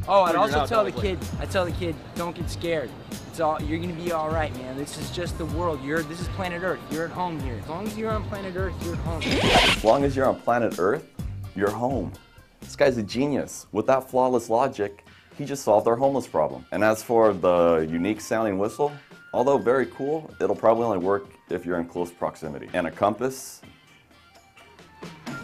[0.09, 1.19] Oh, I'd also out, tell the kid.
[1.39, 2.91] I tell the kid, don't get scared.
[3.31, 3.63] It's all.
[3.63, 4.77] You're gonna be all right, man.
[4.77, 5.83] This is just the world.
[5.83, 6.03] You're.
[6.03, 6.81] This is planet Earth.
[6.91, 7.59] You're at home here.
[7.63, 9.23] As long as you're on planet Earth, you're at home.
[9.23, 11.09] As long as you're on planet Earth,
[11.55, 12.13] you're home.
[12.61, 13.67] This guy's a genius.
[13.73, 15.05] With that flawless logic,
[15.39, 16.67] he just solved our homeless problem.
[16.73, 18.93] And as for the unique sounding whistle,
[19.33, 22.69] although very cool, it'll probably only work if you're in close proximity.
[22.75, 23.63] And a compass,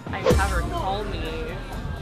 [0.09, 1.23] I have her call me.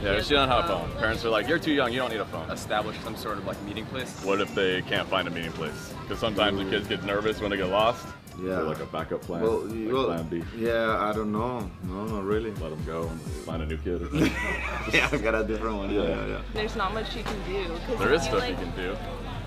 [0.01, 0.91] Yeah, she don't have a phone.
[0.97, 2.49] Parents are like, you're too young, you don't need a phone.
[2.51, 4.23] Establish some sort of like meeting place.
[4.23, 5.93] What if they can't find a meeting place?
[6.01, 8.05] Because sometimes the kids get nervous when they get lost.
[8.39, 8.57] Yeah.
[8.57, 9.41] So like a backup plan.
[9.41, 10.43] Well, like well, plan B.
[10.55, 11.69] yeah, I don't know.
[11.85, 12.51] No, not really.
[12.51, 14.03] Let them go and find a new kid.
[14.03, 14.15] Or
[14.93, 15.91] yeah, I've got a different one.
[15.91, 16.41] Yeah, yeah, yeah.
[16.53, 17.97] There's not much you can do.
[17.97, 18.95] There is stuff feel you can do.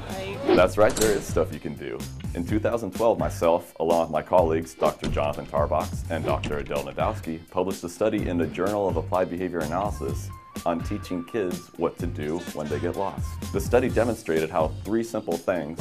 [0.09, 1.97] Like, That's right, there is stuff you can do.
[2.35, 5.09] In 2012, myself, along with my colleagues, Dr.
[5.09, 6.59] Jonathan Tarbox and Dr.
[6.59, 10.29] Adel Najdowski, published a study in the Journal of Applied Behavior Analysis
[10.67, 13.27] on teaching kids what to do when they get lost.
[13.53, 15.81] The study demonstrated how three simple things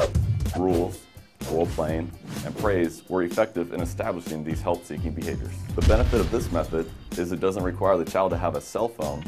[0.57, 0.99] rules,
[1.51, 2.11] role playing,
[2.45, 5.53] and praise were effective in establishing these help seeking behaviors.
[5.75, 8.87] The benefit of this method is it doesn't require the child to have a cell
[8.87, 9.23] phone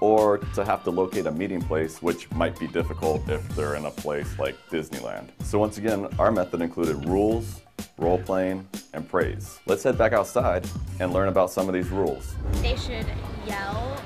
[0.00, 3.84] or to have to locate a meeting place, which might be difficult if they're in
[3.84, 5.28] a place like Disneyland.
[5.42, 7.60] So once again, our method included rules,
[7.98, 9.60] role playing, and praise.
[9.66, 10.66] Let's head back outside
[11.00, 12.34] and learn about some of these rules.
[12.62, 13.06] They should
[13.46, 14.00] yell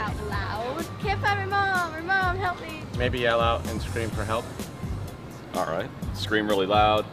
[0.00, 0.86] out loud.
[1.02, 1.94] Can't find my mom.
[1.94, 2.82] Or mom, help me.
[2.98, 4.44] Maybe yell out and scream for help.
[5.54, 5.88] All right.
[6.14, 7.04] Scream really loud.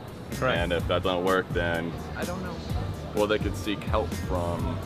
[0.41, 2.55] And if that doesn't work, then I don't know.
[3.15, 4.77] well, they could seek help from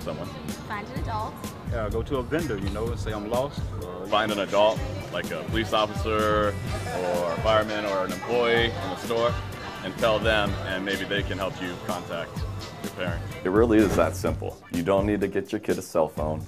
[0.00, 0.26] someone.
[0.68, 1.34] Find an adult.
[1.72, 3.60] Yeah, go to a vendor, you know, and say I'm lost.
[4.08, 4.78] Find an adult,
[5.12, 6.54] like a police officer
[6.98, 9.34] or a fireman or an employee in the store,
[9.82, 12.30] and tell them, and maybe they can help you contact
[12.82, 13.22] your parent.
[13.44, 14.62] It really is that simple.
[14.72, 16.44] You don't need to get your kid a cell phone.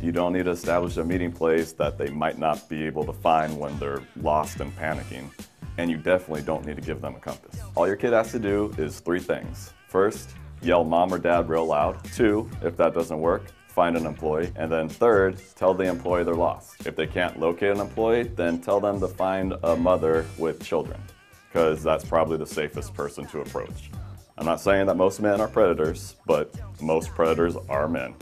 [0.00, 3.12] You don't need to establish a meeting place that they might not be able to
[3.12, 5.30] find when they're lost and panicking.
[5.76, 7.60] And you definitely don't need to give them a compass.
[7.74, 9.72] All your kid has to do is three things.
[9.88, 10.30] First,
[10.62, 12.02] yell mom or dad real loud.
[12.12, 14.52] Two, if that doesn't work, find an employee.
[14.56, 16.86] And then third, tell the employee they're lost.
[16.86, 21.00] If they can't locate an employee, then tell them to find a mother with children,
[21.48, 23.90] because that's probably the safest person to approach.
[24.36, 28.14] I'm not saying that most men are predators, but most predators are men.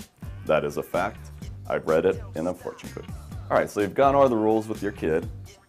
[0.46, 1.30] That is a fact.
[1.68, 3.12] I've read it in a fortune cookie.
[3.50, 5.28] All right, so you've gone over the rules with your kid,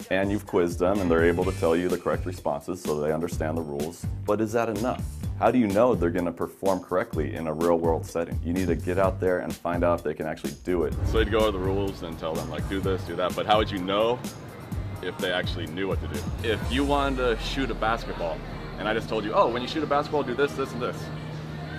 [0.10, 3.12] and you've quizzed them, and they're able to tell you the correct responses so they
[3.12, 4.06] understand the rules.
[4.26, 5.04] But is that enough?
[5.40, 8.40] How do you know they're going to perform correctly in a real world setting?
[8.44, 10.96] You need to get out there and find out if they can actually do it.
[11.06, 13.46] So you'd go over the rules and tell them like do this, do that, but
[13.46, 14.18] how would you know
[15.04, 16.20] if they actually knew what to do?
[16.44, 18.40] If you wanted to shoot a basketball
[18.80, 20.82] and I just told you, oh, when you shoot a basketball, do this, this, and
[20.82, 20.98] this.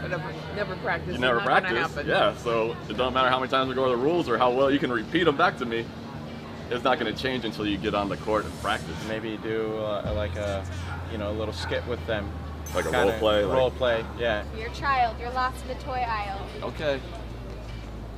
[0.03, 1.15] I never, never practice.
[1.15, 2.07] You never It's not gonna practice.
[2.07, 4.51] Yeah, so it doesn't matter how many times we go over the rules or how
[4.51, 5.85] well you can repeat them back to me.
[6.70, 8.95] It's not going to change until you get on the court and practice.
[9.09, 10.62] Maybe do uh, like a,
[11.11, 12.31] you know, a little skit with them.
[12.75, 14.45] Like a Kinda role play, like- Role play, yeah.
[14.55, 16.47] Your child, you're lost in the toy aisle.
[16.62, 17.01] Okay.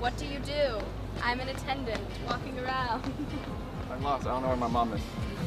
[0.00, 0.80] What do you do?
[1.22, 3.12] I'm an attendant, walking around.
[4.00, 4.26] I'm lost.
[4.26, 5.02] I don't know where my mom is.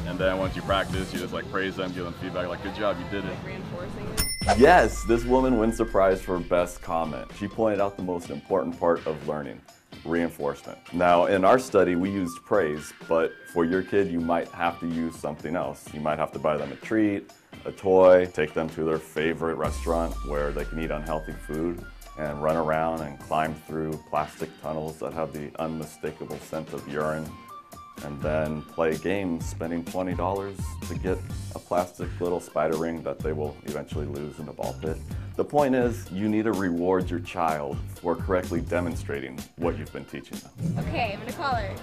[0.06, 2.76] And then once you practice, you just like praise them, give them feedback, like good
[2.76, 3.36] job, you did it.
[3.44, 4.58] Reinforcing it.
[4.58, 7.28] Yes, this woman wins the prize for best comment.
[7.36, 9.60] She pointed out the most important part of learning
[10.04, 10.78] reinforcement.
[10.92, 14.86] Now, in our study, we used praise, but for your kid, you might have to
[14.86, 15.92] use something else.
[15.92, 17.32] You might have to buy them a treat,
[17.64, 21.84] a toy, take them to their favorite restaurant where they can eat unhealthy food
[22.18, 27.28] and run around and climb through plastic tunnels that have the unmistakable scent of urine
[28.02, 31.18] and then play games spending $20 to get
[31.54, 34.96] a plastic little spider ring that they will eventually lose in a ball pit.
[35.36, 40.04] The point is, you need to reward your child for correctly demonstrating what you've been
[40.04, 40.78] teaching them.
[40.86, 41.74] Okay, I'm gonna call her.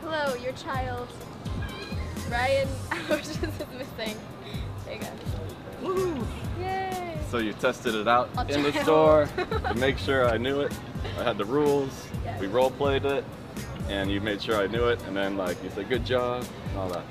[0.00, 1.08] Hello, your child.
[2.30, 2.68] Ryan
[3.10, 4.16] Ouch is missing.
[4.84, 5.08] There you go.
[5.82, 6.26] Woohoo!
[6.60, 7.18] Yay!
[7.30, 9.28] So you tested it out I'll in the store
[9.68, 10.72] to make sure I knew it.
[11.18, 11.90] I had the rules.
[12.24, 12.40] Yes.
[12.40, 13.24] We role played it,
[13.88, 15.00] and you made sure I knew it.
[15.06, 17.04] And then like you said, good job, and all that.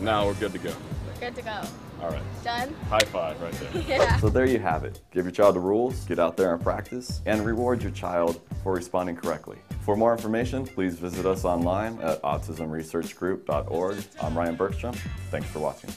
[0.00, 0.72] Now we're good to go.
[1.06, 1.60] We're good to go.
[2.02, 2.22] All right.
[2.42, 2.74] Done?
[2.88, 3.82] High five right there.
[3.88, 4.16] Yeah.
[4.16, 5.00] So there you have it.
[5.12, 8.72] Give your child the rules, get out there and practice, and reward your child for
[8.72, 9.58] responding correctly.
[9.82, 14.04] For more information, please visit us online at autismresearchgroup.org.
[14.20, 14.94] I'm Ryan Bergstrom.
[15.30, 15.90] Thanks for watching.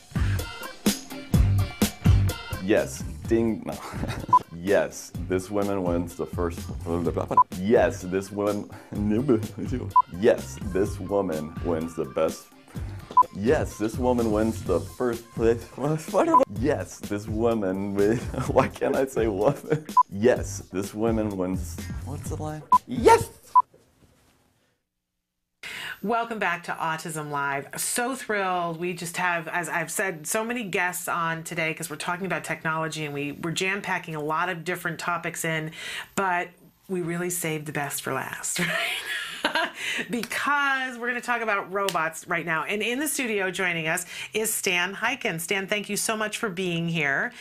[2.63, 3.63] Yes, ding.
[3.65, 3.73] No.
[4.65, 6.59] yes, this woman wins the first.
[7.59, 8.69] Yes, this woman.
[10.19, 12.47] Yes, this woman wins the best.
[13.35, 15.63] Yes, this woman wins the first place.
[16.59, 17.95] Yes, this woman.
[18.47, 19.85] Why can't I say woman?
[20.11, 21.77] Yes, this woman wins.
[22.05, 22.63] What's the line?
[22.87, 23.29] Yes.
[26.05, 27.67] Welcome back to Autism Live.
[27.77, 28.79] So thrilled.
[28.79, 32.43] We just have, as I've said, so many guests on today because we're talking about
[32.43, 35.71] technology and we, we're jam packing a lot of different topics in,
[36.13, 36.49] but
[36.87, 38.69] we really saved the best for last, right?
[40.09, 42.63] because we're going to talk about robots right now.
[42.63, 45.39] And in the studio joining us is Stan Hyken.
[45.39, 47.31] Stan, thank you so much for being here.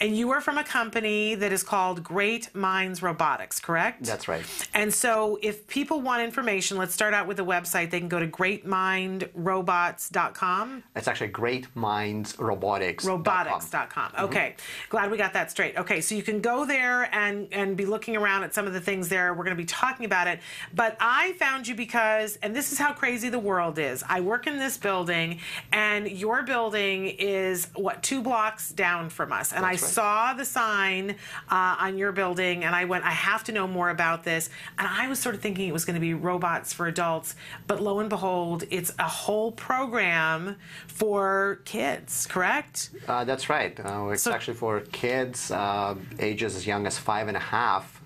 [0.00, 4.04] And you are from a company that is called Great Minds Robotics, correct?
[4.04, 4.44] That's right.
[4.74, 7.90] And so if people want information, let's start out with a website.
[7.90, 10.82] They can go to greatmindrobots.com.
[10.96, 13.04] It's actually Great Minds Robotics.
[13.04, 14.12] Robotics.com.
[14.12, 14.24] Mm-hmm.
[14.24, 14.54] Okay.
[14.88, 15.76] Glad we got that straight.
[15.76, 16.00] Okay.
[16.00, 19.08] So you can go there and, and be looking around at some of the things
[19.08, 19.34] there.
[19.34, 20.40] We're going to be talking about it.
[20.74, 24.04] But I found you because, and this is how crazy the world is.
[24.08, 25.40] I work in this building,
[25.72, 29.52] and your building is, what, two blocks down from us.
[29.52, 29.80] And I right.
[29.80, 31.16] saw the sign
[31.50, 34.50] uh, on your building, and I went, I have to know more about this.
[34.78, 37.34] And I was sort of thinking it was going to be robots for adults,
[37.66, 40.56] but lo and behold, it's a whole program
[40.86, 42.90] for kids, correct?
[43.08, 43.78] Uh, that's right.
[43.80, 48.02] Uh, it's actually for kids uh, ages as young as five and a half.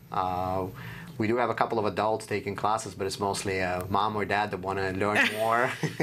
[1.23, 4.17] Uh, we do have a couple of adults taking classes, but it's mostly a mom
[4.17, 5.71] or dad that want to learn more,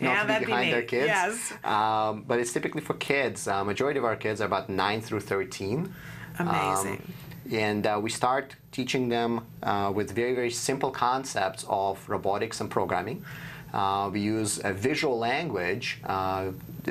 [0.00, 0.72] Yeah, be be behind me.
[0.72, 1.06] their kids.
[1.06, 1.52] Yes.
[1.64, 3.46] Um, but it's typically for kids.
[3.48, 5.92] Uh, majority of our kids are about nine through thirteen.
[6.38, 6.92] Amazing.
[6.92, 7.12] Um,
[7.52, 12.70] and uh, we start teaching them uh, with very, very simple concepts of robotics and
[12.70, 13.24] programming.
[13.72, 16.50] Uh, we use a visual language, uh,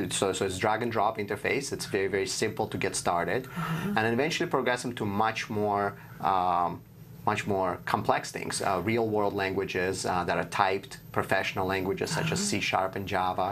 [0.10, 1.72] so, so it's drag and drop interface.
[1.74, 3.48] It's very, very simple to get started,
[3.86, 6.82] and then eventually progress them to much more, um,
[7.32, 8.54] much more complex things.
[8.62, 13.50] Uh, real-world languages uh, that are typed, professional languages such as C Sharp and Java.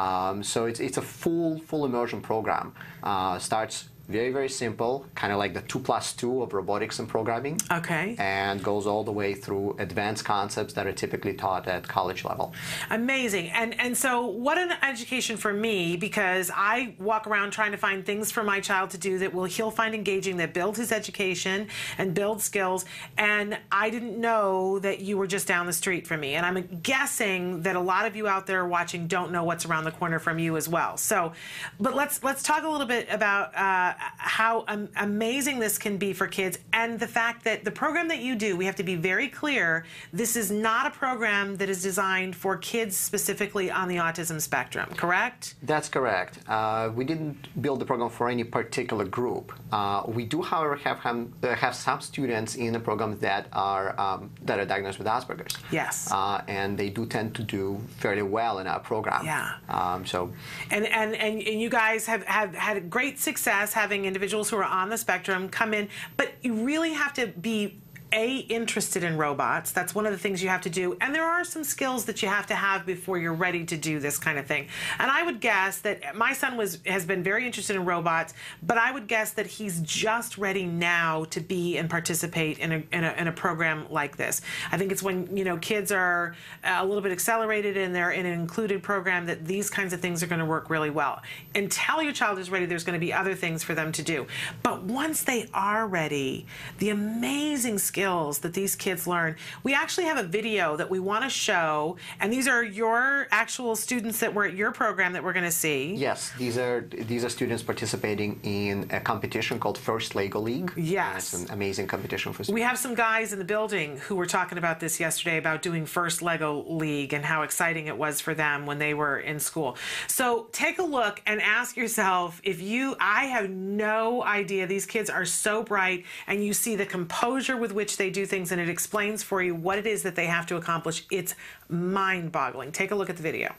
[0.00, 2.66] Um, so it's, it's a full, full immersion program.
[3.10, 3.76] Uh, starts
[4.08, 7.58] Very, very simple, kind of like the two plus two of robotics and programming.
[7.72, 8.14] Okay.
[8.18, 12.52] And goes all the way through advanced concepts that are typically taught at college level.
[12.90, 13.48] Amazing.
[13.50, 18.04] And and so what an education for me because I walk around trying to find
[18.04, 21.68] things for my child to do that will he'll find engaging that build his education
[21.96, 22.84] and build skills
[23.16, 26.80] and I didn't know that you were just down the street from me and I'm
[26.82, 30.18] guessing that a lot of you out there watching don't know what's around the corner
[30.18, 30.98] from you as well.
[30.98, 31.32] So
[31.80, 36.12] but let's let's talk a little bit about uh, how um, amazing this can be
[36.12, 38.96] for kids and the fact that the program that you do, we have to be
[38.96, 43.96] very clear, this is not a program that is designed for kids specifically on the
[43.96, 45.54] autism spectrum, correct?
[45.62, 46.38] That's correct.
[46.48, 49.52] Uh, we didn't build the program for any particular group.
[49.72, 54.58] Uh, we do, however, have, have some students in the program that are um, that
[54.58, 55.56] are diagnosed with Asperger's.
[55.70, 56.10] Yes.
[56.10, 59.24] Uh, and they do tend to do fairly well in our program.
[59.24, 59.54] Yeah.
[59.68, 60.32] Um, so.
[60.70, 64.64] And, and and and you guys have have had great success having individuals who are
[64.64, 65.86] on the spectrum come in,
[66.16, 67.78] but you really have to be
[68.14, 69.72] a interested in robots.
[69.72, 70.96] That's one of the things you have to do.
[71.00, 73.98] And there are some skills that you have to have before you're ready to do
[73.98, 74.68] this kind of thing.
[74.98, 78.78] And i would guess that my son was has been very interested in robots but
[78.78, 83.04] i would guess that he's just ready now to be and participate in a, in
[83.04, 84.40] a, in a program like this.
[84.70, 88.10] I think it's when you know kids are uh, a little bit accelerated and they're
[88.10, 91.22] in an included program that these kinds of things are going to work really well.
[91.54, 94.26] Until your child is ready there's going to be other things for them to do.
[94.62, 96.46] But once they are ready
[96.78, 99.34] the amazing skills skills that these kids learn.
[99.62, 103.76] We actually have a video that we want to show, and these are your actual
[103.76, 105.94] students that were at your program that we're going to see.
[105.94, 110.70] Yes, these are these are students participating in a competition called First Lego League.
[110.76, 112.44] Yes, it's an amazing competition for.
[112.44, 112.54] Students.
[112.54, 115.86] We have some guys in the building who were talking about this yesterday about doing
[115.86, 119.78] First Lego League and how exciting it was for them when they were in school.
[120.08, 122.96] So take a look and ask yourself if you.
[123.00, 124.66] I have no idea.
[124.66, 128.52] These kids are so bright, and you see the composure with which they do things
[128.52, 131.04] and it explains for you what it is that they have to accomplish.
[131.10, 131.34] It's
[131.68, 132.72] mind boggling.
[132.72, 133.54] Take a look at the video.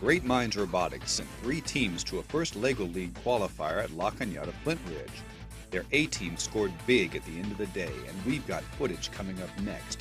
[0.00, 4.52] Great Minds Robotics sent three teams to a first LEGO League qualifier at La Cañada
[4.64, 5.10] Flintridge.
[5.70, 9.10] Their A team scored big at the end of the day, and we've got footage
[9.10, 9.98] coming up next.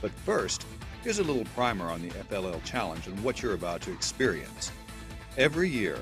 [0.00, 0.66] But first,
[1.02, 4.70] here's a little primer on the FLL Challenge and what you're about to experience.
[5.40, 5.96] Every year,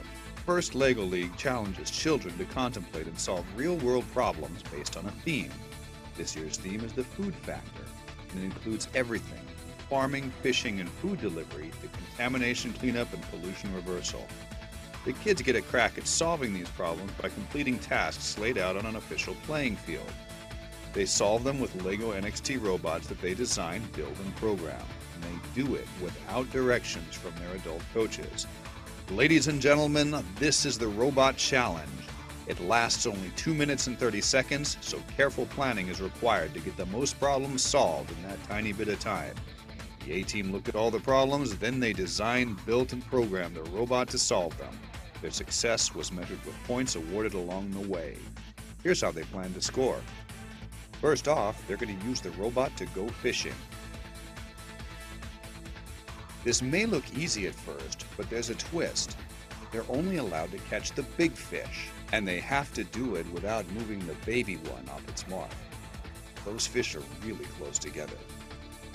[0.44, 5.12] First LEGO League challenges children to contemplate and solve real world problems based on a
[5.12, 5.52] theme.
[6.16, 7.84] This year's theme is the food factor,
[8.32, 13.72] and it includes everything from farming, fishing, and food delivery to contamination cleanup and pollution
[13.76, 14.26] reversal.
[15.04, 18.86] The kids get a crack at solving these problems by completing tasks laid out on
[18.86, 20.12] an official playing field.
[20.94, 24.82] They solve them with LEGO NXT robots that they design, build, and program,
[25.14, 28.48] and they do it without directions from their adult coaches.
[29.10, 31.88] Ladies and gentlemen, this is the Robot Challenge.
[32.46, 36.76] It lasts only 2 minutes and 30 seconds, so careful planning is required to get
[36.76, 39.34] the most problems solved in that tiny bit of time.
[40.04, 43.62] The A team looked at all the problems, then they designed, built, and programmed the
[43.70, 44.78] robot to solve them.
[45.22, 48.18] Their success was measured with points awarded along the way.
[48.82, 50.00] Here's how they plan to score.
[51.00, 53.54] First off, they're going to use the robot to go fishing.
[56.44, 59.16] This may look easy at first, but there's a twist.
[59.72, 63.70] They're only allowed to catch the big fish, and they have to do it without
[63.72, 65.50] moving the baby one off its mark.
[66.44, 68.16] Those fish are really close together.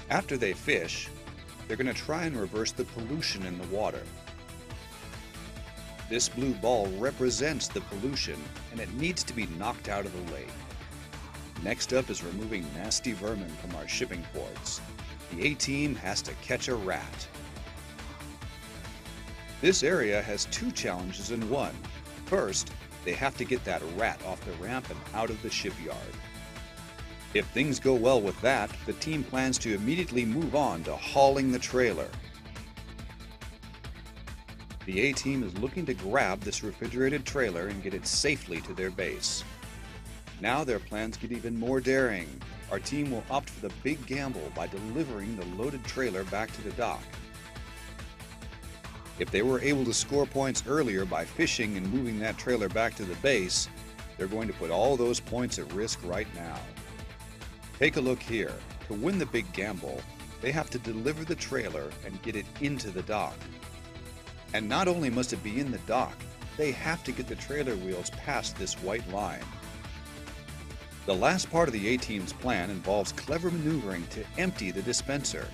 [0.09, 1.09] After they fish,
[1.67, 4.01] they're going to try and reverse the pollution in the water.
[6.09, 8.41] This blue ball represents the pollution,
[8.71, 10.49] and it needs to be knocked out of the lake.
[11.63, 14.81] Next up is removing nasty vermin from our shipping ports.
[15.35, 17.27] The A team has to catch a rat.
[19.61, 21.73] This area has two challenges in one.
[22.25, 22.71] First,
[23.03, 25.97] they have to get that rat off the ramp and out of the shipyard.
[27.33, 31.51] If things go well with that, the team plans to immediately move on to hauling
[31.51, 32.09] the trailer.
[34.85, 38.73] The A team is looking to grab this refrigerated trailer and get it safely to
[38.73, 39.43] their base.
[40.41, 42.39] Now their plans get even more daring.
[42.73, 46.61] Our team will opt for the big gamble by delivering the loaded trailer back to
[46.63, 47.03] the dock.
[49.19, 52.95] If they were able to score points earlier by fishing and moving that trailer back
[52.95, 53.69] to the base,
[54.17, 56.57] they're going to put all those points at risk right now.
[57.77, 58.55] Take a look here.
[58.87, 60.01] To win the big gamble,
[60.41, 63.37] they have to deliver the trailer and get it into the dock.
[64.55, 66.17] And not only must it be in the dock,
[66.57, 69.45] they have to get the trailer wheels past this white line.
[71.05, 75.45] The last part of the A-Team's plan involves clever maneuvering to empty the dispenser.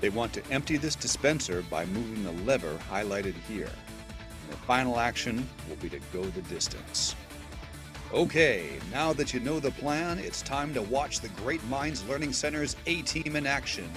[0.00, 3.70] They want to empty this dispenser by moving the lever highlighted here.
[3.70, 7.14] And the final action will be to go the distance.
[8.12, 12.32] Okay, now that you know the plan, it's time to watch the Great Minds Learning
[12.32, 13.88] Center's A Team in action.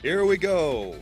[0.00, 0.96] Here we go.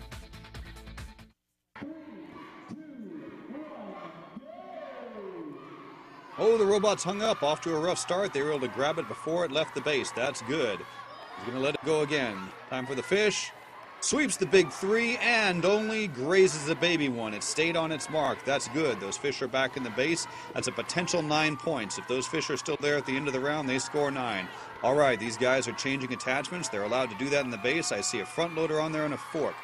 [6.44, 7.44] Oh, the robot's hung up.
[7.44, 8.32] Off to a rough start.
[8.32, 10.10] They were able to grab it before it left the base.
[10.10, 10.76] That's good.
[10.78, 12.36] He's going to let it go again.
[12.68, 13.52] Time for the fish.
[14.00, 17.32] Sweeps the big three and only grazes the baby one.
[17.32, 18.44] It stayed on its mark.
[18.44, 18.98] That's good.
[18.98, 20.26] Those fish are back in the base.
[20.52, 21.96] That's a potential nine points.
[21.96, 24.48] If those fish are still there at the end of the round, they score nine.
[24.82, 26.68] All right, these guys are changing attachments.
[26.68, 27.92] They're allowed to do that in the base.
[27.92, 29.54] I see a front loader on there and a fork.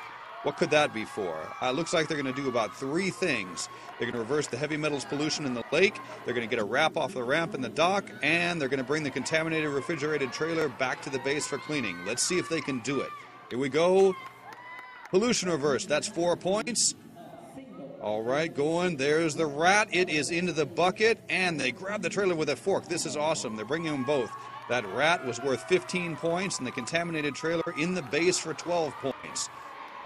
[0.44, 1.36] What could that be for?
[1.60, 3.68] Uh, looks like they're going to do about three things.
[3.98, 6.62] They're going to reverse the heavy metals pollution in the lake, they're going to get
[6.62, 9.68] a wrap off the ramp in the dock, and they're going to bring the contaminated
[9.70, 12.04] refrigerated trailer back to the base for cleaning.
[12.06, 13.10] Let's see if they can do it.
[13.50, 14.14] Here we go.
[15.10, 15.86] Pollution reverse.
[15.86, 16.94] That's four points.
[18.00, 18.96] All right, going.
[18.96, 19.88] There's the rat.
[19.90, 22.86] It is into the bucket, and they grab the trailer with a fork.
[22.86, 23.56] This is awesome.
[23.56, 24.30] They're bringing them both.
[24.68, 28.92] That rat was worth 15 points, and the contaminated trailer in the base for 12
[28.94, 29.48] points.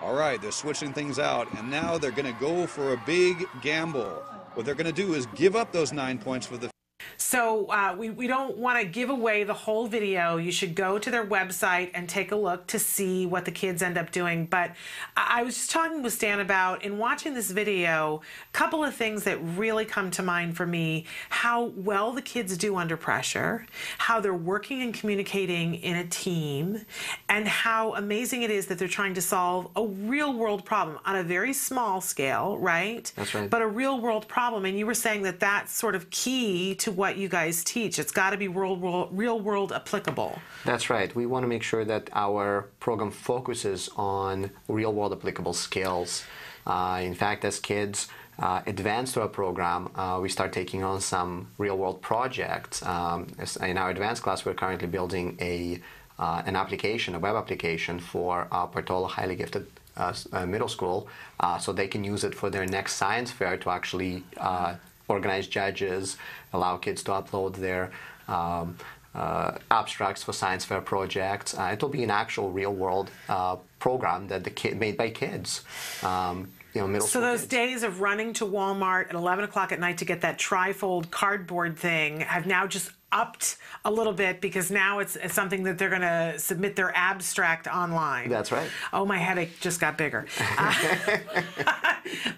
[0.03, 3.47] All right, they're switching things out, and now they're going to go for a big
[3.61, 4.11] gamble.
[4.55, 6.71] What they're going to do is give up those nine points for the
[7.17, 10.37] So uh, we, we don't want to give away the whole video.
[10.37, 13.83] You should go to their website and take a look to see what the kids
[13.83, 14.47] end up doing.
[14.47, 14.73] But
[15.17, 18.95] I, I was just talking with Stan about, in watching this video, a couple of
[18.95, 23.67] things that really come to mind for me how well the kids do under pressure,
[23.99, 26.85] how they're working and communicating in a team,
[27.29, 31.17] and how amazing it is that they're trying to solve a real world problem on
[31.17, 33.11] a very small scale, right?
[33.17, 33.49] That's right.
[33.49, 34.65] But a real world problem.
[34.65, 37.99] And you were saying that that's sort of key to what you guys teach.
[37.99, 40.39] It's got to be real world, real world applicable.
[40.65, 41.15] That's right.
[41.15, 46.25] We want to make sure that our program focuses on real world applicable skills.
[46.67, 48.09] Uh, in fact, as kids
[48.39, 52.83] uh, advance through our program, uh, we start taking on some real world projects.
[52.85, 53.27] Um,
[53.61, 55.81] in our advanced class, we're currently building a
[56.19, 59.67] uh, an application, a web application for uh, Portola Highly Gifted
[59.97, 61.09] uh, uh, Middle School,
[61.41, 64.25] uh, so they can use it for their next science fair to actually
[65.09, 66.17] organize judges,
[66.53, 67.91] allow kids to upload their
[68.29, 68.77] um,
[69.15, 71.57] uh, abstracts for science fair projects.
[71.57, 75.63] Uh, it'll be an actual real world uh, program that the kid made by kids.
[76.03, 77.51] Um, you know, middle So those kids.
[77.51, 81.79] days of running to Walmart at 11 o'clock at night to get that trifold cardboard
[81.79, 85.91] thing have now just upped a little bit because now it's, it's something that they're
[85.91, 88.29] going to submit their abstract online.
[88.29, 88.69] That's right.
[88.93, 90.27] Oh, my headache just got bigger.
[90.59, 91.43] Uh,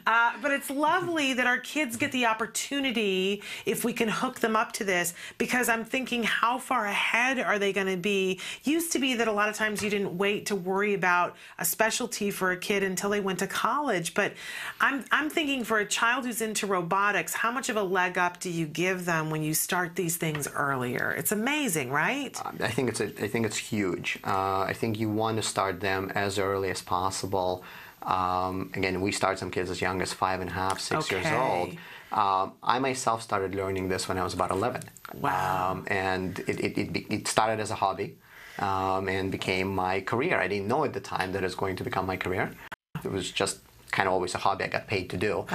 [0.07, 4.55] uh, but it's lovely that our kids get the opportunity, if we can hook them
[4.57, 8.41] up to this, because I'm thinking, how far ahead are they going to be?
[8.63, 11.65] Used to be that a lot of times you didn't wait to worry about a
[11.65, 14.15] specialty for a kid until they went to college.
[14.15, 14.35] But
[14.81, 18.41] I'm, I'm thinking for a child who's into robotics, how much of a leg up
[18.41, 21.15] do you give them when you start these things earlier?
[21.21, 22.35] It's amazing, right?
[22.61, 24.19] I think it's a, I think it's huge.
[24.25, 27.65] Uh, I think you want to start them as early as possible.
[28.03, 31.27] Um, again, we start some kids as young as five and a half, six years
[31.27, 31.71] old.
[32.13, 34.83] Um, I myself started learning this when I was about 11.
[35.21, 35.73] Wow.
[35.73, 38.17] Um, and it, it, it, it started as a hobby
[38.59, 40.39] um, and became my career.
[40.39, 42.51] I didn't know at the time that it was going to become my career.
[43.05, 43.59] It was just
[43.91, 45.47] kind of always a hobby I got paid to do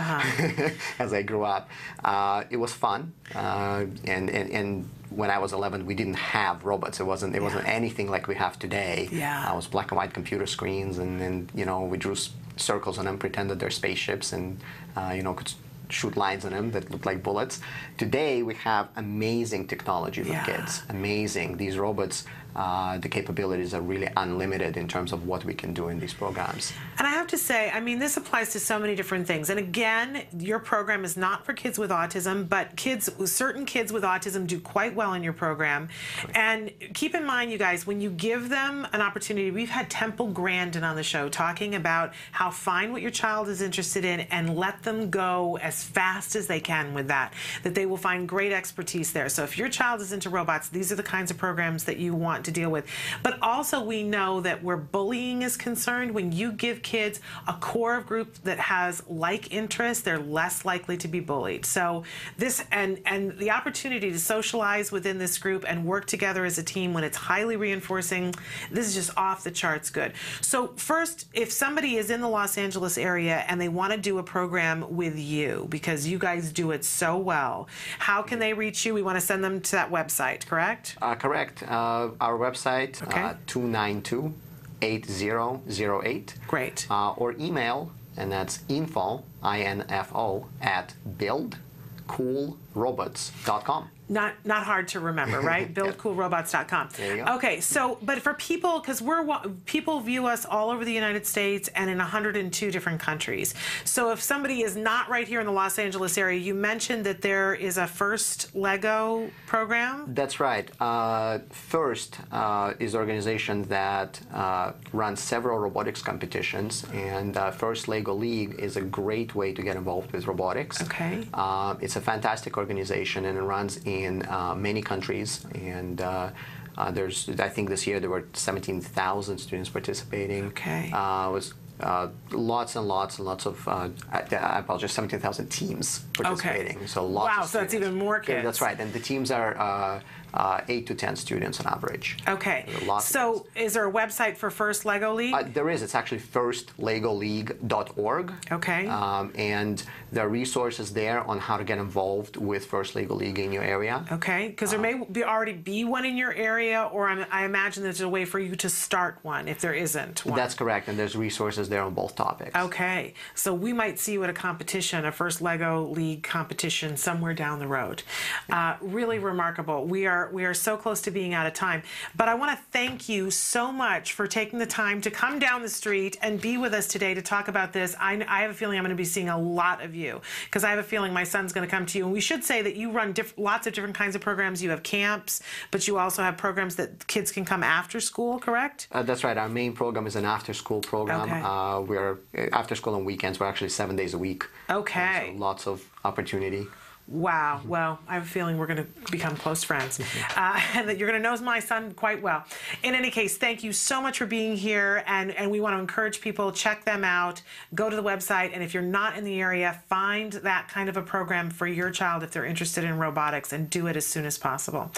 [0.99, 1.69] as I grew up.
[2.03, 6.63] Uh, it was fun, uh, and, and and when I was 11, we didn't have
[6.65, 6.99] robots.
[6.99, 9.09] It wasn't it wasn't anything like we have today.
[9.11, 9.45] Yeah.
[9.47, 12.15] Uh, it was black and white computer screens, and and you know we drew
[12.57, 14.59] circles on them, pretended they're spaceships, and
[14.95, 15.51] uh, you know could.
[15.91, 17.61] Shoot lines on them that look like bullets.
[17.97, 20.45] Today we have amazing technology for Yeah.
[20.45, 20.83] kids.
[20.87, 21.57] Amazing.
[21.57, 22.25] These robots,
[22.55, 26.13] uh, the capabilities are really unlimited in terms of what we can do in these
[26.13, 26.73] programs.
[26.97, 29.49] And I have to say, I mean, this applies to so many different things.
[29.49, 34.03] And again, your program is not for kids with autism, but kids, certain kids with
[34.03, 35.89] autism do quite well in your program.
[36.33, 40.27] And keep in mind, you guys, when you give them an opportunity, we've had Temple
[40.27, 44.57] Grandin on the show talking about how find what your child is interested in and
[44.57, 48.51] let them go as fast as they can with that, that they will find great
[48.51, 49.29] expertise there.
[49.29, 52.13] So if your child is into robots, these are the kinds of programs that you
[52.13, 52.85] want to deal with.
[53.23, 57.95] But also, we know that where bullying is concerned, when you give kids a core
[57.95, 61.65] of group that has like interests, they're less likely to be bullied.
[61.65, 62.03] So
[62.37, 66.63] this and and the opportunity to socialize within this group and work together as a
[66.63, 68.33] team when it's highly reinforcing,
[68.71, 70.13] this is just off the charts good.
[70.41, 74.17] So first, if somebody is in the Los Angeles area and they want to do
[74.17, 77.67] a program with you because you guys do it so well,
[77.99, 78.93] how can they reach you?
[78.93, 80.97] We want to send them to that website, correct?
[81.01, 81.63] Uh, correct.
[81.63, 83.21] Uh, our website, Okay.
[83.21, 84.33] uh, 292
[84.81, 86.35] 8008.
[86.47, 86.87] Great.
[86.89, 93.89] Uh, or email, and that's info, I-N-F-O, at buildcoolrobots.com.
[94.09, 95.71] Not not hard to remember, right?
[95.73, 96.89] BuildCoolRobots.com.
[96.97, 97.35] There you go.
[97.35, 99.23] Okay, so but for people, because we're
[99.65, 103.53] people view us all over the United States and in 102 different countries.
[103.83, 107.21] So if somebody is not right here in the Los Angeles area, you mentioned that
[107.21, 110.05] there is a first Lego program.
[110.15, 110.69] That's right.
[110.81, 117.87] Uh, FIRST uh, is an organization that uh, runs several robotics competitions, and uh, FIRST
[117.87, 120.81] Lego League is a great way to get involved with robotics.
[120.81, 121.27] Okay.
[121.33, 125.45] Uh, it's a fantastic organization, and it runs in uh, many countries.
[125.55, 126.31] And uh,
[126.77, 130.45] uh, there's, I think this year there were 17,000 students participating.
[130.47, 130.91] Okay.
[130.93, 135.47] Uh, it was uh, lots and lots and lots of, uh, I, I apologize, 17,000
[135.47, 136.77] teams participating.
[136.77, 136.85] Okay.
[136.87, 138.79] So lots Wow, of so that's even more Yeah, that's right.
[138.79, 140.01] And the teams are uh,
[140.33, 142.17] uh, 8 to 10 students on average.
[142.27, 142.65] Okay.
[142.67, 145.33] There are lots of So is there a website for First Lego League?
[145.33, 145.81] Uh, there is.
[145.81, 148.33] It's actually firstlegoleague.org.
[148.51, 148.87] Okay.
[148.87, 153.39] Um, and there are resources there on how to get involved with First Lego League
[153.39, 154.05] in your area.
[154.11, 157.83] Okay, because there may be already be one in your area, or I'm, I imagine
[157.83, 160.35] there's a way for you to start one if there isn't one.
[160.35, 160.87] That's correct.
[160.87, 162.55] And there's resources there on both topics.
[162.55, 167.33] Okay, so we might see you at a competition, a first Lego League competition somewhere
[167.33, 168.03] down the road.
[168.49, 169.85] Uh, really remarkable.
[169.85, 171.83] We are we are so close to being out of time,
[172.15, 175.61] but I want to thank you so much for taking the time to come down
[175.61, 177.95] the street and be with us today to talk about this.
[177.99, 180.63] I, I have a feeling I'm going to be seeing a lot of you because
[180.63, 182.05] I have a feeling my son's going to come to you.
[182.05, 184.61] And we should say that you run diff- lots of different kinds of programs.
[184.61, 185.41] You have camps,
[185.71, 188.39] but you also have programs that kids can come after school.
[188.39, 188.87] Correct?
[188.91, 189.37] Uh, that's right.
[189.37, 191.21] Our main program is an after-school program.
[191.21, 191.41] Okay.
[191.41, 193.39] Uh, we're uh, after school on weekends.
[193.39, 194.45] We're actually seven days a week.
[194.69, 195.33] Okay.
[195.33, 196.67] So lots of opportunity.
[197.09, 197.61] Wow.
[197.65, 199.99] Well, I have a feeling we're going to become close friends
[200.35, 202.43] uh, and that you're going to know my son quite well.
[202.83, 205.03] In any case, thank you so much for being here.
[205.07, 207.41] And, and we want to encourage people, check them out,
[207.73, 208.51] go to the website.
[208.53, 211.89] And if you're not in the area, find that kind of a program for your
[211.89, 214.91] child if they're interested in robotics and do it as soon as possible.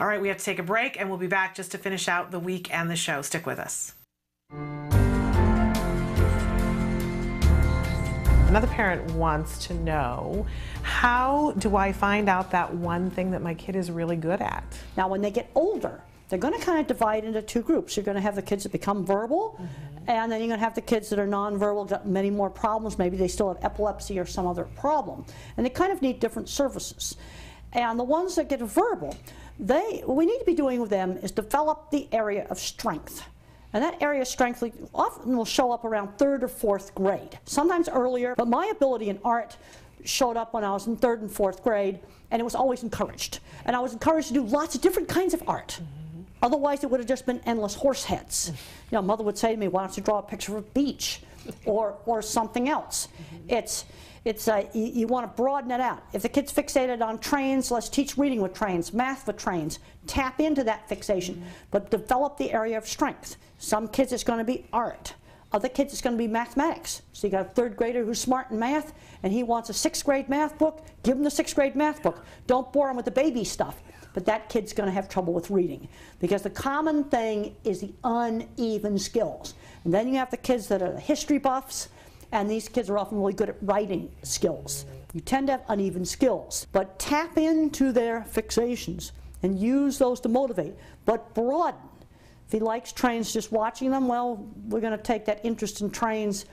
[0.00, 2.08] All right, we have to take a break and we'll be back just to finish
[2.08, 3.20] out the week and the show.
[3.20, 3.92] Stick with us.
[8.48, 10.46] Another parent wants to know
[10.82, 14.64] how do I find out that one thing that my kid is really good at?
[14.96, 17.94] Now, when they get older, they're going to kind of divide into two groups.
[17.94, 20.10] You're going to have the kids that become verbal, mm-hmm.
[20.10, 22.96] and then you're going to have the kids that are nonverbal, got many more problems.
[22.96, 25.26] Maybe they still have epilepsy or some other problem.
[25.58, 27.18] And they kind of need different services.
[27.74, 29.14] And the ones that get verbal,
[29.60, 33.26] they, what we need to be doing with them is develop the area of strength.
[33.72, 34.64] And that area of strength
[34.94, 38.34] often will show up around third or fourth grade, sometimes earlier.
[38.36, 39.56] But my ability in art
[40.04, 42.00] showed up when I was in third and fourth grade,
[42.30, 43.40] and it was always encouraged.
[43.66, 45.80] And I was encouraged to do lots of different kinds of art.
[45.80, 46.22] Mm-hmm.
[46.42, 48.50] Otherwise, it would have just been endless horse heads.
[48.50, 48.56] Mm-hmm.
[48.90, 50.68] You know, mother would say to me, "Why don't you draw a picture of a
[50.70, 51.20] beach,
[51.64, 53.50] or or something else?" Mm-hmm.
[53.50, 53.84] It's
[54.28, 56.02] it's uh, you, you want to broaden it out.
[56.12, 59.78] If the kid's fixated on trains, let's teach reading with trains, math with trains.
[60.06, 63.36] Tap into that fixation, but develop the area of strength.
[63.58, 65.14] Some kids it's going to be art.
[65.50, 67.00] Other kids it's going to be mathematics.
[67.14, 68.92] So you got a third grader who's smart in math,
[69.22, 70.84] and he wants a sixth grade math book.
[71.02, 72.22] Give him the sixth grade math book.
[72.46, 73.82] Don't bore him with the baby stuff.
[74.12, 75.88] But that kid's going to have trouble with reading
[76.18, 79.54] because the common thing is the uneven skills.
[79.84, 81.88] And then you have the kids that are the history buffs,
[82.32, 84.84] and these kids are often really good at writing skills.
[85.12, 90.28] You tend to have uneven skills, but tap into their fixations and use those to
[90.28, 90.74] motivate,
[91.04, 91.80] but broaden.
[92.46, 95.90] If he likes trains, just watching them, well, we're going to take that interest in
[95.90, 96.46] trains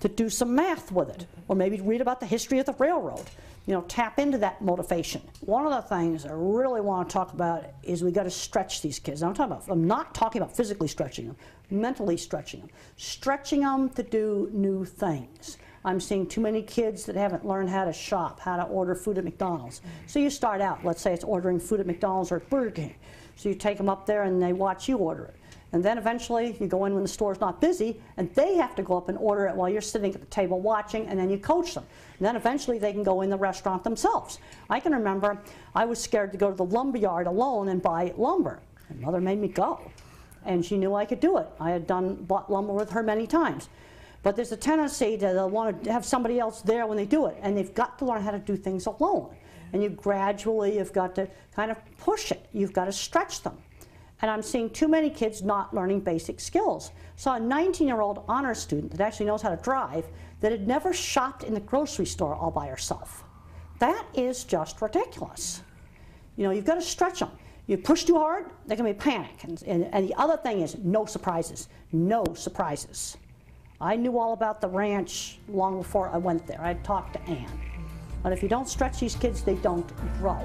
[0.00, 3.24] to do some math with it, or maybe read about the history of the railroad.
[3.66, 5.20] You know, tap into that motivation.
[5.40, 8.80] One of the things I really want to talk about is we got to stretch
[8.80, 9.22] these kids.
[9.22, 9.68] I'm talking about.
[9.68, 11.36] I'm not talking about physically stretching them,
[11.70, 15.58] mentally stretching them, stretching them to do new things.
[15.84, 19.16] I'm seeing too many kids that haven't learned how to shop, how to order food
[19.16, 19.80] at McDonald's.
[20.06, 22.94] So you start out, let's say it's ordering food at McDonald's or Burger King.
[23.36, 25.36] So you take them up there and they watch you order it.
[25.72, 28.82] And then eventually you go in when the store's not busy and they have to
[28.82, 31.38] go up and order it while you're sitting at the table watching and then you
[31.38, 31.84] coach them.
[32.18, 34.40] And then eventually they can go in the restaurant themselves.
[34.68, 35.40] I can remember
[35.74, 38.60] I was scared to go to the lumber yard alone and buy lumber.
[38.88, 39.89] And mother made me go.
[40.44, 41.48] And she knew I could do it.
[41.60, 43.68] I had done bought lumber with her many times.
[44.22, 47.06] But there's a tendency to uh, they'll want to have somebody else there when they
[47.06, 47.36] do it.
[47.42, 49.34] And they've got to learn how to do things alone.
[49.72, 52.46] And you gradually you've got to kind of push it.
[52.52, 53.56] You've got to stretch them.
[54.22, 56.90] And I'm seeing too many kids not learning basic skills.
[57.16, 60.04] Saw a 19-year-old honor student that actually knows how to drive
[60.40, 63.24] that had never shopped in the grocery store all by herself.
[63.78, 65.62] That is just ridiculous.
[66.36, 67.30] You know, you've got to stretch them.
[67.70, 69.44] You push too hard, there can be panic.
[69.44, 71.68] And, and, and the other thing is no surprises.
[71.92, 73.16] No surprises.
[73.80, 76.60] I knew all about the ranch long before I went there.
[76.60, 77.60] I talked to Ann.
[78.24, 79.86] But if you don't stretch these kids, they don't
[80.18, 80.40] grow.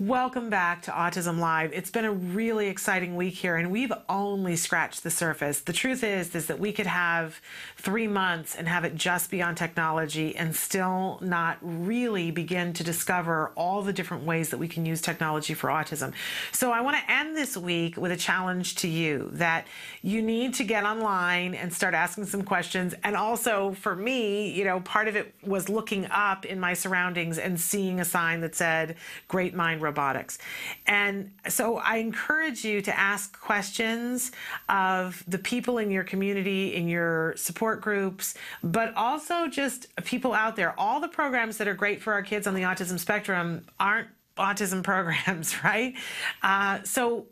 [0.00, 1.72] Welcome back to Autism Live.
[1.72, 5.58] It's been a really exciting week here, and we've only scratched the surface.
[5.58, 7.40] The truth is, is that we could have
[7.76, 12.84] three months and have it just be on technology and still not really begin to
[12.84, 16.12] discover all the different ways that we can use technology for autism.
[16.52, 19.66] So I want to end this week with a challenge to you that
[20.02, 22.94] you need to get online and start asking some questions.
[23.02, 27.36] And also for me, you know, part of it was looking up in my surroundings
[27.36, 28.94] and seeing a sign that said,
[29.26, 30.38] Great Mind robotics.
[30.86, 34.32] And so I encourage you to ask questions
[34.68, 40.54] of the people in your community, in your support groups, but also just people out
[40.56, 40.78] there.
[40.78, 44.08] All the programs that are great for our kids on the autism spectrum aren't
[44.38, 45.94] autism programs, right?
[46.42, 47.26] Uh, so,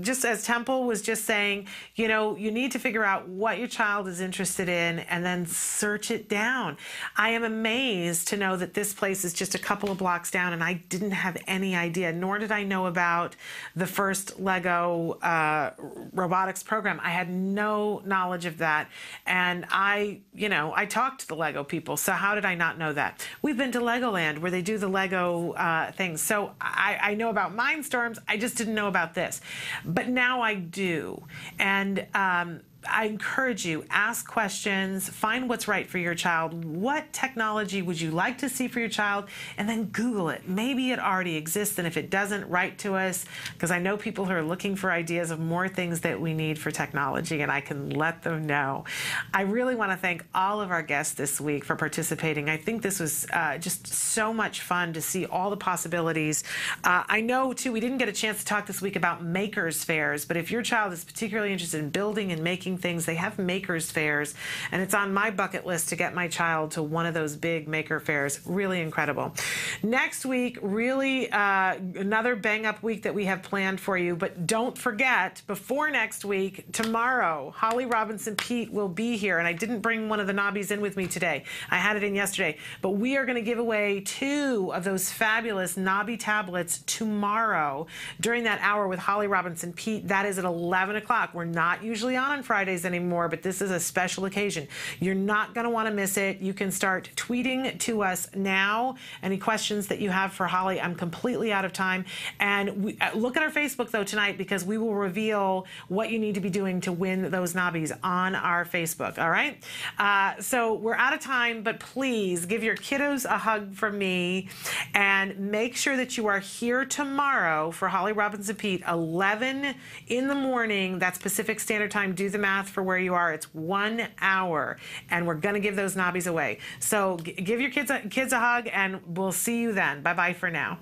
[0.00, 3.68] just as Temple was just saying, you know, you need to figure out what your
[3.68, 6.76] child is interested in and then search it down.
[7.16, 10.52] I am amazed to know that this place is just a couple of blocks down,
[10.52, 13.36] and I didn't have any idea, nor did I know about
[13.74, 15.70] the first Lego uh,
[16.12, 17.00] robotics program.
[17.02, 18.88] I had no knowledge of that.
[19.26, 22.78] And I, you know, I talked to the Lego people, so how did I not
[22.78, 23.26] know that?
[23.42, 26.20] We've been to Legoland where they do the Lego uh, things.
[26.32, 28.18] So I, I, know about Mindstorms.
[28.26, 29.42] I just didn't know about this.
[29.84, 31.22] But now I do.
[31.58, 36.64] And um, I encourage you, ask questions, find what's right for your child.
[36.64, 39.26] What technology would you like to see for your child?
[39.56, 40.48] And then Google it.
[40.48, 44.24] Maybe it already exists, and if it doesn't, write to us because I know people
[44.24, 47.60] who are looking for ideas of more things that we need for technology, and I
[47.60, 48.84] can let them know.
[49.32, 52.48] I really want to thank all of our guests this week for participating.
[52.50, 56.44] I think this was uh, just so much fun to see all the possibilities.
[56.84, 59.84] Uh, I know, too, we didn't get a chance to talk this week about makers
[59.84, 63.06] fairs, but if your child is particularly interested in building and making making things.
[63.06, 64.34] They have makers fairs,
[64.70, 67.68] and it's on my bucket list to get my child to one of those big
[67.68, 68.40] maker fairs.
[68.46, 69.34] Really incredible.
[69.82, 74.16] Next week, really uh, another bang up week that we have planned for you.
[74.16, 79.52] But don't forget, before next week, tomorrow, Holly Robinson Peete will be here, and I
[79.52, 81.44] didn't bring one of the nabis in with me today.
[81.70, 85.10] I had it in yesterday, but we are going to give away two of those
[85.10, 87.86] fabulous nabi tablets tomorrow
[88.20, 90.08] during that hour with Holly Robinson Peete.
[90.08, 91.30] That is at 11 o'clock.
[91.34, 92.61] We're not usually on on Friday.
[92.62, 94.68] Fridays anymore, but this is a special occasion.
[95.00, 96.38] You're not going to want to miss it.
[96.38, 98.94] You can start tweeting to us now.
[99.20, 100.80] Any questions that you have for Holly?
[100.80, 102.04] I'm completely out of time.
[102.38, 106.20] And we, uh, look at our Facebook, though, tonight because we will reveal what you
[106.20, 109.18] need to be doing to win those nabis on our Facebook.
[109.18, 109.60] All right?
[109.98, 114.48] Uh, so we're out of time, but please give your kiddos a hug from me
[114.94, 119.74] and make sure that you are here tomorrow for Holly Robinson Peete, 11
[120.06, 121.00] in the morning.
[121.00, 122.14] That's Pacific Standard Time.
[122.14, 123.32] Do the math math for where you are.
[123.32, 124.76] It's one hour,
[125.10, 126.58] and we're going to give those nabis away.
[126.80, 130.02] So give your kids a, kids a hug, and we'll see you then.
[130.02, 130.78] Bye bye for now.